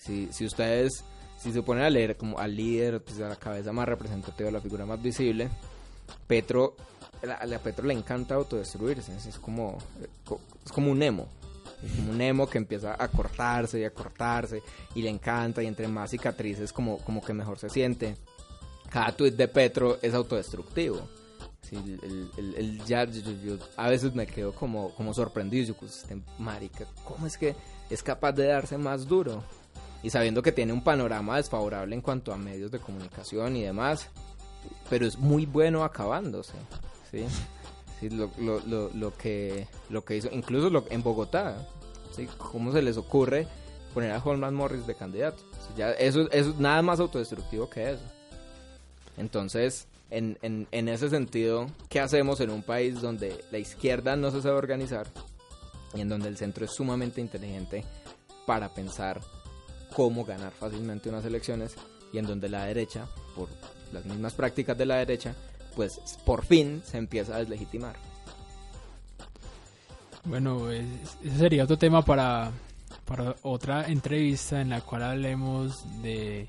Si, 0.03 0.29
si 0.31 0.45
ustedes 0.45 1.03
si 1.39 1.51
se 1.51 1.63
ponen 1.63 1.83
a 1.83 1.89
leer 1.89 2.17
como 2.17 2.37
al 2.37 2.55
líder, 2.55 3.03
pues 3.03 3.19
a 3.19 3.29
la 3.29 3.35
cabeza 3.35 3.71
más 3.71 3.87
representativa, 3.87 4.51
la 4.51 4.61
figura 4.61 4.85
más 4.85 5.01
visible, 5.01 5.49
Petro, 6.27 6.75
a, 7.27 7.43
a 7.55 7.59
Petro 7.59 7.85
le 7.87 7.93
encanta 7.95 8.35
autodestruirse, 8.35 9.15
es, 9.15 9.39
como, 9.39 9.77
co- 10.25 10.39
es 10.63 10.71
como 10.71 10.91
un 10.91 11.01
emo, 11.01 11.27
es 11.83 11.91
como 11.95 12.11
un 12.11 12.21
emo 12.21 12.47
que 12.47 12.59
empieza 12.59 12.95
a 12.97 13.07
cortarse 13.07 13.79
y 13.79 13.83
a 13.85 13.89
cortarse 13.91 14.61
y 14.93 15.01
le 15.01 15.09
encanta 15.09 15.63
y 15.63 15.67
entre 15.67 15.87
más 15.87 16.11
cicatrices 16.11 16.71
como, 16.71 16.99
como 16.99 17.21
que 17.23 17.33
mejor 17.33 17.57
se 17.57 17.69
siente. 17.69 18.15
Cada 18.91 19.11
tuit 19.15 19.35
de 19.35 19.47
Petro 19.47 19.97
es 20.01 20.13
autodestructivo. 20.13 21.01
Sí, 21.61 21.75
el, 21.75 22.29
el- 22.37 22.55
el- 22.55 22.85
ya, 22.85 23.05
yo- 23.05 23.31
yo 23.43 23.57
a 23.77 23.89
veces 23.89 24.13
me 24.13 24.27
quedo 24.27 24.53
como, 24.53 24.93
como 24.95 25.13
sorprendido, 25.13 25.65
yo, 25.69 25.73
pues, 25.75 25.97
este 26.03 26.21
marica, 26.37 26.85
¿cómo 27.03 27.25
es 27.25 27.37
que 27.37 27.55
es 27.89 28.03
capaz 28.03 28.33
de 28.33 28.45
darse 28.47 28.77
más 28.77 29.07
duro? 29.07 29.43
Y 30.03 30.09
sabiendo 30.09 30.41
que 30.41 30.51
tiene 30.51 30.73
un 30.73 30.83
panorama 30.83 31.37
desfavorable 31.37 31.95
en 31.95 32.01
cuanto 32.01 32.33
a 32.33 32.37
medios 32.37 32.71
de 32.71 32.79
comunicación 32.79 33.55
y 33.55 33.63
demás, 33.63 34.07
pero 34.89 35.05
es 35.05 35.17
muy 35.17 35.45
bueno 35.45 35.83
acabándose, 35.83 36.53
¿sí? 37.11 37.25
Sí, 37.99 38.09
lo, 38.09 38.31
lo, 38.39 38.59
lo, 38.61 38.89
lo 38.93 39.15
que, 39.15 39.67
lo 39.89 40.03
que 40.03 40.17
hizo, 40.17 40.29
incluso 40.31 40.85
en 40.89 41.03
Bogotá, 41.03 41.67
¿sí? 42.15 42.27
¿Cómo 42.37 42.71
se 42.71 42.81
les 42.81 42.97
ocurre 42.97 43.47
poner 43.93 44.11
a 44.11 44.23
Holman 44.23 44.55
Morris 44.55 44.87
de 44.87 44.95
candidato? 44.95 45.43
Sea, 45.75 45.75
ya 45.75 45.91
eso, 45.91 46.21
eso 46.31 46.49
es 46.49 46.55
nada 46.57 46.81
más 46.81 46.99
autodestructivo 46.99 47.69
que 47.69 47.91
eso. 47.91 48.03
Entonces, 49.17 49.87
en, 50.09 50.37
en, 50.41 50.67
en 50.71 50.89
ese 50.89 51.09
sentido, 51.09 51.67
¿qué 51.89 51.99
hacemos 51.99 52.39
en 52.39 52.49
un 52.49 52.63
país 52.63 53.01
donde 53.01 53.43
la 53.51 53.59
izquierda 53.59 54.15
no 54.15 54.31
se 54.31 54.41
sabe 54.41 54.55
organizar 54.55 55.07
y 55.93 56.01
en 56.01 56.09
donde 56.09 56.27
el 56.27 56.37
centro 56.37 56.65
es 56.65 56.71
sumamente 56.71 57.21
inteligente 57.21 57.83
para 58.45 58.69
pensar 58.69 59.21
cómo 59.95 60.23
ganar 60.25 60.51
fácilmente 60.51 61.09
unas 61.09 61.25
elecciones 61.25 61.75
y 62.13 62.17
en 62.17 62.25
donde 62.25 62.49
la 62.49 62.65
derecha, 62.65 63.07
por 63.35 63.47
las 63.93 64.05
mismas 64.05 64.33
prácticas 64.33 64.77
de 64.77 64.85
la 64.85 64.95
derecha, 64.97 65.35
pues 65.75 65.99
por 66.25 66.43
fin 66.45 66.81
se 66.85 66.97
empieza 66.97 67.35
a 67.35 67.39
deslegitimar. 67.39 67.95
Bueno, 70.23 70.69
es- 70.71 70.85
ese 71.23 71.37
sería 71.37 71.63
otro 71.63 71.77
tema 71.77 72.03
para, 72.03 72.51
para 73.05 73.35
otra 73.41 73.87
entrevista 73.87 74.61
en 74.61 74.69
la 74.69 74.81
cual 74.81 75.03
hablemos 75.03 75.83
de 76.01 76.47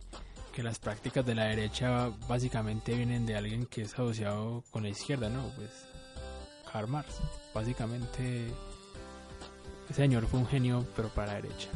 que 0.53 0.63
las 0.63 0.79
prácticas 0.79 1.25
de 1.25 1.35
la 1.35 1.45
derecha 1.45 2.11
básicamente 2.29 2.95
vienen 2.95 3.25
de 3.25 3.37
alguien 3.37 3.65
que 3.67 3.83
es 3.83 3.95
asociado 3.95 4.63
con 4.71 4.83
la 4.83 4.91
izquierda, 4.91 5.31
¿no? 5.31 5.49
Pues 5.57 5.71
Karl 6.71 6.89
Marx. 6.89 7.15
Básicamente, 7.55 8.47
ese 9.89 9.95
señor 9.95 10.27
fue 10.27 10.41
un 10.41 10.47
genio, 10.47 10.87
pero 10.95 11.09
para 11.09 11.29
la 11.29 11.35
derecha. 11.41 11.69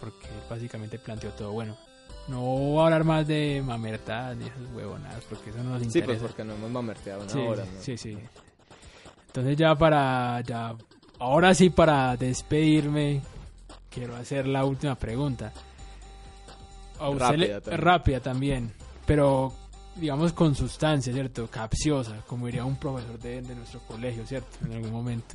Porque 0.00 0.26
básicamente 0.48 0.98
planteó 0.98 1.30
todo. 1.30 1.52
Bueno, 1.52 1.76
no 2.28 2.40
voy 2.40 2.80
a 2.80 2.84
hablar 2.86 3.04
más 3.04 3.26
de 3.28 3.62
mamertadas 3.64 4.36
ni 4.36 4.46
esas 4.46 4.58
huevonadas, 4.74 5.22
porque 5.28 5.50
eso 5.50 5.62
no 5.62 5.70
nos 5.70 5.80
Sí, 5.80 5.86
interesa. 5.86 6.06
pues 6.08 6.20
porque 6.22 6.44
no 6.44 6.54
hemos 6.54 6.70
mamerteado 6.70 7.22
una 7.22 7.30
Sí, 7.32 7.38
hora. 7.38 7.64
¿no? 7.64 7.80
sí, 7.82 7.96
sí. 7.98 8.18
Entonces 9.26 9.56
ya 9.56 9.74
para, 9.76 10.40
ya, 10.40 10.74
ahora 11.18 11.54
sí 11.54 11.70
para 11.70 12.16
despedirme, 12.16 13.20
quiero 13.90 14.16
hacer 14.16 14.46
la 14.48 14.64
última 14.64 14.94
pregunta. 14.96 15.52
A 16.98 17.08
usted 17.10 17.20
Rápida 17.24 17.36
le- 17.46 17.60
también. 17.60 17.80
rápida 17.80 18.20
también, 18.20 18.72
pero 19.06 19.52
digamos 19.96 20.32
con 20.32 20.54
sustancia, 20.54 21.12
¿cierto? 21.12 21.46
Capciosa, 21.48 22.22
como 22.26 22.46
diría 22.46 22.64
un 22.64 22.76
profesor 22.76 23.18
de, 23.18 23.40
de 23.42 23.54
nuestro 23.54 23.80
colegio, 23.80 24.26
¿cierto? 24.26 24.58
En 24.64 24.72
algún 24.72 24.92
momento. 24.92 25.34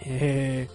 Eh, 0.00 0.68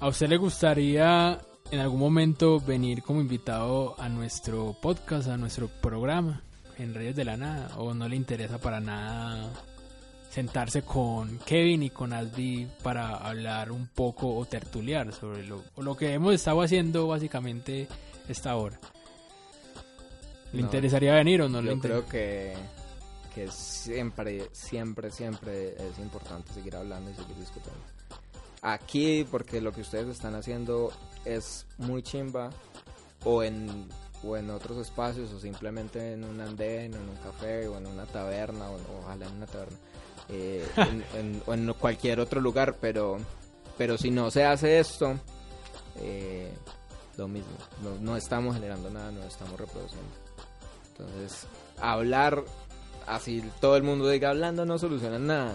¿A 0.00 0.08
usted 0.08 0.28
le 0.28 0.36
gustaría 0.36 1.38
en 1.72 1.80
algún 1.80 1.98
momento 2.00 2.60
venir 2.60 3.02
como 3.02 3.20
invitado 3.20 3.94
a 3.98 4.08
nuestro 4.08 4.76
podcast, 4.80 5.28
a 5.28 5.36
nuestro 5.36 5.68
programa 5.68 6.42
en 6.78 6.94
Reyes 6.94 7.16
de 7.16 7.24
la 7.24 7.36
Nada? 7.36 7.76
¿O 7.78 7.94
no 7.94 8.08
le 8.08 8.16
interesa 8.16 8.58
para 8.58 8.78
nada 8.80 9.50
sentarse 10.30 10.82
con 10.82 11.38
Kevin 11.40 11.82
y 11.82 11.90
con 11.90 12.12
Asby 12.12 12.68
para 12.82 13.16
hablar 13.16 13.72
un 13.72 13.86
poco 13.88 14.34
o 14.36 14.44
tertuliar 14.46 15.12
sobre 15.12 15.44
lo, 15.46 15.62
lo 15.78 15.96
que 15.96 16.12
hemos 16.14 16.34
estado 16.34 16.62
haciendo 16.62 17.06
básicamente 17.08 17.88
esta 18.28 18.54
hora? 18.56 18.78
¿Le 20.52 20.60
No. 20.60 20.66
interesaría 20.66 21.14
venir 21.14 21.40
o 21.42 21.48
no 21.48 21.60
le 21.62 21.68
Yo 21.68 21.72
interesa? 21.74 22.06
creo 22.06 22.08
que, 22.10 22.54
que 23.34 23.50
siempre, 23.50 24.48
siempre, 24.52 25.10
siempre 25.10 25.70
es 25.70 25.98
importante 25.98 26.52
seguir 26.52 26.76
hablando 26.76 27.10
y 27.10 27.14
seguir 27.14 27.36
discutiendo. 27.36 27.80
Aquí, 28.62 29.26
porque 29.30 29.60
lo 29.60 29.72
que 29.72 29.80
ustedes 29.80 30.06
están 30.08 30.34
haciendo 30.36 30.92
es 31.24 31.66
muy 31.78 32.02
chimba, 32.02 32.50
o 33.24 33.42
en, 33.42 33.88
o 34.24 34.36
en 34.36 34.50
otros 34.50 34.78
espacios, 34.78 35.32
o 35.32 35.40
simplemente 35.40 36.12
en 36.12 36.22
un 36.24 36.40
andén, 36.40 36.94
o 36.94 36.96
en 36.96 37.08
un 37.08 37.16
café, 37.16 37.66
o 37.66 37.76
en 37.76 37.86
una 37.88 38.06
taberna, 38.06 38.70
o 38.70 38.78
ojalá 39.02 39.26
en 39.26 39.32
una 39.34 39.46
taberna, 39.46 39.76
eh, 40.28 40.64
en- 40.76 41.04
en- 41.18 41.42
o 41.44 41.54
en 41.54 41.72
cualquier 41.74 42.20
otro 42.20 42.40
lugar, 42.40 42.76
pero, 42.80 43.18
pero 43.76 43.98
si 43.98 44.10
no 44.12 44.30
se 44.30 44.44
hace 44.44 44.78
esto, 44.78 45.14
eh, 46.00 46.52
lo 47.16 47.26
mismo, 47.26 47.50
no, 47.82 47.96
no 48.00 48.16
estamos 48.16 48.54
generando 48.54 48.90
nada, 48.90 49.10
no 49.10 49.22
estamos 49.24 49.58
reproduciendo. 49.58 50.06
Entonces, 50.92 51.46
hablar, 51.80 52.44
así 53.08 53.42
todo 53.60 53.76
el 53.76 53.82
mundo 53.82 54.08
diga, 54.08 54.30
hablando 54.30 54.64
no 54.64 54.78
soluciona 54.78 55.18
nada. 55.18 55.54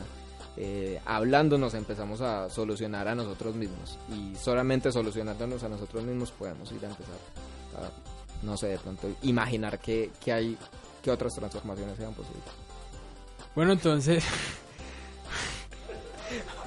Eh, 0.59 0.99
hablando 1.05 1.59
nos 1.59 1.75
empezamos 1.75 2.19
a 2.21 2.49
solucionar 2.49 3.07
a 3.07 3.15
nosotros 3.15 3.55
mismos. 3.55 3.99
Y 4.09 4.35
solamente 4.35 4.91
solucionándonos 4.91 5.63
a 5.63 5.69
nosotros 5.69 6.03
mismos 6.03 6.31
podemos 6.31 6.71
ir 6.71 6.83
a 6.83 6.89
empezar 6.89 7.15
a, 7.75 8.45
no 8.45 8.57
sé, 8.57 8.67
de 8.67 8.79
pronto, 8.79 9.07
imaginar 9.21 9.77
que, 9.79 10.09
que 10.23 10.33
hay, 10.33 10.57
que 11.03 11.11
otras 11.11 11.35
transformaciones 11.35 11.95
sean 11.97 12.13
posibles. 12.13 12.43
Bueno, 13.55 13.73
entonces, 13.73 14.23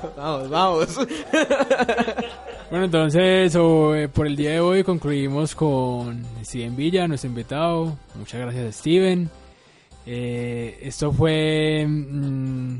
vamos, 0.17 0.49
vamos. 0.51 0.97
bueno, 2.71 2.85
entonces 2.85 3.55
eh, 3.57 4.09
por 4.13 4.27
el 4.27 4.37
día 4.37 4.53
de 4.53 4.61
hoy 4.61 4.85
concluimos 4.85 5.55
con 5.57 6.25
Steven 6.45 6.77
Villa, 6.77 7.09
nuestro 7.09 7.29
invitado. 7.29 7.97
Muchas 8.15 8.41
gracias, 8.41 8.77
Steven. 8.77 9.29
Eh, 10.07 10.79
esto 10.83 11.13
fue 11.13 11.85
mm, 11.87 12.79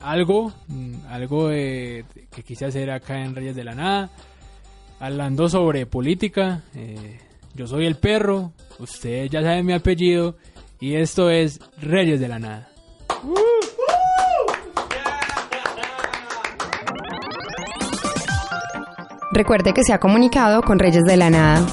algo, 0.00 0.52
mm, 0.68 0.94
algo 1.10 1.48
de- 1.48 2.04
que 2.30 2.42
quise 2.42 2.66
hacer 2.66 2.90
acá 2.90 3.18
en 3.24 3.34
Reyes 3.34 3.56
de 3.56 3.64
la 3.64 3.74
Nada, 3.74 4.10
hablando 5.00 5.48
sobre 5.48 5.86
política. 5.86 6.62
Eh, 6.74 7.18
yo 7.54 7.66
soy 7.66 7.86
el 7.86 7.96
perro, 7.96 8.52
ustedes 8.78 9.30
ya 9.30 9.42
saben 9.42 9.66
mi 9.66 9.72
apellido, 9.72 10.36
y 10.80 10.94
esto 10.94 11.30
es 11.30 11.60
Reyes 11.80 12.20
de 12.20 12.28
la 12.28 12.38
Nada. 12.38 12.68
Recuerde 19.32 19.72
que 19.72 19.84
se 19.84 19.92
ha 19.92 19.98
comunicado 20.00 20.62
con 20.62 20.78
Reyes 20.78 21.04
de 21.04 21.16
la 21.16 21.30
Nada. 21.30 21.66